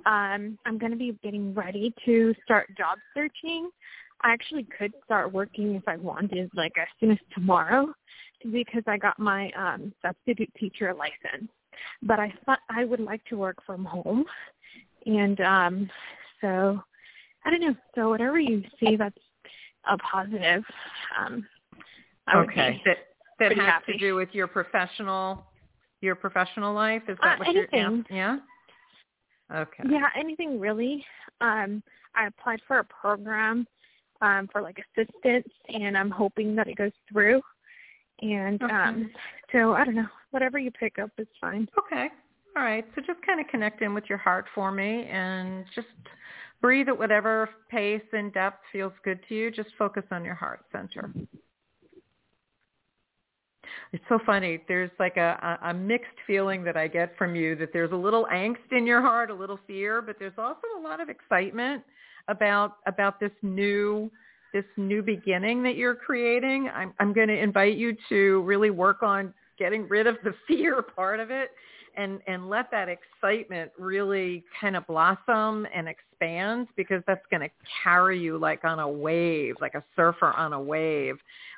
Um, 0.06 0.58
I'm 0.64 0.78
going 0.78 0.92
to 0.92 0.98
be 0.98 1.18
getting 1.22 1.52
ready 1.52 1.92
to 2.04 2.34
start 2.44 2.68
job 2.76 2.98
searching. 3.14 3.70
I 4.22 4.32
actually 4.32 4.66
could 4.78 4.92
start 5.04 5.32
working 5.32 5.74
if 5.74 5.82
I 5.86 5.96
wanted, 5.96 6.50
like 6.54 6.72
as 6.80 6.88
soon 7.00 7.10
as 7.10 7.18
tomorrow, 7.34 7.92
because 8.50 8.82
I 8.86 8.98
got 8.98 9.18
my 9.18 9.50
um, 9.52 9.92
substitute 10.00 10.52
teacher 10.58 10.94
license. 10.94 11.50
But 12.02 12.20
I 12.20 12.32
thought 12.44 12.60
I 12.70 12.84
would 12.84 13.00
like 13.00 13.22
to 13.26 13.36
work 13.36 13.58
from 13.66 13.84
home, 13.84 14.24
and 15.04 15.38
um, 15.42 15.90
so 16.40 16.80
I 17.44 17.50
don't 17.50 17.60
know. 17.60 17.76
So 17.94 18.08
whatever 18.08 18.38
you 18.38 18.62
see 18.80 18.96
that's 18.96 19.18
a 19.84 19.98
positive, 19.98 20.64
um, 21.18 21.46
I 22.26 22.38
would 22.38 22.48
okay. 22.48 22.80
be 22.84 22.92
That 23.38 23.46
pretty 23.48 23.60
has 23.60 23.70
happy. 23.70 23.92
to 23.92 23.98
do 23.98 24.14
with 24.14 24.28
your 24.32 24.46
professional 24.46 25.46
your 26.02 26.14
professional 26.14 26.74
life. 26.74 27.02
Is 27.08 27.16
that 27.22 27.40
Uh, 27.40 27.44
what 27.44 27.54
you're? 27.54 27.68
anything. 27.72 28.04
Yeah. 28.10 28.38
yeah? 29.50 29.60
Okay. 29.62 29.82
Yeah, 29.88 30.08
anything 30.14 30.60
really. 30.60 31.04
Um, 31.40 31.82
I 32.14 32.26
applied 32.26 32.60
for 32.66 32.78
a 32.80 32.84
program 32.84 33.66
um, 34.20 34.48
for 34.52 34.60
like 34.60 34.78
assistance, 34.78 35.48
and 35.72 35.96
I'm 35.96 36.10
hoping 36.10 36.54
that 36.56 36.68
it 36.68 36.76
goes 36.76 36.92
through. 37.10 37.40
And 38.22 38.62
Okay. 38.62 38.72
um, 38.74 39.10
so 39.52 39.72
I 39.74 39.84
don't 39.84 39.94
know. 39.94 40.08
Whatever 40.30 40.58
you 40.58 40.70
pick 40.70 40.98
up 40.98 41.10
is 41.18 41.28
fine. 41.40 41.68
Okay. 41.78 42.08
All 42.56 42.62
right. 42.62 42.84
So 42.94 43.00
just 43.06 43.20
kind 43.22 43.40
of 43.40 43.46
connect 43.48 43.82
in 43.82 43.94
with 43.94 44.04
your 44.08 44.18
heart 44.18 44.46
for 44.54 44.70
me 44.72 45.04
and 45.04 45.64
just 45.74 45.88
breathe 46.60 46.88
at 46.88 46.98
whatever 46.98 47.48
pace 47.70 48.02
and 48.12 48.32
depth 48.32 48.62
feels 48.72 48.92
good 49.04 49.20
to 49.28 49.34
you. 49.34 49.50
Just 49.50 49.70
focus 49.78 50.04
on 50.10 50.24
your 50.24 50.34
heart 50.34 50.64
center. 50.72 51.10
It's 53.92 54.04
so 54.08 54.18
funny. 54.24 54.62
There's 54.68 54.90
like 54.98 55.16
a, 55.16 55.58
a, 55.62 55.74
mixed 55.74 56.16
feeling 56.26 56.64
that 56.64 56.76
I 56.76 56.88
get 56.88 57.16
from 57.16 57.34
you 57.34 57.56
that 57.56 57.72
there's 57.72 57.92
a 57.92 57.96
little 57.96 58.26
angst 58.32 58.72
in 58.72 58.86
your 58.86 59.00
heart, 59.00 59.30
a 59.30 59.34
little 59.34 59.58
fear, 59.66 60.02
but 60.02 60.16
there's 60.18 60.38
also 60.38 60.66
a 60.78 60.80
lot 60.80 61.00
of 61.00 61.08
excitement 61.08 61.82
about 62.28 62.78
about 62.86 63.20
this 63.20 63.30
new 63.42 64.10
this 64.52 64.64
new 64.76 65.02
beginning 65.02 65.62
that 65.62 65.76
you're 65.76 65.94
creating. 65.94 66.68
I'm 66.74 66.92
I'm 66.98 67.12
going 67.12 67.28
to 67.28 67.38
invite 67.38 67.76
you 67.76 67.96
to 68.08 68.42
really 68.42 68.70
work 68.70 69.02
on 69.02 69.32
getting 69.58 69.88
rid 69.88 70.06
of 70.06 70.16
the 70.24 70.34
fear 70.48 70.82
part 70.82 71.20
of 71.20 71.30
it 71.30 71.50
and 71.96 72.20
and 72.26 72.48
let 72.48 72.70
that 72.70 72.88
excitement 72.88 73.70
really 73.78 74.44
kind 74.60 74.76
of 74.76 74.86
blossom 74.86 75.66
and 75.74 75.88
expand 75.88 76.68
because 76.76 77.02
that's 77.06 77.24
going 77.30 77.40
to 77.40 77.50
carry 77.82 78.18
you 78.18 78.38
like 78.38 78.64
on 78.64 78.78
a 78.78 78.88
wave 78.88 79.54
like 79.60 79.74
a 79.74 79.84
surfer 79.94 80.32
on 80.32 80.52
a 80.52 80.60
wave 80.60 81.16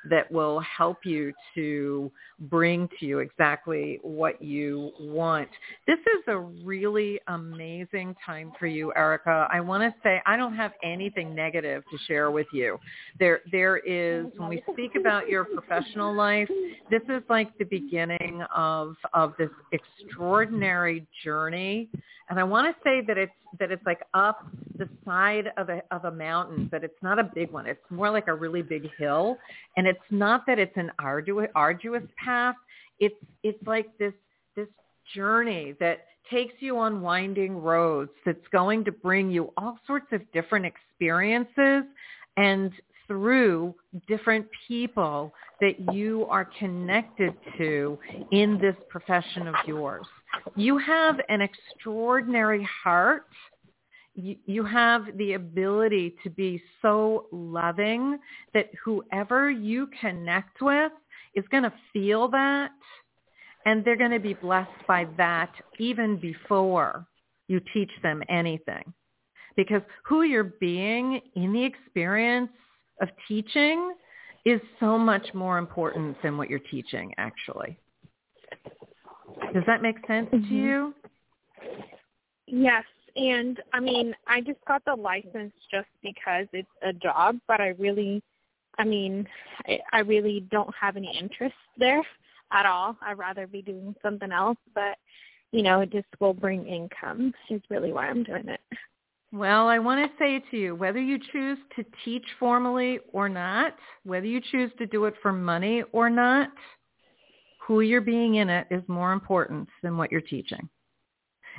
that 0.09 0.29
will 0.31 0.59
help 0.61 0.99
you 1.03 1.33
to 1.53 2.09
bring 2.41 2.87
to 2.99 3.05
you 3.05 3.19
exactly 3.19 3.99
what 4.01 4.41
you 4.41 4.91
want. 4.99 5.49
This 5.87 5.99
is 5.99 6.23
a 6.27 6.37
really 6.37 7.19
amazing 7.27 8.15
time 8.25 8.53
for 8.57 8.67
you 8.67 8.93
erica. 8.95 9.47
I 9.51 9.61
want 9.61 9.83
to 9.83 9.93
say 10.03 10.21
i 10.25 10.35
don't 10.35 10.55
have 10.55 10.71
anything 10.83 11.35
negative 11.35 11.83
to 11.91 11.97
share 12.07 12.31
with 12.31 12.47
you. 12.53 12.79
There 13.19 13.41
there 13.51 13.77
is 13.77 14.25
when 14.37 14.49
we 14.49 14.63
speak 14.71 14.95
about 14.95 15.29
your 15.29 15.45
professional 15.45 16.13
life 16.13 16.49
this 16.89 17.01
is 17.09 17.21
like 17.29 17.57
the 17.57 17.65
beginning 17.65 18.41
of 18.55 18.95
of 19.13 19.33
this 19.37 19.49
extraordinary 19.71 20.28
journey. 21.23 21.89
And 22.29 22.39
i 22.39 22.43
want 22.43 22.67
to 22.67 22.75
say 22.83 23.01
that 23.07 23.17
it's 23.17 23.31
that 23.59 23.71
it's 23.71 23.85
like 23.85 24.01
up 24.13 24.45
the 24.77 24.87
side 25.03 25.45
of 25.57 25.69
a 25.69 25.81
of 25.91 26.05
a 26.05 26.11
mountain 26.11 26.67
but 26.71 26.83
it's 26.83 27.01
not 27.01 27.17
a 27.19 27.23
big 27.23 27.51
one. 27.51 27.65
It's 27.65 27.79
more 27.89 28.09
like 28.11 28.27
a 28.27 28.35
really 28.35 28.61
big 28.61 28.89
hill. 28.97 29.37
And 29.77 29.87
it's 29.87 29.99
not 30.11 30.45
that 30.47 30.59
it's 30.59 30.77
an 30.77 30.91
arduous 30.99 31.49
arduous 31.55 32.03
path. 32.23 32.55
It's 32.99 33.15
it's 33.43 33.61
like 33.65 33.87
this 33.97 34.13
this 34.55 34.67
journey 35.15 35.75
that 35.79 36.05
takes 36.29 36.53
you 36.59 36.77
on 36.77 37.01
winding 37.01 37.57
roads 37.57 38.11
that's 38.25 38.47
going 38.51 38.85
to 38.85 38.91
bring 38.91 39.31
you 39.31 39.51
all 39.57 39.79
sorts 39.87 40.07
of 40.11 40.21
different 40.31 40.65
experiences 40.65 41.83
and 42.37 42.71
through 43.07 43.73
different 44.07 44.45
people 44.67 45.33
that 45.59 45.73
you 45.93 46.27
are 46.29 46.47
connected 46.59 47.33
to 47.57 47.97
in 48.31 48.59
this 48.61 48.75
profession 48.87 49.47
of 49.47 49.55
yours. 49.67 50.05
You 50.55 50.77
have 50.77 51.19
an 51.29 51.41
extraordinary 51.41 52.67
heart. 52.83 53.25
You, 54.15 54.65
have 54.65 55.17
the 55.17 55.33
ability 55.33 56.15
to 56.23 56.29
be 56.29 56.61
so 56.81 57.27
loving 57.31 58.19
that 58.53 58.69
whoever 58.83 59.49
you 59.49 59.87
connect 60.01 60.61
with 60.61 60.91
is 61.35 61.45
going 61.51 61.63
to 61.63 61.73
feel 61.93 62.27
that 62.29 62.71
and 63.65 63.83
they're 63.83 63.95
going 63.95 64.11
to 64.11 64.19
be 64.19 64.33
blessed 64.33 64.87
by 64.87 65.07
that 65.17 65.51
even 65.77 66.17
before 66.17 67.05
you 67.47 67.61
teach 67.73 67.91
them 68.03 68.23
anything. 68.29 68.93
Because 69.55 69.81
who 70.03 70.23
you're 70.23 70.55
being 70.59 71.21
in 71.35 71.53
the 71.53 71.63
experience 71.63 72.51
of 73.01 73.09
teaching 73.27 73.93
is 74.45 74.61
so 74.79 74.97
much 74.97 75.33
more 75.33 75.57
important 75.57 76.17
than 76.23 76.37
what 76.37 76.49
you're 76.49 76.59
teaching, 76.71 77.13
actually. 77.17 77.77
Does 79.53 79.63
that 79.65 79.81
make 79.81 80.05
sense 80.05 80.29
to 80.31 80.37
Mhm. 80.37 80.49
you? 80.51 80.95
Yes, 82.47 82.85
and 83.15 83.61
I 83.73 83.79
mean, 83.79 84.15
I 84.27 84.41
just 84.41 84.63
got 84.65 84.83
the 84.85 84.95
license 84.95 85.53
just 85.69 85.89
because 86.01 86.47
it's 86.53 86.69
a 86.81 86.93
job, 86.93 87.39
but 87.47 87.61
I 87.61 87.69
really, 87.69 88.23
I 88.77 88.83
mean, 88.83 89.27
I, 89.67 89.79
I 89.91 89.99
really 89.99 90.41
don't 90.51 90.73
have 90.75 90.97
any 90.97 91.15
interest 91.17 91.55
there 91.77 92.01
at 92.51 92.65
all. 92.65 92.97
I'd 93.01 93.17
rather 93.17 93.45
be 93.47 93.61
doing 93.61 93.95
something 94.01 94.31
else, 94.31 94.57
but 94.73 94.97
you 95.51 95.63
know, 95.63 95.81
it 95.81 95.91
just 95.91 96.07
will 96.19 96.33
bring 96.33 96.67
income 96.67 97.33
is 97.49 97.61
really 97.69 97.91
why 97.91 98.07
I'm 98.07 98.23
doing 98.23 98.47
it. 98.47 98.61
Well, 99.31 99.67
I 99.67 99.77
want 99.77 100.09
to 100.09 100.17
say 100.17 100.41
to 100.51 100.57
you, 100.57 100.75
whether 100.75 100.99
you 100.99 101.19
choose 101.31 101.59
to 101.75 101.85
teach 102.03 102.25
formally 102.39 102.99
or 103.13 103.29
not, 103.29 103.75
whether 104.03 104.25
you 104.25 104.41
choose 104.51 104.71
to 104.79 104.87
do 104.87 105.05
it 105.05 105.13
for 105.21 105.31
money 105.31 105.83
or 105.91 106.09
not, 106.09 106.49
who 107.69 107.81
you're 107.81 108.01
being 108.01 108.35
in 108.35 108.49
it 108.49 108.65
is 108.71 108.81
more 108.87 109.13
important 109.13 109.69
than 109.83 109.95
what 109.95 110.11
you're 110.11 110.21
teaching. 110.21 110.67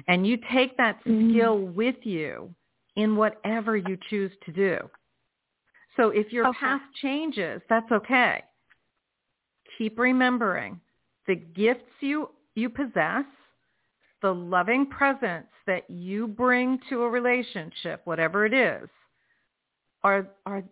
And 0.09 0.27
you 0.27 0.39
take 0.53 0.77
that 0.77 1.01
Mhm. 1.07 1.31
skill 1.31 1.61
with 1.61 2.05
you 2.05 2.53
in 2.97 3.15
whatever 3.15 3.77
you 3.77 3.97
choose 4.09 4.33
to 4.45 4.53
do. 4.53 4.91
So 5.97 6.11
if 6.11 6.33
your 6.33 6.47
Okay. 6.47 6.59
path 6.59 6.83
changes, 6.95 7.63
that's 7.69 7.91
okay. 7.93 8.43
Keep 9.79 10.01
remembering 10.01 10.81
the 11.29 11.37
gifts 11.37 11.93
you, 12.01 12.31
you 12.57 12.69
possess 12.69 13.25
the 14.21 14.35
loving 14.35 14.87
presence 14.87 15.51
that 15.69 15.89
you 15.89 16.27
bring 16.27 16.81
to 16.89 17.03
a 17.05 17.09
relationship, 17.09 18.05
whatever 18.05 18.45
it 18.47 18.53
is, 18.53 18.91
are 20.03 20.29
are 20.45 20.65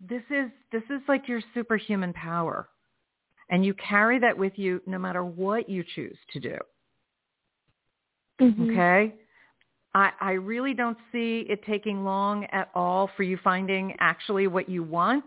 this 0.00 0.22
is 0.30 0.48
this 0.70 0.84
is 0.90 1.02
like 1.08 1.26
your 1.26 1.42
superhuman 1.54 2.12
power. 2.12 2.68
And 3.48 3.64
you 3.64 3.74
carry 3.74 4.18
that 4.18 4.36
with 4.36 4.52
you 4.56 4.82
no 4.86 4.98
matter 4.98 5.24
what 5.24 5.68
you 5.68 5.84
choose 5.94 6.16
to 6.32 6.40
do. 6.40 6.56
Mm-hmm. 8.40 8.70
Okay? 8.70 9.14
I, 9.94 10.10
I 10.20 10.30
really 10.32 10.74
don't 10.74 10.98
see 11.12 11.46
it 11.48 11.64
taking 11.64 12.04
long 12.04 12.44
at 12.52 12.70
all 12.74 13.08
for 13.16 13.22
you 13.22 13.38
finding 13.42 13.94
actually 13.98 14.46
what 14.46 14.68
you 14.68 14.82
want 14.82 15.24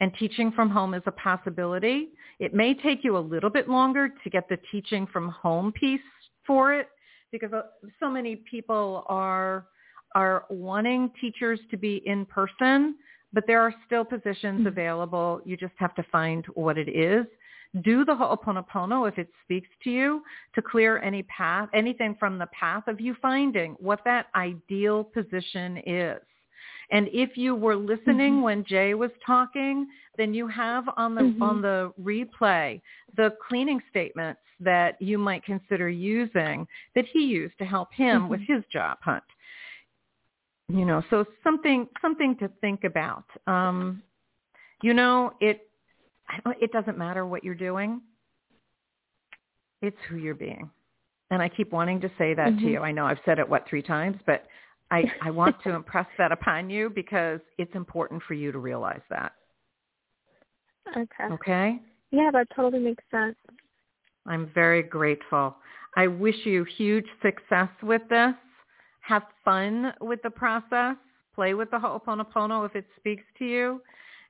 and 0.00 0.12
teaching 0.18 0.52
from 0.52 0.68
home 0.68 0.92
is 0.92 1.02
a 1.06 1.12
possibility. 1.12 2.08
It 2.38 2.52
may 2.52 2.74
take 2.74 3.02
you 3.02 3.16
a 3.16 3.18
little 3.18 3.48
bit 3.48 3.68
longer 3.68 4.10
to 4.22 4.30
get 4.30 4.48
the 4.48 4.58
teaching 4.70 5.06
from 5.06 5.30
home 5.30 5.72
piece 5.72 6.00
for 6.46 6.74
it 6.74 6.88
because 7.32 7.52
uh, 7.52 7.62
so 8.00 8.10
many 8.10 8.36
people 8.36 9.04
are 9.08 9.66
are 10.14 10.44
wanting 10.48 11.10
teachers 11.20 11.60
to 11.70 11.76
be 11.76 12.02
in 12.06 12.24
person, 12.26 12.94
but 13.36 13.46
there 13.46 13.60
are 13.60 13.74
still 13.84 14.02
positions 14.02 14.60
Mm-hmm. 14.60 14.66
available. 14.68 15.42
You 15.44 15.58
just 15.58 15.74
have 15.76 15.94
to 15.96 16.02
find 16.04 16.46
what 16.54 16.78
it 16.78 16.88
is. 16.88 17.26
Do 17.82 18.02
the 18.06 18.14
Ho'oponopono 18.16 19.06
if 19.06 19.18
it 19.18 19.28
speaks 19.44 19.68
to 19.84 19.90
you 19.90 20.22
to 20.54 20.62
clear 20.62 20.98
any 21.02 21.22
path, 21.24 21.68
anything 21.74 22.16
from 22.18 22.38
the 22.38 22.46
path 22.46 22.84
of 22.88 22.98
you 22.98 23.14
finding 23.20 23.72
what 23.78 24.00
that 24.06 24.28
ideal 24.34 25.04
position 25.04 25.82
is. 25.84 26.22
And 26.90 27.08
if 27.12 27.36
you 27.36 27.54
were 27.54 27.76
listening 27.76 28.34
Mhm. 28.36 28.42
when 28.42 28.64
Jay 28.64 28.94
was 28.94 29.10
talking, 29.26 29.86
then 30.16 30.32
you 30.32 30.46
have 30.46 30.88
on 30.96 31.14
the 31.14 31.24
Mhm. 31.24 31.42
on 31.42 31.60
the 31.60 31.92
replay 32.00 32.80
the 33.16 33.36
cleaning 33.46 33.80
statements 33.90 34.40
that 34.60 35.00
you 35.02 35.18
might 35.18 35.42
consider 35.44 35.88
using 35.90 36.66
that 36.94 37.04
he 37.04 37.22
used 37.26 37.58
to 37.58 37.66
help 37.66 37.92
him 37.92 38.28
with 38.30 38.40
Mhm. 38.40 38.46
his 38.54 38.64
job 38.66 38.96
hunt. 39.02 39.24
You 40.68 40.84
know, 40.84 41.02
so 41.10 41.24
something 41.44 41.88
something 42.02 42.36
to 42.38 42.48
think 42.60 42.84
about. 42.84 43.24
Um, 43.46 44.02
you 44.82 44.94
know, 44.94 45.32
it 45.40 45.68
it 46.60 46.72
doesn't 46.72 46.98
matter 46.98 47.24
what 47.26 47.44
you're 47.44 47.54
doing. 47.54 48.00
It's 49.82 49.96
who 50.08 50.16
you're 50.16 50.34
being. 50.34 50.70
And 51.30 51.42
I 51.42 51.48
keep 51.48 51.72
wanting 51.72 52.00
to 52.00 52.10
say 52.18 52.34
that 52.34 52.52
Mhm. 52.54 52.60
to 52.62 52.70
you. 52.70 52.80
I 52.80 52.92
know 52.92 53.04
I've 53.06 53.20
said 53.24 53.38
it 53.38 53.48
what 53.48 53.66
three 53.68 53.82
times, 53.82 54.20
but 54.26 54.46
I, 54.90 55.04
I 55.20 55.30
want 55.30 55.60
to 55.62 55.70
impress 55.74 56.06
that 56.18 56.32
upon 56.32 56.70
you 56.70 56.88
because 56.90 57.40
it's 57.58 57.74
important 57.74 58.22
for 58.22 58.34
you 58.34 58.52
to 58.52 58.58
realize 58.58 59.02
that. 59.10 59.32
Okay. 60.96 61.24
Okay? 61.32 61.80
Yeah, 62.12 62.30
that 62.32 62.48
totally 62.54 62.82
makes 62.82 63.04
sense. 63.10 63.36
I'm 64.26 64.46
very 64.54 64.82
grateful. 64.82 65.56
I 65.96 66.06
wish 66.06 66.36
you 66.44 66.64
huge 66.64 67.06
success 67.22 67.68
with 67.82 68.02
this. 68.08 68.34
Have 69.06 69.22
fun 69.44 69.92
with 70.00 70.20
the 70.22 70.30
process. 70.30 70.96
Play 71.34 71.54
with 71.54 71.70
the 71.70 71.78
Ho'oponopono 71.78 72.66
if 72.66 72.74
it 72.74 72.86
speaks 72.96 73.22
to 73.38 73.44
you. 73.44 73.80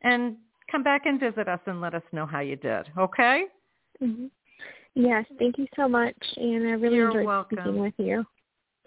And 0.02 0.36
come 0.70 0.82
back 0.82 1.06
and 1.06 1.18
visit 1.18 1.48
us 1.48 1.60
and 1.66 1.80
let 1.80 1.94
us 1.94 2.02
know 2.12 2.26
how 2.26 2.40
you 2.40 2.56
did. 2.56 2.88
Okay? 2.98 3.44
hmm 3.98 4.26
Yes, 4.94 5.26
thank 5.38 5.58
you 5.58 5.66
so 5.76 5.86
much, 5.86 6.16
and 6.36 6.66
I 6.68 6.70
really 6.72 6.96
You're 6.96 7.08
enjoyed 7.08 7.26
welcome. 7.26 7.58
speaking 7.58 7.80
with 7.82 7.92
you. 7.98 8.24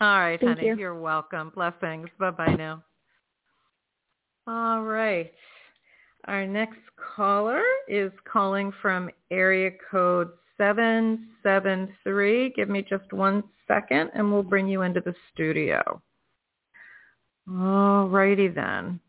All 0.02 0.20
right, 0.20 0.40
Thank 0.40 0.58
honey. 0.58 0.70
you. 0.70 0.78
You're 0.78 1.00
welcome. 1.00 1.52
Blessings. 1.54 2.10
Bye-bye 2.20 2.56
now. 2.56 2.84
All 4.48 4.82
right. 4.82 5.32
Our 6.26 6.48
next 6.48 6.80
caller 7.16 7.62
is 7.88 8.12
calling 8.32 8.74
from 8.82 9.12
area 9.30 9.70
code 9.92 10.30
773. 10.60 12.54
Give 12.56 12.70
me 12.70 12.86
just 12.88 13.12
one 13.12 13.44
second 13.68 14.12
and 14.14 14.32
we'll 14.32 14.44
bring 14.44 14.68
you 14.68 14.84
into 14.84 15.02
the 15.02 15.16
studio. 15.34 16.02
All 17.50 18.08
righty 18.08 18.48
then. 18.50 19.00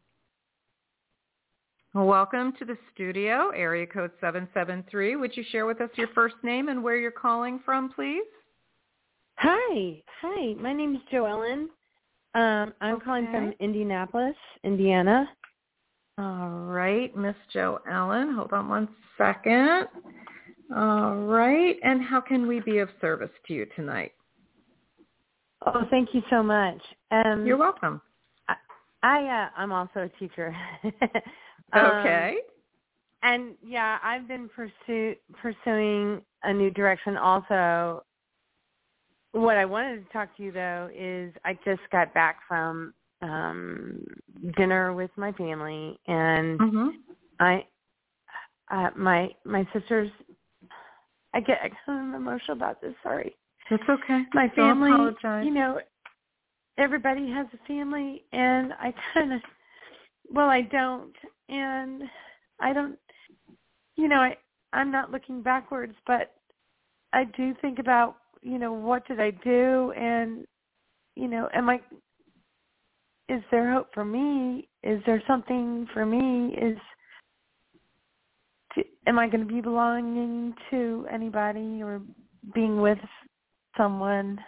Well, 1.92 2.06
welcome 2.06 2.52
to 2.60 2.64
the 2.64 2.78
studio, 2.94 3.50
area 3.50 3.84
code 3.86 4.12
773. 4.20 5.16
Would 5.16 5.36
you 5.36 5.44
share 5.50 5.66
with 5.66 5.80
us 5.80 5.90
your 5.96 6.06
first 6.14 6.36
name 6.44 6.68
and 6.68 6.84
where 6.84 6.96
you're 6.96 7.10
calling 7.10 7.60
from, 7.64 7.90
please? 7.90 8.22
Hi, 9.38 10.00
hi. 10.20 10.54
My 10.54 10.72
name 10.72 10.94
is 10.94 11.00
Joellen. 11.12 11.66
Um, 12.34 12.72
I'm 12.80 13.00
calling 13.00 13.26
from 13.32 13.52
Indianapolis, 13.58 14.36
Indiana. 14.62 15.28
All 16.16 16.50
right, 16.50 17.14
Miss 17.16 17.34
Joe 17.52 17.80
Ellen. 17.90 18.34
Hold 18.34 18.52
on 18.52 18.68
one 18.68 18.88
second. 19.18 19.88
All 20.74 21.16
right. 21.16 21.76
And 21.82 22.02
how 22.02 22.20
can 22.20 22.46
we 22.46 22.60
be 22.60 22.78
of 22.78 22.88
service 23.00 23.30
to 23.46 23.54
you 23.54 23.66
tonight? 23.76 24.12
Oh, 25.66 25.82
thank 25.90 26.14
you 26.14 26.22
so 26.30 26.42
much. 26.42 26.80
Um, 27.10 27.44
You're 27.46 27.56
welcome. 27.58 28.00
I 29.02 29.26
uh, 29.26 29.48
I'm 29.56 29.72
also 29.72 30.00
a 30.00 30.08
teacher. 30.18 30.54
Um, 31.72 31.86
Okay. 31.86 32.38
and 33.22 33.54
yeah, 33.64 33.98
I've 34.02 34.26
been 34.26 34.48
pursue, 34.48 35.14
pursuing 35.40 36.20
a 36.42 36.52
new 36.52 36.68
direction. 36.72 37.16
Also, 37.16 38.02
what 39.30 39.56
I 39.56 39.64
wanted 39.64 40.04
to 40.04 40.12
talk 40.12 40.36
to 40.36 40.42
you 40.42 40.50
though 40.50 40.90
is 40.92 41.32
I 41.44 41.56
just 41.64 41.82
got 41.92 42.12
back 42.12 42.38
from 42.48 42.92
um 43.22 44.02
dinner 44.56 44.92
with 44.94 45.12
my 45.16 45.30
family, 45.32 45.96
and 46.08 46.60
hmm 46.60 46.88
I, 47.38 47.64
uh, 48.72 48.90
my 48.96 49.30
my 49.44 49.64
sisters. 49.72 50.10
I 51.34 51.40
get 51.40 51.58
I 51.62 51.70
kind 51.86 52.14
of 52.14 52.20
emotional 52.20 52.56
about 52.56 52.80
this. 52.80 52.94
Sorry. 53.02 53.34
It's 53.70 53.82
okay. 53.88 54.22
My 54.34 54.48
family. 54.56 54.90
apologize. 54.92 55.44
You 55.46 55.54
know, 55.54 55.78
everybody 56.76 57.30
has 57.30 57.46
a 57.52 57.66
family, 57.66 58.24
and 58.32 58.72
I 58.74 58.92
kind 59.14 59.32
of. 59.34 59.40
Well, 60.32 60.48
I 60.48 60.62
don't, 60.62 61.14
and 61.48 62.02
I 62.60 62.72
don't. 62.72 62.98
You 63.96 64.08
know, 64.08 64.16
I 64.16 64.36
I'm 64.72 64.90
not 64.90 65.10
looking 65.10 65.42
backwards, 65.42 65.94
but 66.06 66.34
I 67.12 67.24
do 67.36 67.54
think 67.60 67.78
about 67.78 68.16
you 68.42 68.58
know 68.58 68.72
what 68.72 69.06
did 69.06 69.20
I 69.20 69.30
do, 69.30 69.92
and 69.96 70.46
you 71.16 71.28
know, 71.28 71.48
am 71.54 71.68
I 71.68 71.80
is 73.28 73.42
there 73.52 73.72
hope 73.72 73.88
for 73.94 74.04
me? 74.04 74.68
Is 74.82 75.00
there 75.06 75.22
something 75.26 75.86
for 75.94 76.04
me? 76.04 76.56
Is 76.60 76.76
to, 78.74 78.82
am 79.06 79.18
I 79.18 79.28
going 79.28 79.46
to 79.46 79.52
be 79.52 79.60
belonging 79.60 80.54
to 80.70 81.06
anybody 81.12 81.82
or 81.82 82.00
being 82.54 82.80
with 82.80 82.98
someone? 83.76 84.38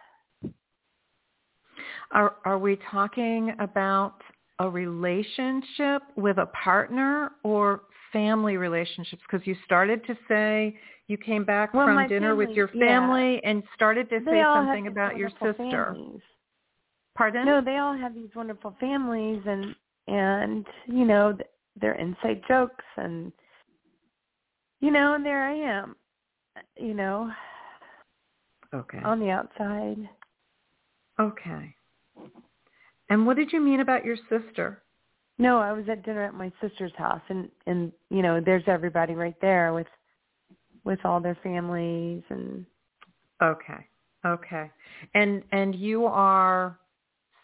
Are 2.12 2.36
are 2.44 2.58
we 2.58 2.78
talking 2.90 3.54
about 3.58 4.16
a 4.58 4.68
relationship 4.68 6.02
with 6.16 6.38
a 6.38 6.46
partner 6.46 7.32
or 7.42 7.82
family 8.12 8.56
relationships? 8.56 9.22
Because 9.30 9.46
you 9.46 9.56
started 9.64 10.04
to 10.06 10.16
say 10.28 10.76
you 11.06 11.16
came 11.16 11.44
back 11.44 11.72
Well, 11.74 11.86
from 11.86 12.08
dinner 12.08 12.34
with 12.36 12.48
family, 12.48 12.56
your 12.56 12.70
yeah. 12.74 13.00
family 13.00 13.40
and 13.44 13.62
started 13.74 14.08
to 14.10 14.20
They 14.20 14.30
say 14.30 14.42
something 14.42 14.86
about 14.88 15.16
your 15.16 15.30
sister. 15.30 15.56
families. 15.58 16.20
Pardon? 17.16 17.44
No, 17.44 17.60
they 17.60 17.76
all 17.76 17.96
have 17.96 18.14
these 18.14 18.30
wonderful 18.34 18.74
families, 18.80 19.42
and 19.46 19.74
and 20.08 20.66
you 20.86 21.04
know 21.04 21.32
th- 21.32 21.48
they're 21.80 21.94
inside 21.94 22.42
jokes, 22.48 22.84
and 22.96 23.32
you 24.82 24.90
know, 24.90 25.14
and 25.14 25.24
there 25.24 25.44
I 25.44 25.54
am, 25.54 25.96
you 26.76 26.92
know, 26.92 27.30
Okay. 28.74 29.00
on 29.02 29.20
the 29.20 29.30
outside. 29.30 29.96
Okay. 31.18 31.74
And 33.08 33.26
what 33.26 33.36
did 33.36 33.52
you 33.52 33.60
mean 33.60 33.80
about 33.80 34.04
your 34.04 34.16
sister? 34.28 34.82
No, 35.38 35.58
I 35.58 35.72
was 35.72 35.88
at 35.88 36.04
dinner 36.04 36.24
at 36.24 36.34
my 36.34 36.52
sister's 36.60 36.92
house, 36.96 37.22
and 37.28 37.48
and 37.66 37.92
you 38.10 38.22
know, 38.22 38.40
there's 38.40 38.64
everybody 38.66 39.14
right 39.14 39.38
there 39.40 39.72
with 39.72 39.86
with 40.84 40.98
all 41.04 41.20
their 41.20 41.38
families, 41.42 42.22
and 42.28 42.66
Okay. 43.42 43.86
Okay. 44.24 44.70
And 45.14 45.42
and 45.52 45.74
you 45.74 46.06
are 46.06 46.78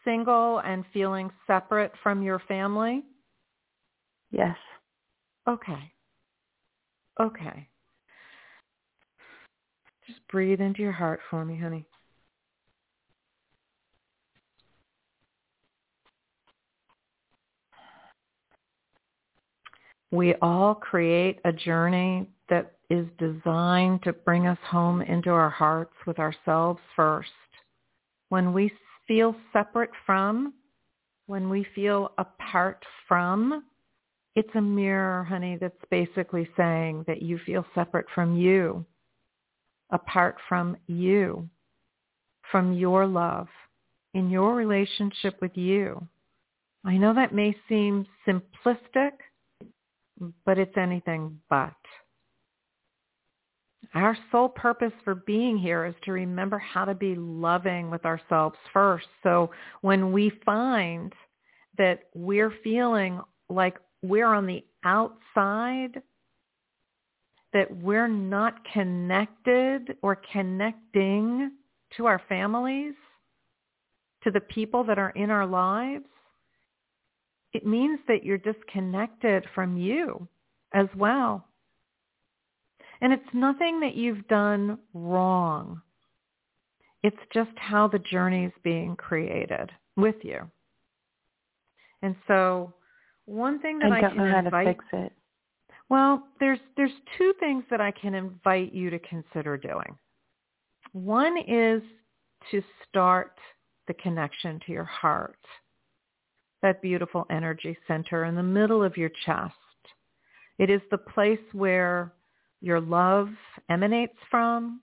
single 0.05 0.59
and 0.61 0.85
feeling 0.93 1.31
separate 1.47 1.93
from 2.03 2.23
your 2.23 2.39
family? 2.41 3.05
yes, 4.31 4.57
Okay. 5.47 5.93
Okay. 7.21 7.69
Just 10.07 10.21
breathe 10.29 10.61
into 10.61 10.83
your 10.83 10.93
heart 10.93 11.21
for 11.31 11.45
me, 11.45 11.59
honey. 11.59 11.85
We 20.11 20.35
all 20.37 20.75
create 20.75 21.39
a 21.45 21.53
journey 21.53 22.29
that 22.49 22.73
is 22.89 23.07
designed 23.19 24.03
to 24.05 24.15
bring 24.15 24.47
us 24.47 24.59
home 24.65 25.03
into 25.03 25.29
our 25.31 25.51
hearts 25.51 25.93
with 26.07 26.19
ourselves 26.19 26.81
first. 26.97 27.29
When 28.31 28.55
we 28.55 28.73
feel 29.07 29.37
separate 29.53 29.91
from, 30.07 30.55
when 31.27 31.51
we 31.51 31.67
feel 31.75 32.13
apart 32.17 32.83
from, 33.07 33.65
it's 34.39 34.55
a 34.55 34.61
mirror, 34.61 35.25
honey, 35.25 35.59
that's 35.61 35.75
basically 35.91 36.49
saying 36.57 37.05
that 37.09 37.23
you 37.23 37.41
feel 37.45 37.67
separate 37.75 38.07
from 38.15 38.37
you, 38.37 38.87
apart 39.91 40.37
from 40.49 40.77
you, 40.87 41.49
from 42.53 42.73
your 42.73 43.05
love 43.05 43.49
in 44.15 44.31
your 44.31 44.55
relationship 44.55 45.37
with 45.41 45.57
you. 45.57 46.07
I 46.85 46.97
know 46.97 47.13
that 47.15 47.35
may 47.35 47.53
seem 47.69 48.07
simplistic, 48.25 49.11
but 50.47 50.57
it's 50.57 50.77
anything 50.77 51.41
but. 51.51 51.75
Our 53.95 54.17
sole 54.31 54.51
purpose 54.51 54.93
for 55.03 55.17
being 55.17 55.59
here 55.59 55.85
is 55.85 55.95
to 56.05 56.13
remember 56.13 56.59
how 56.59 56.85
to 56.85 56.95
be 56.95 57.17
loving 57.17 57.91
with 57.91 58.05
ourselves 58.05 58.57
first. 58.73 59.07
So 59.25 59.51
when 59.81 60.13
we 60.13 60.31
find 60.47 61.13
that 61.77 62.05
we're 62.15 62.53
feeling 62.63 63.21
like 63.49 63.79
we're 64.03 64.27
on 64.27 64.47
the 64.47 64.65
outside, 64.85 66.03
that 67.53 67.75
we're 67.79 68.09
not 68.09 68.65
connected 68.73 69.97
or 70.03 70.21
connecting 70.33 71.53
to 71.97 72.07
our 72.07 72.21
families, 72.29 72.95
to 74.25 74.31
the 74.31 74.41
people 74.41 74.85
that 74.85 74.99
are 74.99 75.11
in 75.11 75.31
our 75.31 75.47
lives, 75.47 76.05
it 77.55 77.67
means 77.67 77.99
that 78.09 78.25
you're 78.25 78.39
disconnected 78.39 79.45
from 79.55 79.77
you 79.77 80.29
as 80.75 80.87
well. 80.97 81.47
And 83.01 83.13
it's 83.13 83.23
nothing 83.33 83.81
that 83.81 83.95
you've 83.95 84.27
done 84.29 84.79
wrong. 84.93 85.81
It's 87.03 87.17
just 87.33 87.57
how 87.57 87.89
the 87.89 88.01
journey 88.01 88.45
is 88.45 88.53
being 88.65 88.97
created 88.97 89.71
with 89.97 90.17
you. 90.23 90.51
And 92.03 92.17
so 92.27 92.75
one 93.29 93.61
thing 93.61 93.79
that 93.81 93.93
I, 93.93 93.99
I 93.99 94.01
don't 94.01 94.11
can 94.11 94.19
know 94.19 94.31
how 94.31 94.39
invite, 94.39 94.67
to 94.67 94.73
fix 94.73 94.85
it. 94.93 95.13
Well, 95.89 96.27
there's 96.41 96.59
there's 96.77 96.91
two 97.17 97.33
things 97.41 97.65
that 97.71 97.81
I 97.81 97.91
can 97.91 98.15
invite 98.15 98.73
you 98.73 98.91
to 98.91 98.99
consider 99.01 99.57
doing. 99.57 99.97
One 100.93 101.37
is 101.47 101.83
to 102.51 102.63
start 102.89 103.33
the 103.87 103.95
connection 103.95 104.61
to 104.67 104.73
your 104.73 104.85
heart, 104.85 105.39
that 106.63 106.83
beautiful 106.83 107.27
energy 107.31 107.77
center 107.87 108.25
in 108.25 108.35
the 108.35 108.43
middle 108.43 108.83
of 108.83 108.97
your 108.97 109.11
chest. 109.27 109.55
It 110.59 110.71
is 110.71 110.81
the 110.91 110.99
place 110.99 111.39
where 111.53 112.13
your 112.61 112.81
love 112.81 113.29
emanates 113.71 114.17
from. 114.31 114.81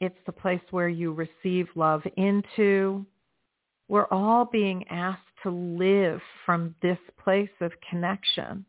It's 0.00 0.18
the 0.26 0.32
place 0.32 0.60
where 0.70 0.88
you 0.88 1.12
receive 1.12 1.68
love 1.74 2.02
into. 2.16 3.06
We're 3.88 4.08
all 4.10 4.44
being 4.44 4.84
asked 4.88 5.20
to 5.46 5.50
live 5.52 6.20
from 6.44 6.74
this 6.82 6.98
place 7.22 7.48
of 7.60 7.70
connection. 7.88 8.64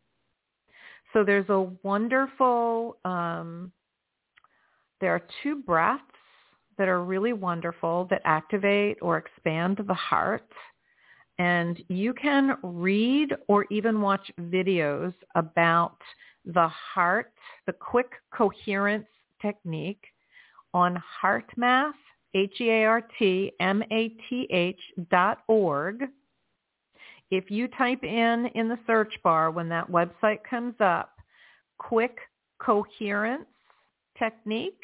So 1.12 1.24
there's 1.24 1.48
a 1.48 1.66
wonderful, 1.82 2.98
um, 3.04 3.72
there 5.00 5.12
are 5.12 5.22
two 5.42 5.56
breaths 5.56 6.04
that 6.76 6.86
are 6.86 7.02
really 7.02 7.32
wonderful 7.32 8.06
that 8.10 8.22
activate 8.24 8.98
or 9.02 9.16
expand 9.18 9.80
the 9.88 9.94
heart. 9.94 10.48
And 11.40 11.82
you 11.88 12.14
can 12.14 12.56
read 12.62 13.34
or 13.48 13.66
even 13.72 14.00
watch 14.00 14.30
videos 14.40 15.12
about 15.34 15.96
the 16.44 16.68
heart, 16.68 17.32
the 17.66 17.72
quick 17.72 18.12
coherence 18.32 19.08
technique 19.42 20.04
on 20.74 21.02
HeartMath, 21.22 21.92
H-E-A-R-T-M-A-T-H 22.34 22.80
dot 25.10 25.38
org. 25.48 26.04
If 27.30 27.50
you 27.50 27.68
type 27.68 28.02
in 28.02 28.46
in 28.54 28.68
the 28.68 28.78
search 28.86 29.12
bar 29.22 29.50
when 29.50 29.68
that 29.68 29.90
website 29.90 30.38
comes 30.48 30.74
up, 30.80 31.10
quick 31.78 32.18
coherence 32.58 33.44
technique, 34.18 34.82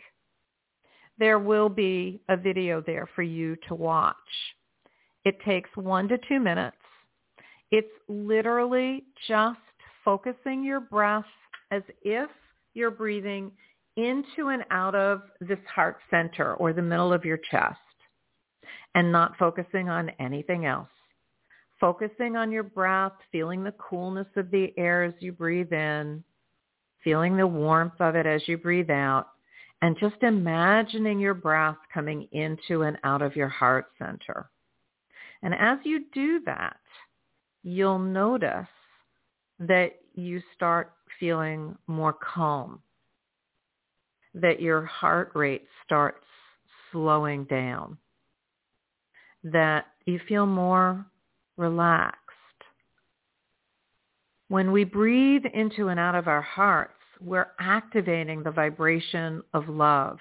there 1.19 1.39
will 1.39 1.69
be 1.69 2.21
a 2.29 2.37
video 2.37 2.81
there 2.81 3.09
for 3.15 3.23
you 3.23 3.57
to 3.69 3.75
watch. 3.75 4.17
It 5.25 5.41
takes 5.45 5.71
one 5.75 6.09
to 6.09 6.19
two 6.29 6.41
minutes. 6.41 6.77
It's 7.71 7.89
literally 8.09 9.05
just 9.27 9.59
focusing 10.05 10.63
your 10.63 10.81
breath 10.81 11.25
as 11.71 11.83
if 12.03 12.29
you're 12.75 12.91
breathing 12.91 13.51
into 13.97 14.49
and 14.49 14.65
out 14.71 14.95
of 14.95 15.23
this 15.41 15.59
heart 15.73 15.97
center 16.11 16.55
or 16.55 16.73
the 16.73 16.83
middle 16.83 17.13
of 17.13 17.25
your 17.25 17.39
chest 17.51 17.79
and 18.95 19.11
not 19.11 19.37
focusing 19.39 19.89
on 19.89 20.11
anything 20.19 20.67
else. 20.67 20.89
Focusing 21.85 22.35
on 22.35 22.51
your 22.51 22.63
breath, 22.63 23.13
feeling 23.31 23.63
the 23.63 23.73
coolness 23.73 24.27
of 24.37 24.51
the 24.51 24.73
air 24.79 25.05
as 25.05 25.13
you 25.19 25.33
breathe 25.33 25.71
in, 25.71 26.25
feeling 27.03 27.37
the 27.37 27.47
warmth 27.47 28.01
of 28.01 28.15
it 28.15 28.25
as 28.25 28.41
you 28.49 28.57
breathe 28.57 28.89
out, 28.89 29.27
and 29.83 29.95
just 30.01 30.23
imagining 30.23 31.21
your 31.21 31.35
breath 31.35 31.77
coming 31.93 32.27
into 32.33 32.85
and 32.85 32.97
out 33.05 33.21
of 33.21 33.37
your 33.37 33.51
heart 33.51 33.89
center. 33.99 34.49
And 35.43 35.53
as 35.53 35.77
you 35.85 36.07
do 36.15 36.41
that, 36.47 36.79
you'll 37.63 37.99
notice 37.99 38.67
that 39.59 39.91
you 40.15 40.41
start 40.55 40.91
feeling 41.21 41.77
more 41.87 42.15
calm, 42.15 42.81
that 44.33 44.59
your 44.59 44.87
heart 44.87 45.33
rate 45.35 45.67
starts 45.85 46.25
slowing 46.91 47.45
down, 47.45 47.99
that 49.43 49.85
you 50.07 50.19
feel 50.27 50.47
more 50.47 51.05
relaxed. 51.57 52.21
When 54.49 54.73
we 54.73 54.85
breathe 54.85 55.45
into 55.53 55.89
and 55.89 55.99
out 55.99 56.15
of 56.15 56.29
our 56.29 56.43
hearts, 56.43 56.93
we're 57.21 57.53
activating 57.59 58.43
the 58.43 58.51
vibration 58.51 59.43
of 59.55 59.69
love, 59.69 60.19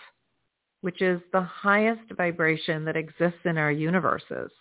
which 0.82 1.02
is 1.02 1.22
the 1.32 1.42
highest 1.42 2.12
vibration 2.16 2.86
that 2.86 2.96
exists 2.96 3.40
in 3.46 3.58
our 3.58 3.72
universes. 3.72 4.52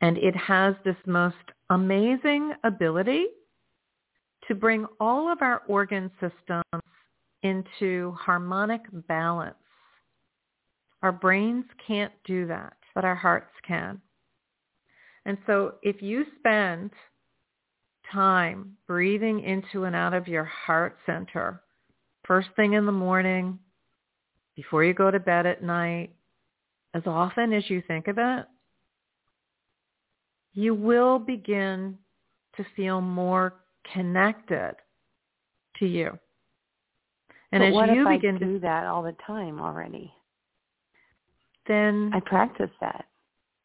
And 0.00 0.16
it 0.18 0.36
has 0.36 0.74
this 0.84 0.96
most 1.06 1.36
amazing 1.70 2.52
ability 2.64 3.26
to 4.46 4.54
bring 4.54 4.86
all 5.00 5.30
of 5.30 5.42
our 5.42 5.62
organ 5.68 6.10
systems 6.20 6.84
into 7.42 8.12
harmonic 8.12 8.82
balance. 9.06 9.54
Our 11.02 11.12
brains 11.12 11.64
can't 11.86 12.12
do 12.24 12.46
that, 12.46 12.76
but 12.94 13.04
our 13.04 13.14
hearts 13.14 13.52
can. 13.66 14.00
And 15.28 15.36
so 15.46 15.74
if 15.82 16.00
you 16.00 16.24
spend 16.38 16.90
time 18.10 18.78
breathing 18.86 19.44
into 19.44 19.84
and 19.84 19.94
out 19.94 20.14
of 20.14 20.26
your 20.26 20.44
heart 20.44 20.96
center 21.04 21.62
first 22.26 22.48
thing 22.56 22.72
in 22.72 22.86
the 22.86 22.92
morning, 22.92 23.58
before 24.56 24.84
you 24.84 24.94
go 24.94 25.10
to 25.10 25.20
bed 25.20 25.44
at 25.44 25.62
night, 25.62 26.10
as 26.94 27.02
often 27.04 27.52
as 27.52 27.68
you 27.68 27.82
think 27.86 28.08
of 28.08 28.16
it, 28.16 28.46
you 30.54 30.74
will 30.74 31.18
begin 31.18 31.98
to 32.56 32.64
feel 32.74 33.02
more 33.02 33.54
connected 33.92 34.76
to 35.78 35.86
you. 35.86 36.18
And 37.52 37.60
but 37.60 37.66
as 37.66 37.74
what 37.74 37.94
you 37.94 38.08
if 38.08 38.16
begin 38.16 38.36
I 38.36 38.38
do 38.38 38.54
to 38.54 38.58
that 38.60 38.86
all 38.86 39.02
the 39.02 39.14
time 39.26 39.60
already, 39.60 40.10
then 41.66 42.12
I 42.14 42.20
practice 42.20 42.70
that. 42.80 43.04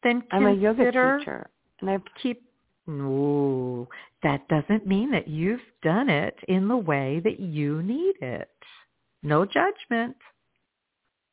Then 0.02 0.22
I'm 0.30 0.46
a 0.46 0.52
yoga 0.52 0.84
teacher, 0.92 1.48
and 1.80 1.90
I 1.90 1.98
keep 2.22 2.42
no, 2.86 3.88
that 4.22 4.46
doesn't 4.48 4.86
mean 4.86 5.10
that 5.12 5.26
you've 5.26 5.60
done 5.82 6.10
it 6.10 6.36
in 6.48 6.68
the 6.68 6.76
way 6.76 7.20
that 7.24 7.40
you 7.40 7.82
need 7.82 8.16
it. 8.20 8.50
No 9.22 9.46
judgment. 9.46 10.16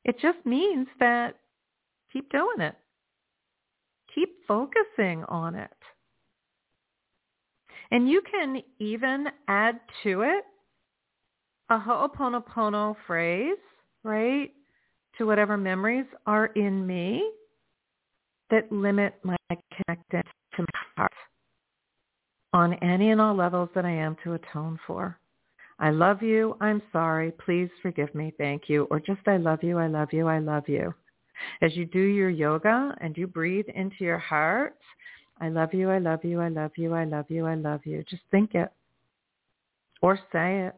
It 0.05 0.15
just 0.21 0.37
means 0.45 0.87
that 0.99 1.35
keep 2.13 2.31
doing 2.31 2.61
it. 2.61 2.75
Keep 4.15 4.29
focusing 4.47 5.25
on 5.27 5.55
it. 5.55 5.69
And 7.91 8.09
you 8.09 8.21
can 8.31 8.61
even 8.79 9.27
add 9.49 9.79
to 10.03 10.21
it 10.21 10.45
a 11.69 11.77
ho'oponopono 11.77 12.95
phrase, 13.05 13.57
right, 14.03 14.51
to 15.17 15.25
whatever 15.25 15.57
memories 15.57 16.05
are 16.25 16.47
in 16.47 16.87
me 16.87 17.29
that 18.51 18.71
limit 18.71 19.15
my 19.23 19.35
connection 19.49 20.23
to 20.55 20.61
my 20.61 20.79
heart 20.95 21.11
on 22.53 22.73
any 22.75 23.11
and 23.11 23.21
all 23.21 23.35
levels 23.35 23.69
that 23.75 23.85
I 23.85 23.91
am 23.91 24.15
to 24.23 24.33
atone 24.33 24.79
for. 24.85 25.17
I 25.79 25.89
love 25.89 26.21
you. 26.21 26.55
I'm 26.61 26.81
sorry. 26.91 27.31
Please 27.31 27.69
forgive 27.81 28.13
me. 28.13 28.33
Thank 28.37 28.63
you. 28.67 28.83
Or 28.91 28.99
just 28.99 29.21
I 29.27 29.37
love 29.37 29.63
you. 29.63 29.79
I 29.79 29.87
love 29.87 30.09
you. 30.11 30.27
I 30.27 30.39
love 30.39 30.67
you. 30.67 30.93
As 31.61 31.75
you 31.75 31.85
do 31.85 31.99
your 31.99 32.29
yoga 32.29 32.93
and 33.01 33.17
you 33.17 33.25
breathe 33.25 33.65
into 33.73 33.95
your 34.03 34.19
heart, 34.19 34.77
I 35.39 35.49
love 35.49 35.73
you. 35.73 35.89
I 35.89 35.97
love 35.97 36.23
you. 36.23 36.39
I 36.39 36.49
love 36.49 36.71
you. 36.75 36.93
I 36.93 37.05
love 37.05 37.25
you. 37.29 37.47
I 37.47 37.55
love 37.55 37.81
you. 37.85 38.03
Just 38.07 38.21
think 38.29 38.53
it 38.53 38.71
or 40.01 40.19
say 40.31 40.67
it 40.67 40.75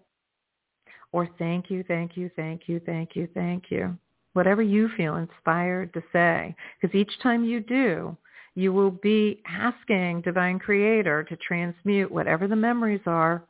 or 1.13 1.29
thank 1.37 1.69
you, 1.69 1.83
thank 1.87 2.17
you, 2.17 2.29
thank 2.35 2.63
you, 2.67 2.81
thank 2.85 3.15
you, 3.15 3.27
thank 3.33 3.65
you. 3.69 3.97
Whatever 4.33 4.61
you 4.61 4.89
feel 4.97 5.15
inspired 5.15 5.93
to 5.93 6.03
say. 6.11 6.55
Because 6.81 6.95
each 6.95 7.11
time 7.21 7.45
you 7.45 7.59
do, 7.59 8.17
you 8.55 8.73
will 8.73 8.91
be 8.91 9.41
asking 9.47 10.21
Divine 10.21 10.59
Creator 10.59 11.23
to 11.23 11.37
transmute 11.37 12.11
whatever 12.11 12.47
the 12.47 12.55
memories 12.55 13.01
are 13.05 13.45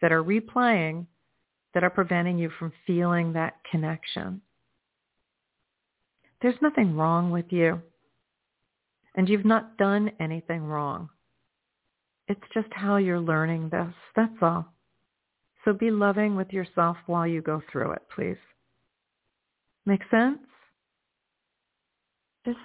that 0.00 0.12
are 0.12 0.22
replaying 0.22 1.06
that 1.76 1.84
are 1.84 1.90
preventing 1.90 2.38
you 2.38 2.50
from 2.58 2.72
feeling 2.86 3.34
that 3.34 3.56
connection. 3.70 4.40
There's 6.40 6.54
nothing 6.62 6.96
wrong 6.96 7.30
with 7.30 7.46
you. 7.50 7.82
And 9.14 9.28
you've 9.28 9.44
not 9.44 9.76
done 9.76 10.10
anything 10.18 10.62
wrong. 10.62 11.10
It's 12.28 12.40
just 12.54 12.68
how 12.72 12.96
you're 12.96 13.20
learning 13.20 13.68
this. 13.68 13.92
That's 14.14 14.36
all. 14.40 14.72
So 15.64 15.74
be 15.74 15.90
loving 15.90 16.34
with 16.34 16.50
yourself 16.50 16.96
while 17.06 17.26
you 17.26 17.42
go 17.42 17.62
through 17.70 17.92
it, 17.92 18.02
please. 18.14 18.36
Make 19.86 20.02
sense? 20.10 20.38
Just 22.44 22.58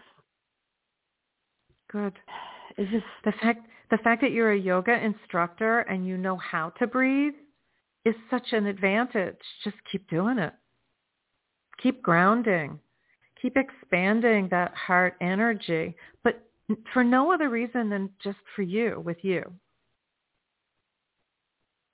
good. 1.92 2.14
Is 2.78 2.88
this 2.92 3.04
the 3.24 3.32
fact 3.42 3.68
the 3.92 3.98
fact 3.98 4.22
that 4.22 4.32
you're 4.32 4.54
a 4.54 4.60
yoga 4.60 4.94
instructor 4.94 5.80
and 5.82 6.08
you 6.08 6.18
know 6.18 6.38
how 6.38 6.70
to 6.80 6.88
breathe 6.88 7.34
is 8.06 8.16
such 8.30 8.54
an 8.54 8.66
advantage. 8.66 9.38
Just 9.64 9.76
keep 9.92 10.10
doing 10.10 10.40
it. 10.40 10.54
Keep 11.84 12.02
grounding. 12.02 12.80
Keep 13.42 13.58
expanding 13.58 14.48
that 14.50 14.74
heart 14.76 15.16
energy, 15.20 15.96
but 16.24 16.44
for 16.94 17.04
no 17.04 17.32
other 17.32 17.50
reason 17.50 17.90
than 17.90 18.10
just 18.24 18.38
for 18.56 18.62
you, 18.62 19.02
with 19.04 19.18
you. 19.24 19.44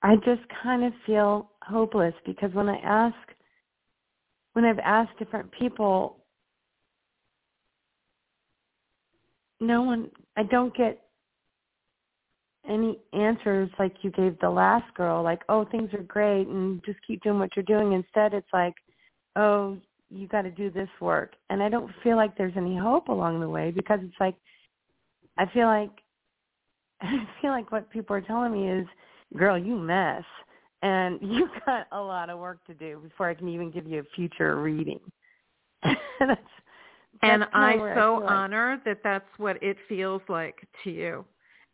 I 0.02 0.16
just 0.16 0.42
kind 0.62 0.84
of 0.84 0.92
feel 1.04 1.50
hopeless 1.62 2.14
because 2.24 2.52
when 2.52 2.68
I 2.68 2.76
ask, 2.78 3.16
when 4.52 4.64
I've 4.64 4.78
asked 4.80 5.18
different 5.18 5.50
people, 5.52 6.24
no 9.60 9.82
one, 9.82 10.10
I 10.36 10.42
don't 10.44 10.74
get 10.76 11.00
any 12.68 12.98
answers 13.12 13.70
like 13.78 13.94
you 14.02 14.10
gave 14.10 14.38
the 14.40 14.50
last 14.50 14.92
girl, 14.94 15.22
like, 15.22 15.42
oh, 15.48 15.64
things 15.64 15.92
are 15.94 16.02
great 16.02 16.46
and 16.46 16.84
just 16.84 16.98
keep 17.06 17.22
doing 17.22 17.38
what 17.38 17.50
you're 17.56 17.64
doing. 17.64 17.92
Instead, 17.92 18.34
it's 18.34 18.52
like, 18.52 18.74
oh, 19.36 19.78
you 20.10 20.26
got 20.28 20.42
to 20.42 20.50
do 20.50 20.70
this 20.70 20.88
work. 21.00 21.34
And 21.50 21.62
I 21.62 21.68
don't 21.68 21.90
feel 22.02 22.16
like 22.16 22.36
there's 22.36 22.56
any 22.56 22.76
hope 22.76 23.08
along 23.08 23.40
the 23.40 23.48
way 23.48 23.70
because 23.70 24.00
it's 24.02 24.16
like, 24.20 24.34
I 25.36 25.46
feel 25.52 25.66
like, 25.66 25.90
I 27.00 27.26
feel 27.40 27.50
like 27.50 27.72
what 27.72 27.90
people 27.90 28.16
are 28.16 28.20
telling 28.20 28.52
me 28.52 28.70
is, 28.70 28.86
girl, 29.36 29.58
you 29.58 29.76
mess. 29.76 30.24
And 30.82 31.18
you've 31.22 31.50
got 31.66 31.86
a 31.92 32.00
lot 32.00 32.30
of 32.30 32.38
work 32.38 32.64
to 32.66 32.74
do 32.74 33.00
before 33.02 33.28
I 33.28 33.34
can 33.34 33.48
even 33.48 33.70
give 33.70 33.86
you 33.86 34.00
a 34.00 34.14
future 34.14 34.60
reading. 34.60 35.00
that's, 35.82 36.00
that's 36.20 36.40
and 37.22 37.44
I 37.52 37.76
so 37.94 38.20
like. 38.22 38.30
honor 38.30 38.80
that 38.84 38.98
that's 39.02 39.28
what 39.38 39.62
it 39.62 39.76
feels 39.88 40.22
like 40.28 40.56
to 40.84 40.90
you 40.90 41.24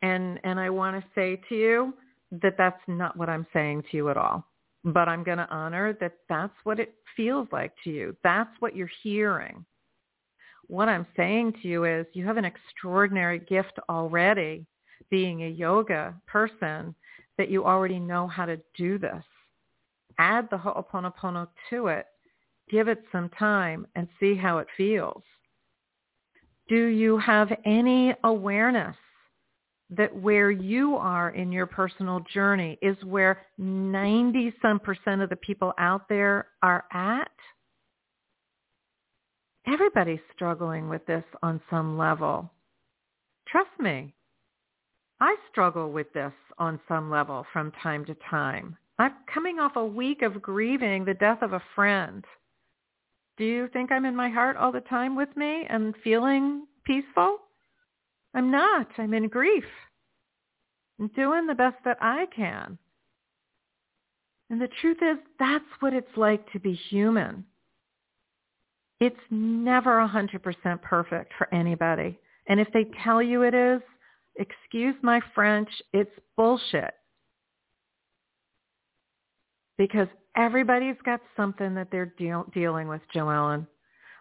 and 0.04 0.38
and 0.44 0.60
I 0.60 0.70
want 0.70 1.00
to 1.00 1.10
say 1.14 1.40
to 1.48 1.54
you 1.54 1.94
that 2.42 2.56
that's 2.58 2.80
not 2.86 3.16
what 3.16 3.28
I'm 3.28 3.46
saying 3.52 3.84
to 3.90 3.96
you 3.96 4.10
at 4.10 4.16
all. 4.16 4.44
But 4.84 5.08
I'm 5.08 5.24
going 5.24 5.38
to 5.38 5.48
honor 5.48 5.96
that 6.00 6.12
that's 6.28 6.52
what 6.64 6.78
it 6.78 6.94
feels 7.16 7.48
like 7.52 7.72
to 7.84 7.90
you. 7.90 8.16
That's 8.22 8.50
what 8.58 8.76
you're 8.76 8.90
hearing. 9.02 9.64
What 10.66 10.88
I'm 10.88 11.06
saying 11.16 11.54
to 11.62 11.68
you 11.68 11.84
is 11.84 12.06
you 12.12 12.26
have 12.26 12.36
an 12.36 12.44
extraordinary 12.44 13.38
gift 13.38 13.78
already 13.88 14.66
being 15.10 15.44
a 15.44 15.48
yoga 15.48 16.14
person 16.26 16.94
that 17.38 17.50
you 17.50 17.64
already 17.64 17.98
know 17.98 18.26
how 18.26 18.46
to 18.46 18.60
do 18.76 18.98
this. 18.98 19.24
Add 20.18 20.48
the 20.50 20.58
Ho'oponopono 20.58 21.48
to 21.70 21.88
it. 21.88 22.06
Give 22.70 22.88
it 22.88 23.04
some 23.12 23.28
time 23.30 23.86
and 23.94 24.08
see 24.20 24.34
how 24.34 24.58
it 24.58 24.68
feels. 24.76 25.22
Do 26.68 26.86
you 26.86 27.18
have 27.18 27.52
any 27.64 28.14
awareness 28.24 28.96
that 29.90 30.14
where 30.14 30.50
you 30.50 30.96
are 30.96 31.30
in 31.30 31.52
your 31.52 31.66
personal 31.66 32.20
journey 32.32 32.78
is 32.82 32.96
where 33.04 33.42
90 33.58 34.52
some 34.62 34.80
percent 34.80 35.20
of 35.20 35.28
the 35.28 35.36
people 35.36 35.72
out 35.78 36.08
there 36.08 36.48
are 36.62 36.84
at. 36.92 37.30
Everybody's 39.66 40.20
struggling 40.34 40.88
with 40.88 41.04
this 41.06 41.24
on 41.42 41.60
some 41.70 41.96
level. 41.96 42.50
Trust 43.48 43.70
me, 43.78 44.14
I 45.20 45.36
struggle 45.50 45.90
with 45.92 46.12
this 46.12 46.32
on 46.58 46.80
some 46.88 47.10
level 47.10 47.46
from 47.52 47.72
time 47.82 48.04
to 48.06 48.16
time. 48.28 48.76
I'm 48.98 49.14
coming 49.32 49.58
off 49.58 49.76
a 49.76 49.84
week 49.84 50.22
of 50.22 50.42
grieving 50.42 51.04
the 51.04 51.14
death 51.14 51.42
of 51.42 51.52
a 51.52 51.62
friend. 51.74 52.24
Do 53.36 53.44
you 53.44 53.68
think 53.72 53.90
I'm 53.90 54.04
in 54.04 54.14
my 54.14 54.28
heart 54.28 54.56
all 54.56 54.70
the 54.70 54.80
time 54.80 55.16
with 55.16 55.36
me 55.36 55.66
and 55.68 55.94
feeling 56.04 56.66
peaceful? 56.84 57.38
I'm 58.34 58.50
not. 58.50 58.88
I'm 58.98 59.14
in 59.14 59.28
grief. 59.28 59.64
I'm 61.00 61.08
doing 61.08 61.46
the 61.46 61.54
best 61.54 61.76
that 61.84 61.98
I 62.00 62.26
can. 62.34 62.78
And 64.50 64.60
the 64.60 64.68
truth 64.80 64.98
is, 65.02 65.18
that's 65.38 65.64
what 65.80 65.94
it's 65.94 66.16
like 66.16 66.50
to 66.52 66.60
be 66.60 66.74
human. 66.74 67.44
It's 69.00 69.16
never 69.30 69.98
100% 70.06 70.82
perfect 70.82 71.32
for 71.36 71.52
anybody. 71.52 72.18
And 72.46 72.60
if 72.60 72.68
they 72.72 72.86
tell 73.02 73.22
you 73.22 73.42
it 73.42 73.54
is, 73.54 73.80
excuse 74.36 74.94
my 75.02 75.20
French, 75.34 75.68
it's 75.92 76.10
bullshit. 76.36 76.94
Because 79.76 80.08
everybody's 80.36 80.96
got 81.04 81.20
something 81.36 81.74
that 81.74 81.88
they're 81.90 82.14
de- 82.18 82.44
dealing 82.52 82.88
with, 82.88 83.00
Joellen 83.14 83.66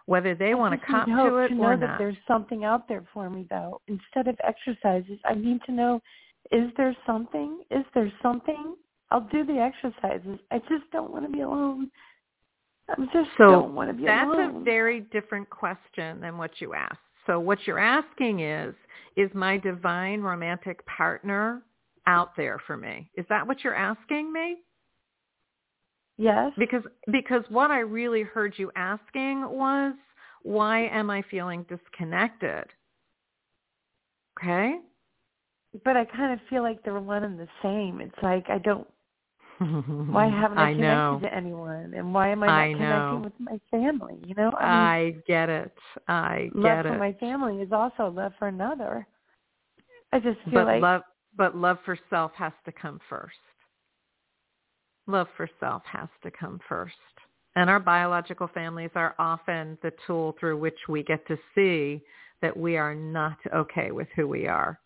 whether 0.06 0.34
they 0.34 0.54
want 0.54 0.78
to 0.78 0.86
come 0.86 1.06
to 1.06 1.38
it 1.38 1.48
to 1.48 1.54
or 1.54 1.76
know 1.76 1.86
that 1.86 1.98
there's 1.98 2.16
something 2.28 2.64
out 2.64 2.88
there 2.88 3.04
for 3.12 3.30
me 3.30 3.46
though. 3.48 3.80
Instead 3.88 4.28
of 4.28 4.38
exercises, 4.46 5.18
I 5.24 5.34
need 5.34 5.60
to 5.66 5.72
know 5.72 6.00
is 6.52 6.70
there 6.76 6.94
something? 7.06 7.62
Is 7.70 7.84
there 7.94 8.12
something? 8.22 8.76
I'll 9.10 9.28
do 9.32 9.44
the 9.44 9.54
exercises. 9.54 10.38
I 10.50 10.58
just 10.58 10.90
don't 10.92 11.10
want 11.10 11.24
to 11.24 11.32
be 11.32 11.40
alone. 11.40 11.90
I 12.88 12.96
just 13.14 13.30
so 13.38 13.50
don't 13.50 13.74
want 13.74 13.88
to 13.88 13.94
be 13.94 14.06
alone. 14.06 14.28
that's 14.28 14.38
alone. 14.38 14.62
a 14.62 14.64
very 14.64 15.00
different 15.00 15.48
question 15.48 16.20
than 16.20 16.36
what 16.36 16.60
you 16.60 16.74
asked. 16.74 16.98
So 17.26 17.40
what 17.40 17.58
you're 17.66 17.78
asking 17.78 18.40
is, 18.40 18.74
is 19.16 19.30
my 19.34 19.58
divine 19.58 20.20
romantic 20.20 20.84
partner 20.86 21.62
out 22.06 22.36
there 22.36 22.60
for 22.66 22.76
me? 22.76 23.10
Is 23.16 23.24
that 23.28 23.46
what 23.46 23.62
you're 23.64 23.74
asking 23.74 24.32
me? 24.32 24.56
Yes. 26.16 26.52
Because 26.58 26.82
because 27.10 27.42
what 27.48 27.70
I 27.70 27.80
really 27.80 28.22
heard 28.22 28.54
you 28.56 28.70
asking 28.76 29.48
was 29.48 29.94
why 30.42 30.86
am 30.86 31.10
I 31.10 31.22
feeling 31.30 31.64
disconnected? 31.68 32.64
Okay? 34.38 34.76
But 35.84 35.96
I 35.96 36.04
kind 36.04 36.32
of 36.32 36.38
feel 36.48 36.62
like 36.62 36.82
they're 36.84 37.00
one 37.00 37.24
and 37.24 37.38
the 37.38 37.48
same. 37.62 38.00
It's 38.00 38.22
like 38.22 38.48
I 38.48 38.58
don't 38.58 38.86
why 39.58 40.26
haven't 40.40 40.58
I, 40.58 40.70
I 40.70 40.72
connected 40.74 41.28
to 41.28 41.34
anyone? 41.34 41.94
And 41.96 42.12
why 42.12 42.30
am 42.30 42.42
I 42.42 42.46
not 42.46 42.58
I 42.58 42.72
connecting 42.72 43.22
with 43.22 43.32
my 43.38 43.60
family? 43.70 44.22
You 44.26 44.34
know? 44.34 44.50
I, 44.58 44.66
I, 44.66 45.14
get 45.26 45.48
it. 45.48 45.74
I 46.08 46.50
love 46.54 46.64
get 46.64 46.82
for 46.84 46.94
it. 46.94 46.98
my 46.98 47.12
family 47.14 47.62
is 47.62 47.72
also 47.72 48.08
love 48.08 48.32
for 48.38 48.48
another. 48.48 49.06
I 50.12 50.18
just 50.18 50.38
feel 50.44 50.54
but 50.54 50.66
like 50.66 50.82
love 50.82 51.02
but 51.36 51.56
love 51.56 51.78
for 51.84 51.98
self 52.10 52.32
has 52.36 52.52
to 52.64 52.72
come 52.72 53.00
first. 53.08 53.34
Love 55.06 55.26
for 55.36 55.48
self 55.60 55.82
has 55.90 56.08
to 56.22 56.30
come 56.30 56.60
first. 56.68 56.94
And 57.56 57.70
our 57.70 57.80
biological 57.80 58.48
families 58.52 58.90
are 58.94 59.14
often 59.18 59.78
the 59.82 59.92
tool 60.06 60.34
through 60.38 60.58
which 60.58 60.78
we 60.88 61.02
get 61.02 61.26
to 61.28 61.36
see 61.54 62.02
that 62.42 62.56
we 62.56 62.76
are 62.76 62.94
not 62.94 63.36
okay 63.54 63.90
with 63.90 64.08
who 64.16 64.26
we 64.26 64.46
are. 64.46 64.78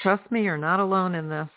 Trust 0.00 0.30
me, 0.30 0.42
you're 0.42 0.56
not 0.56 0.80
alone 0.80 1.14
in 1.14 1.28
this. 1.28 1.48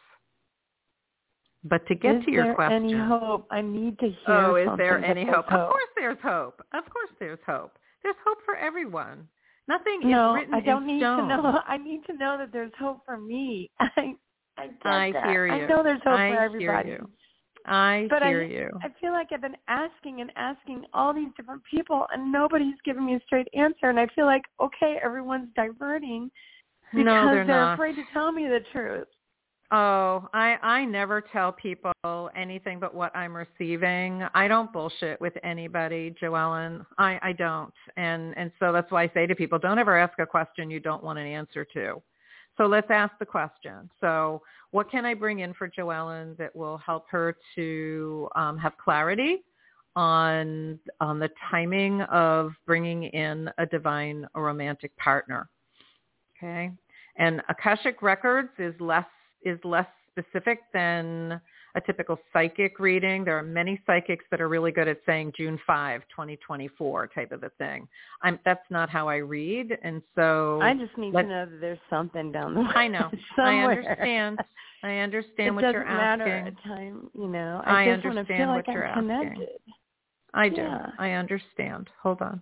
But 1.64 1.86
to 1.88 1.96
get 1.96 2.18
is 2.18 2.26
to 2.26 2.32
your 2.32 2.46
there 2.46 2.56
question, 2.56 2.86
any 2.86 2.94
hope? 2.94 3.48
I 3.52 3.62
need 3.62 3.98
to 4.00 4.08
hear 4.08 4.36
oh, 4.36 4.56
is 4.56 4.70
there 4.78 5.04
any 5.04 5.26
there's 5.26 5.36
hope? 5.36 5.52
Of 5.52 5.70
course, 5.70 5.90
there's 5.96 6.18
hope. 6.24 6.62
Of 6.74 6.84
course, 6.92 7.10
there's 7.20 7.40
hope. 7.46 7.78
There's 8.04 8.16
hope 8.26 8.38
for 8.46 8.56
everyone. 8.56 9.28
Nothing 9.68 10.02
no, 10.04 10.32
is 10.32 10.42
written 10.42 10.54
I 10.54 10.62
don't 10.62 10.88
need 10.88 11.02
stone. 11.02 11.28
to 11.28 11.38
know. 11.38 11.60
I 11.68 11.78
need 11.78 12.02
to 12.08 12.14
know 12.14 12.38
that 12.38 12.54
there's 12.54 12.72
hope 12.80 13.02
for 13.06 13.18
me. 13.18 13.70
I 13.80 14.16
I 14.58 14.70
I 14.86 15.12
hear 15.30 15.46
you. 15.48 15.66
I 15.66 15.68
know 15.68 15.84
there's 15.84 16.02
hope 16.04 16.20
I 16.20 16.32
for 16.32 16.40
everybody. 16.40 16.90
Hear 16.90 16.98
you. 17.00 17.10
I 17.66 18.08
but 18.10 18.24
hear 18.24 18.44
I, 18.44 18.46
you. 18.46 18.70
I 18.82 18.88
feel 19.02 19.12
like 19.12 19.28
I've 19.34 19.42
been 19.42 19.58
asking 19.68 20.22
and 20.22 20.32
asking 20.38 20.86
all 20.94 21.14
these 21.14 21.28
different 21.36 21.62
people, 21.70 22.06
and 22.14 22.32
nobody's 22.32 22.76
giving 22.86 23.06
me 23.06 23.16
a 23.16 23.20
straight 23.26 23.48
answer. 23.54 23.90
And 23.90 24.00
I 24.00 24.08
feel 24.16 24.26
like 24.26 24.44
okay, 24.62 24.98
everyone's 25.04 25.50
diverting 25.56 26.32
because 26.94 27.06
no, 27.06 27.26
they're, 27.34 27.46
they're 27.46 27.74
afraid 27.74 27.96
to 27.96 28.04
tell 28.14 28.32
me 28.32 28.48
the 28.48 28.60
truth. 28.72 29.08
Oh, 29.70 30.30
I 30.34 30.56
I 30.62 30.86
never 30.86 31.20
tell 31.20 31.52
people 31.52 32.30
anything 32.36 32.80
but 32.80 32.96
what 32.96 33.14
I'm 33.14 33.36
receiving. 33.36 34.26
I 34.34 34.48
don't 34.48 34.72
bullshit 34.72 35.20
with 35.20 35.34
anybody, 35.44 36.16
Joellen. 36.22 36.86
I 36.98 37.20
I 37.22 37.34
don't. 37.34 37.74
And 37.98 38.34
and 38.38 38.50
so 38.60 38.72
that's 38.72 38.90
why 38.92 39.04
I 39.04 39.12
say 39.14 39.28
to 39.28 39.36
people, 39.36 39.60
don't 39.60 39.78
ever 39.78 39.98
ask 39.98 40.18
a 40.20 40.26
question 40.26 40.72
you 40.72 40.80
don't 40.80 41.04
want 41.04 41.20
an 41.20 41.28
answer 41.28 41.66
to. 41.74 42.02
So 42.56 42.66
let's 42.66 42.90
ask 42.90 43.14
the 43.20 43.26
question. 43.26 43.90
So 44.00 44.42
what 44.72 44.90
can 44.90 45.06
I 45.06 45.14
bring 45.14 45.40
in 45.40 45.54
for 45.54 45.70
Joellen 45.70 46.38
that 46.38 46.56
will 46.56 46.78
help 46.78 47.06
her 47.10 47.36
to 47.56 48.30
um, 48.36 48.58
have 48.58 48.78
clarity 48.78 49.44
on 49.98 50.80
on 51.02 51.20
the 51.20 51.30
timing 51.52 52.04
of 52.04 52.54
bringing 52.66 53.04
in 53.04 53.50
a 53.58 53.66
divine 53.66 54.26
or 54.34 54.46
romantic 54.46 54.96
partner? 54.96 55.50
Okay. 56.38 56.72
And 57.18 57.42
Akashic 57.50 58.02
Records 58.02 58.52
is 58.60 58.74
less 58.80 59.06
is 59.48 59.60
less 59.64 59.88
specific 60.12 60.60
than 60.74 61.40
a 61.76 61.82
typical 61.82 62.18
psychic 62.34 62.80
reading. 62.80 63.24
There 63.24 63.38
are 63.38 63.44
many 63.44 63.80
psychics 63.86 64.26
that 64.32 64.42
are 64.42 64.50
really 64.50 64.72
good 64.72 64.88
at 64.88 64.98
saying 65.06 65.34
June 65.38 65.60
5, 65.68 66.02
2024 66.10 67.08
type 67.08 67.32
of 67.32 67.44
a 67.44 67.50
thing. 67.52 67.88
I'm 68.24 68.40
that's 68.46 68.66
not 68.72 68.90
how 68.90 69.08
I 69.08 69.18
read 69.18 69.78
and 69.84 70.02
so 70.16 70.60
I 70.62 70.74
just 70.74 70.98
need 70.98 71.12
to 71.12 71.24
know 71.24 71.46
that 71.46 71.62
there's 71.62 71.80
something 71.90 72.32
down 72.32 72.56
the 72.56 72.62
line. 72.62 72.74
I 72.76 72.88
know. 72.88 73.12
I 73.38 73.56
understand. 73.60 74.40
I 74.84 74.98
understand 74.98 75.48
it 75.48 75.52
what 75.52 75.62
doesn't 75.62 75.74
you're 75.74 75.86
matter 75.86 76.28
asking. 76.28 76.48
at 76.48 76.64
time, 76.64 77.10
you 77.14 77.28
know. 77.28 77.62
I 77.66 77.84
I, 77.84 77.96
just 77.96 78.06
want 78.06 78.16
to 78.16 78.20
understand 78.22 78.40
feel 78.40 78.48
what 78.48 78.56
like 78.56 78.68
you're 78.68 78.88
I'm 78.88 79.12
asking. 79.12 79.34
connected. 79.34 79.60
I 80.34 80.50
do. 80.50 80.62
Yeah. 80.62 80.88
I 81.00 81.12
understand. 81.12 81.90
Hold 82.02 82.22
on. 82.22 82.42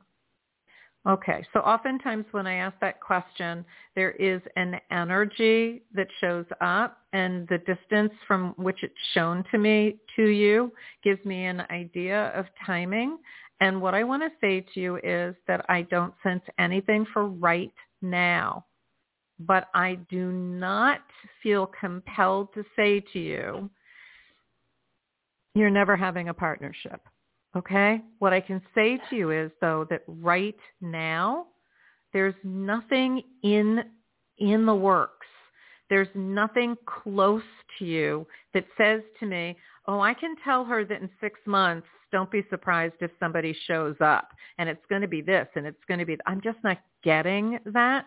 Okay. 1.08 1.46
So 1.54 1.60
oftentimes 1.60 2.26
when 2.32 2.48
I 2.48 2.56
ask 2.56 2.76
that 2.82 3.00
question, 3.00 3.64
there 3.96 4.12
is 4.12 4.42
an 4.56 4.80
energy 4.90 5.84
that 5.94 6.08
shows 6.20 6.46
up 6.62 6.98
and 7.14 7.48
the 7.48 7.60
distance 7.60 8.12
from 8.28 8.54
which 8.58 8.82
it's 8.82 8.94
shown 9.14 9.44
to 9.52 9.60
me 9.60 9.98
to 10.16 10.26
you 10.26 10.72
gives 11.04 11.24
me 11.24 11.46
an 11.46 11.62
idea 11.70 12.32
of 12.36 12.46
timing. 12.66 13.20
And 13.62 13.82
what 13.82 13.94
I 13.94 14.04
want 14.04 14.24
to 14.24 14.30
say 14.42 14.66
to 14.74 14.80
you 14.80 14.98
is 15.04 15.36
that 15.48 15.64
I 15.70 15.84
don't 15.84 16.14
sense 16.24 16.44
anything 16.58 17.06
for 17.14 17.28
right 17.28 17.74
now. 18.02 18.66
But 19.40 19.68
I 19.76 19.96
do 20.10 20.32
not 20.32 21.02
feel 21.44 21.70
compelled 21.80 22.54
to 22.56 22.64
say 22.76 23.04
to 23.14 23.20
you, 23.20 23.70
you're 25.54 25.70
never 25.70 25.96
having 25.96 26.30
a 26.30 26.34
partnership. 26.34 27.02
Okay? 27.56 28.02
What 28.20 28.34
I 28.34 28.42
can 28.42 28.62
say 28.74 29.00
to 29.10 29.16
you 29.16 29.32
is 29.32 29.52
though 29.62 29.86
that 29.90 30.04
right 30.08 30.58
now 30.82 31.48
there's 32.14 32.36
nothing 32.44 33.22
in 33.44 33.84
in 34.38 34.66
the 34.66 34.76
works. 34.76 35.28
There's 35.90 36.10
nothing 36.16 36.76
close 36.86 37.44
to 37.80 37.86
you 37.86 38.28
that 38.54 38.66
says 38.78 39.02
to 39.20 39.26
me, 39.26 39.58
"Oh, 39.88 40.00
I 40.02 40.14
can 40.14 40.36
tell 40.44 40.66
her 40.66 40.84
that 40.84 41.02
in 41.02 41.10
6 41.22 41.40
months 41.46 41.88
don't 42.12 42.32
be 42.32 42.46
surprised 42.50 42.96
if 43.02 43.12
somebody 43.20 43.54
shows 43.68 43.96
up 44.02 44.30
and 44.58 44.70
it's 44.70 44.86
going 44.90 45.02
to 45.02 45.08
be 45.08 45.22
this 45.22 45.48
and 45.56 45.66
it's 45.66 45.84
going 45.88 46.00
to 46.00 46.06
be 46.06 46.18
I'm 46.26 46.42
just 46.42 46.60
not 46.64 46.78
getting 47.04 47.60
that. 47.66 48.06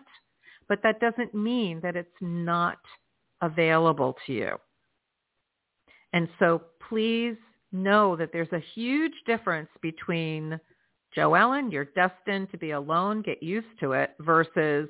But 0.67 0.83
that 0.83 0.99
doesn't 0.99 1.33
mean 1.33 1.79
that 1.81 1.95
it's 1.95 2.21
not 2.21 2.77
available 3.41 4.15
to 4.25 4.33
you. 4.33 4.57
And 6.13 6.27
so 6.37 6.63
please 6.87 7.37
know 7.71 8.15
that 8.15 8.31
there's 8.31 8.51
a 8.51 8.63
huge 8.73 9.13
difference 9.25 9.69
between 9.81 10.59
Joellen, 11.15 11.71
you're 11.71 11.85
destined 11.85 12.51
to 12.51 12.57
be 12.57 12.71
alone, 12.71 13.21
get 13.21 13.41
used 13.41 13.67
to 13.79 13.93
it, 13.93 14.11
versus 14.19 14.89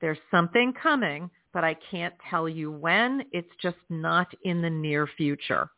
there's 0.00 0.18
something 0.30 0.72
coming, 0.80 1.30
but 1.52 1.64
I 1.64 1.74
can't 1.90 2.14
tell 2.30 2.48
you 2.48 2.70
when. 2.70 3.24
It's 3.32 3.48
just 3.60 3.78
not 3.88 4.28
in 4.42 4.62
the 4.62 4.70
near 4.70 5.06
future. 5.06 5.70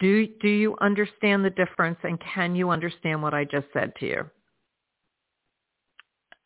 Do, 0.00 0.28
do 0.40 0.48
you 0.48 0.76
understand 0.80 1.44
the 1.44 1.50
difference 1.50 1.98
and 2.04 2.20
can 2.20 2.54
you 2.54 2.70
understand 2.70 3.20
what 3.20 3.34
I 3.34 3.44
just 3.44 3.66
said 3.72 3.92
to 3.98 4.06
you? 4.06 4.30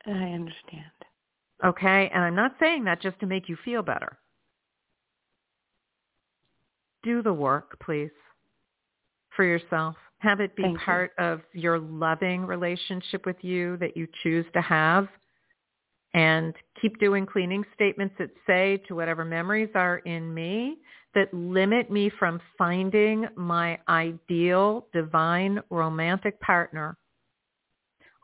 I 0.07 0.11
understand. 0.11 0.91
Okay? 1.63 2.11
And 2.13 2.25
I'm 2.25 2.35
not 2.35 2.55
saying 2.59 2.85
that 2.85 3.03
just 3.03 3.21
to 3.21 3.27
make 3.27 3.49
you 3.49 3.57
feel 3.65 3.83
better 3.83 4.19
do 7.03 7.23
the 7.23 7.33
work, 7.33 7.79
please, 7.85 8.11
for 9.35 9.45
yourself. 9.45 9.97
Have 10.19 10.41
it 10.41 10.55
be 10.55 10.63
Thank 10.63 10.79
you. 10.79 10.85
part 10.85 11.13
of 11.19 11.41
your 11.53 11.79
loving 11.79 12.47
relationship 12.47 13.27
with 13.27 13.37
you 13.43 13.77
that 13.79 13.97
you 13.97 14.07
choose 14.23 14.47
to 14.55 14.61
have. 14.61 15.09
And 16.15 16.55
keep 16.81 16.99
doing 17.01 17.25
cleaning 17.25 17.65
statements 17.75 18.15
that 18.19 18.31
say 18.47 18.83
to 18.87 18.95
whatever 18.95 19.25
memories 19.25 19.71
are 19.75 19.99
in 19.99 20.33
me 20.33 20.77
that 21.15 21.33
limit 21.33 21.91
me 21.91 22.11
from 22.19 22.41
finding 22.57 23.27
my 23.37 23.79
ideal, 23.89 24.87
divine, 24.93 25.61
romantic 25.71 26.39
partner 26.41 26.97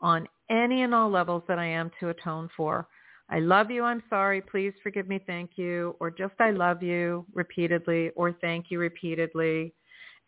on 0.01 0.27
any 0.49 0.83
and 0.83 0.93
all 0.93 1.09
levels 1.09 1.43
that 1.47 1.59
I 1.59 1.65
am 1.65 1.91
to 1.99 2.09
atone 2.09 2.49
for. 2.55 2.87
I 3.31 3.39
love 3.39 3.69
you, 3.69 3.83
I'm 3.83 4.01
sorry, 4.09 4.41
please 4.41 4.73
forgive 4.81 5.07
me, 5.07 5.19
thank 5.27 5.51
you, 5.55 5.95
or 5.99 6.09
just 6.09 6.33
I 6.39 6.49
love 6.49 6.81
you 6.81 7.25
repeatedly, 7.33 8.09
or 8.15 8.33
thank 8.33 8.71
you 8.71 8.79
repeatedly. 8.79 9.73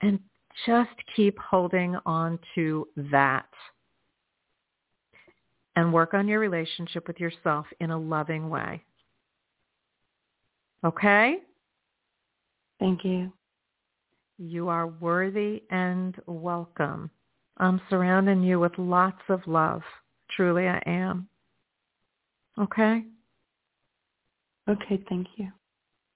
And 0.01 0.19
just 0.65 0.91
keep 1.15 1.37
holding 1.39 1.95
on 2.05 2.37
to 2.55 2.87
that. 3.11 3.49
And 5.75 5.91
work 5.91 6.13
on 6.13 6.27
your 6.27 6.39
relationship 6.39 7.07
with 7.07 7.19
yourself 7.19 7.65
in 7.79 7.91
a 7.91 7.97
loving 7.97 8.49
way. 8.49 8.83
Okay? 10.83 11.37
Thank 12.79 13.05
you. 13.05 13.31
You 14.37 14.67
are 14.67 14.87
worthy 14.87 15.63
and 15.69 16.15
welcome. 16.27 17.09
I'm 17.57 17.79
surrounding 17.89 18.43
you 18.43 18.59
with 18.59 18.77
lots 18.77 19.21
of 19.29 19.41
love. 19.47 19.81
Truly 20.35 20.67
I 20.67 20.81
am. 20.85 21.27
Okay? 22.59 23.03
Okay, 24.69 25.03
thank 25.09 25.27
you. 25.35 25.47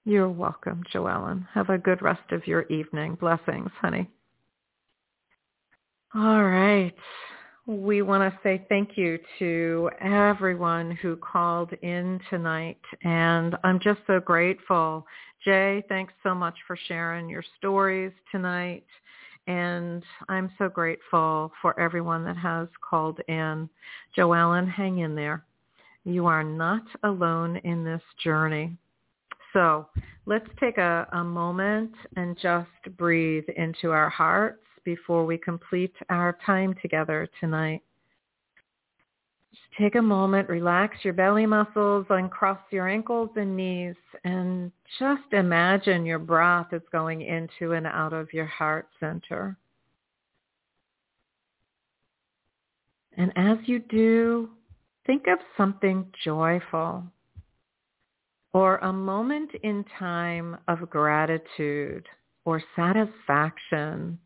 You're 0.04 0.30
welcome, 0.30 0.82
Joellen. 0.94 1.46
Have 1.52 1.68
a 1.68 1.78
good 1.78 2.00
rest 2.00 2.30
of 2.30 2.46
your 2.46 2.62
evening. 2.64 3.16
Blessings, 3.16 3.70
honey. 3.80 4.08
All 6.14 6.44
right. 6.44 6.94
We 7.66 8.02
want 8.02 8.32
to 8.32 8.38
say 8.44 8.64
thank 8.68 8.90
you 8.96 9.18
to 9.40 9.90
everyone 10.00 10.92
who 10.92 11.16
called 11.16 11.72
in 11.82 12.20
tonight. 12.30 12.78
And 13.02 13.56
I'm 13.64 13.80
just 13.80 13.98
so 14.06 14.20
grateful. 14.20 15.04
Jay, 15.44 15.82
thanks 15.88 16.12
so 16.22 16.32
much 16.32 16.54
for 16.68 16.78
sharing 16.86 17.28
your 17.28 17.42
stories 17.58 18.12
tonight. 18.30 18.84
And 19.48 20.04
I'm 20.28 20.52
so 20.58 20.68
grateful 20.68 21.52
for 21.60 21.78
everyone 21.78 22.24
that 22.24 22.36
has 22.36 22.68
called 22.88 23.18
in. 23.26 23.68
Joellen, 24.16 24.70
hang 24.70 24.98
in 24.98 25.16
there. 25.16 25.44
You 26.06 26.26
are 26.26 26.44
not 26.44 26.84
alone 27.02 27.56
in 27.64 27.84
this 27.84 28.00
journey. 28.22 28.76
So 29.52 29.88
let's 30.24 30.46
take 30.60 30.78
a, 30.78 31.08
a 31.12 31.24
moment 31.24 31.90
and 32.14 32.38
just 32.40 32.68
breathe 32.96 33.48
into 33.56 33.90
our 33.90 34.08
hearts 34.08 34.62
before 34.84 35.26
we 35.26 35.36
complete 35.36 35.94
our 36.08 36.38
time 36.46 36.76
together 36.80 37.28
tonight. 37.40 37.82
Just 39.50 39.64
take 39.80 39.96
a 39.96 40.02
moment, 40.02 40.48
relax 40.48 40.96
your 41.02 41.12
belly 41.12 41.44
muscles, 41.44 42.06
uncross 42.08 42.60
your 42.70 42.88
ankles 42.88 43.30
and 43.34 43.56
knees, 43.56 43.96
and 44.22 44.70
just 45.00 45.32
imagine 45.32 46.06
your 46.06 46.20
breath 46.20 46.68
is 46.72 46.82
going 46.92 47.22
into 47.22 47.72
and 47.72 47.84
out 47.88 48.12
of 48.12 48.32
your 48.32 48.46
heart 48.46 48.86
center. 49.00 49.56
And 53.16 53.32
as 53.34 53.58
you 53.64 53.80
do, 53.80 54.50
think 55.06 55.26
of 55.28 55.38
something 55.56 56.06
joyful 56.24 57.04
or 58.52 58.78
a 58.78 58.92
moment 58.92 59.50
in 59.62 59.84
time 59.98 60.56
of 60.68 60.88
gratitude 60.88 62.06
or 62.44 62.62
satisfaction, 62.74 64.18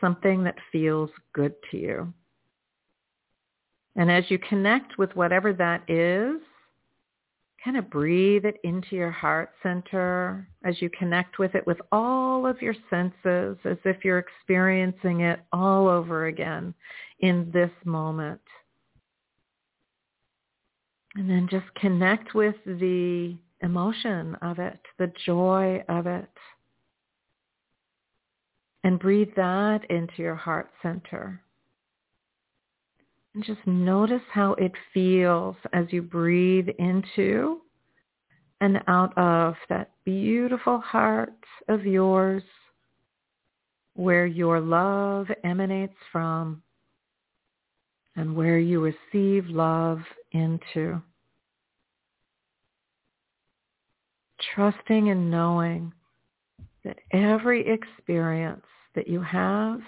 something 0.00 0.44
that 0.44 0.56
feels 0.70 1.10
good 1.32 1.54
to 1.70 1.76
you. 1.78 2.12
And 3.96 4.10
as 4.10 4.24
you 4.28 4.38
connect 4.38 4.98
with 4.98 5.14
whatever 5.16 5.52
that 5.54 5.88
is, 5.88 6.40
kind 7.64 7.76
of 7.76 7.90
breathe 7.90 8.44
it 8.44 8.58
into 8.64 8.96
your 8.96 9.10
heart 9.10 9.50
center 9.62 10.48
as 10.64 10.80
you 10.80 10.88
connect 10.90 11.38
with 11.38 11.54
it 11.54 11.66
with 11.66 11.78
all 11.92 12.46
of 12.46 12.60
your 12.62 12.74
senses 12.88 13.58
as 13.64 13.76
if 13.84 14.04
you're 14.04 14.18
experiencing 14.18 15.20
it 15.20 15.40
all 15.52 15.86
over 15.88 16.26
again 16.26 16.72
in 17.20 17.50
this 17.52 17.70
moment. 17.84 18.40
And 21.16 21.28
then 21.28 21.48
just 21.50 21.66
connect 21.74 22.34
with 22.34 22.54
the 22.64 23.36
emotion 23.62 24.36
of 24.42 24.58
it, 24.58 24.80
the 24.98 25.12
joy 25.26 25.82
of 25.88 26.06
it. 26.06 26.30
And 28.84 28.98
breathe 28.98 29.34
that 29.36 29.90
into 29.90 30.14
your 30.18 30.36
heart 30.36 30.70
center. 30.82 31.42
And 33.34 33.44
just 33.44 33.64
notice 33.66 34.22
how 34.32 34.54
it 34.54 34.72
feels 34.94 35.56
as 35.72 35.86
you 35.90 36.02
breathe 36.02 36.68
into 36.78 37.60
and 38.60 38.80
out 38.88 39.16
of 39.16 39.54
that 39.68 39.90
beautiful 40.04 40.80
heart 40.80 41.32
of 41.68 41.84
yours 41.84 42.42
where 43.94 44.26
your 44.26 44.60
love 44.60 45.26
emanates 45.44 45.96
from 46.10 46.62
and 48.16 48.34
where 48.34 48.58
you 48.58 48.80
receive 48.80 49.46
love 49.48 50.00
into. 50.32 51.00
Trusting 54.54 55.10
and 55.10 55.30
knowing 55.30 55.92
that 56.84 56.98
every 57.12 57.66
experience 57.68 58.64
that 58.94 59.06
you 59.06 59.20
have 59.20 59.80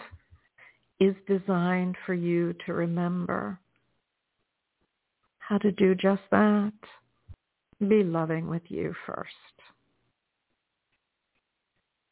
is 1.01 1.15
designed 1.27 1.97
for 2.07 2.15
you 2.15 2.55
to 2.67 2.73
remember 2.75 3.59
how 5.39 5.59
to 5.59 5.73
do 5.73 5.95
just 5.95 6.23
that. 6.31 6.73
Be 7.81 8.05
loving 8.05 8.49
with 8.49 8.63
you 8.69 8.95
first. 9.07 9.31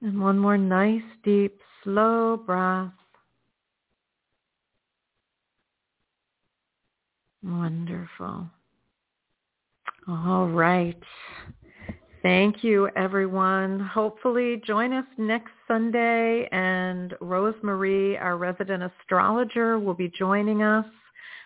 And 0.02 0.20
one 0.20 0.38
more 0.38 0.58
nice, 0.58 1.02
deep, 1.22 1.60
slow 1.84 2.36
breath. 2.36 2.92
Wonderful. 7.42 8.46
All 10.08 10.48
right. 10.48 10.98
Thank 12.22 12.62
you, 12.62 12.88
everyone. 12.96 13.80
Hopefully 13.80 14.62
join 14.66 14.92
us 14.92 15.06
next 15.16 15.52
Sunday 15.66 16.48
and 16.52 17.14
Rosemarie, 17.22 18.20
our 18.20 18.36
resident 18.36 18.82
astrologer, 18.82 19.78
will 19.78 19.94
be 19.94 20.08
joining 20.08 20.62
us. 20.62 20.84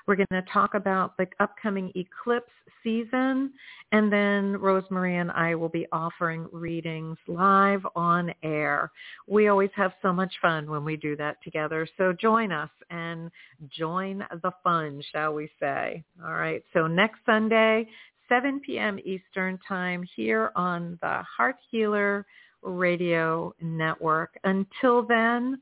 We're 0.07 0.17
going 0.17 0.27
to 0.33 0.43
talk 0.53 0.75
about 0.75 1.17
the 1.17 1.27
upcoming 1.41 1.91
eclipse 1.95 2.51
season, 2.83 3.53
and 3.93 4.13
then 4.13 4.55
Rosemarie 4.59 5.21
and 5.21 5.31
I 5.31 5.55
will 5.55 5.71
be 5.71 5.87
offering 5.93 6.47
readings 6.53 7.17
live 7.27 7.81
on 7.97 8.33
air. 8.43 8.91
We 9.27 9.49
always 9.49 9.71
have 9.75 9.93
so 10.03 10.13
much 10.13 10.33
fun 10.43 10.71
when 10.71 10.85
we 10.85 10.97
do 10.97 11.17
that 11.17 11.43
together, 11.43 11.89
so 11.97 12.13
join 12.13 12.53
us 12.53 12.71
and 12.91 13.31
join 13.71 14.25
the 14.43 14.53
fun, 14.63 15.03
shall 15.11 15.33
we 15.33 15.49
say. 15.59 16.05
All 16.23 16.35
right, 16.35 16.63
so 16.75 16.87
next 16.87 17.21
Sunday, 17.25 17.89
7 18.29 18.61
p.m. 18.61 18.99
Eastern 19.05 19.59
Time 19.67 20.05
here 20.15 20.53
on 20.55 20.99
the 21.01 21.23
Heart 21.37 21.57
Healer 21.71 22.27
Radio 22.63 23.55
Network. 23.61 24.39
Until 24.45 25.07
then, 25.07 25.61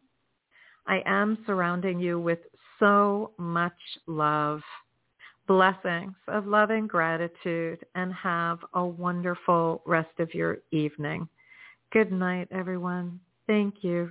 I 0.86 1.03
am 1.07 1.38
surrounding 1.47 2.01
you 2.01 2.18
with 2.18 2.38
so 2.83 3.30
much 3.39 3.72
love, 4.09 4.61
blessings 5.47 6.14
of 6.26 6.49
love 6.49 6.70
and 6.70 6.89
gratitude, 6.89 7.78
and 7.95 8.12
have 8.12 8.59
a 8.74 8.85
wonderful 8.85 9.83
rest 9.87 10.18
of 10.18 10.35
your 10.35 10.59
evening. 10.72 11.28
Good 11.93 12.11
night, 12.11 12.49
everyone. 12.51 13.20
Thank 13.47 13.76
you. 13.83 14.11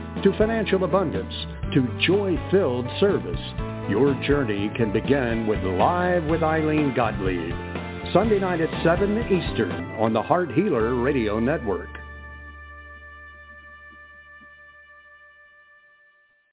to 0.23 0.37
financial 0.37 0.83
abundance 0.83 1.33
to 1.73 1.87
joy-filled 2.05 2.85
service, 2.99 3.39
your 3.89 4.13
journey 4.23 4.69
can 4.75 4.93
begin 4.93 5.47
with 5.47 5.59
Live 5.63 6.23
with 6.25 6.41
Ilene 6.41 6.95
Gottlieb. 6.95 8.13
Sunday 8.13 8.39
night 8.39 8.61
at 8.61 8.83
7 8.83 9.17
Eastern 9.23 9.91
on 9.99 10.13
the 10.13 10.21
Heart 10.21 10.51
Healer 10.51 10.95
Radio 10.95 11.39
Network. 11.39 12.00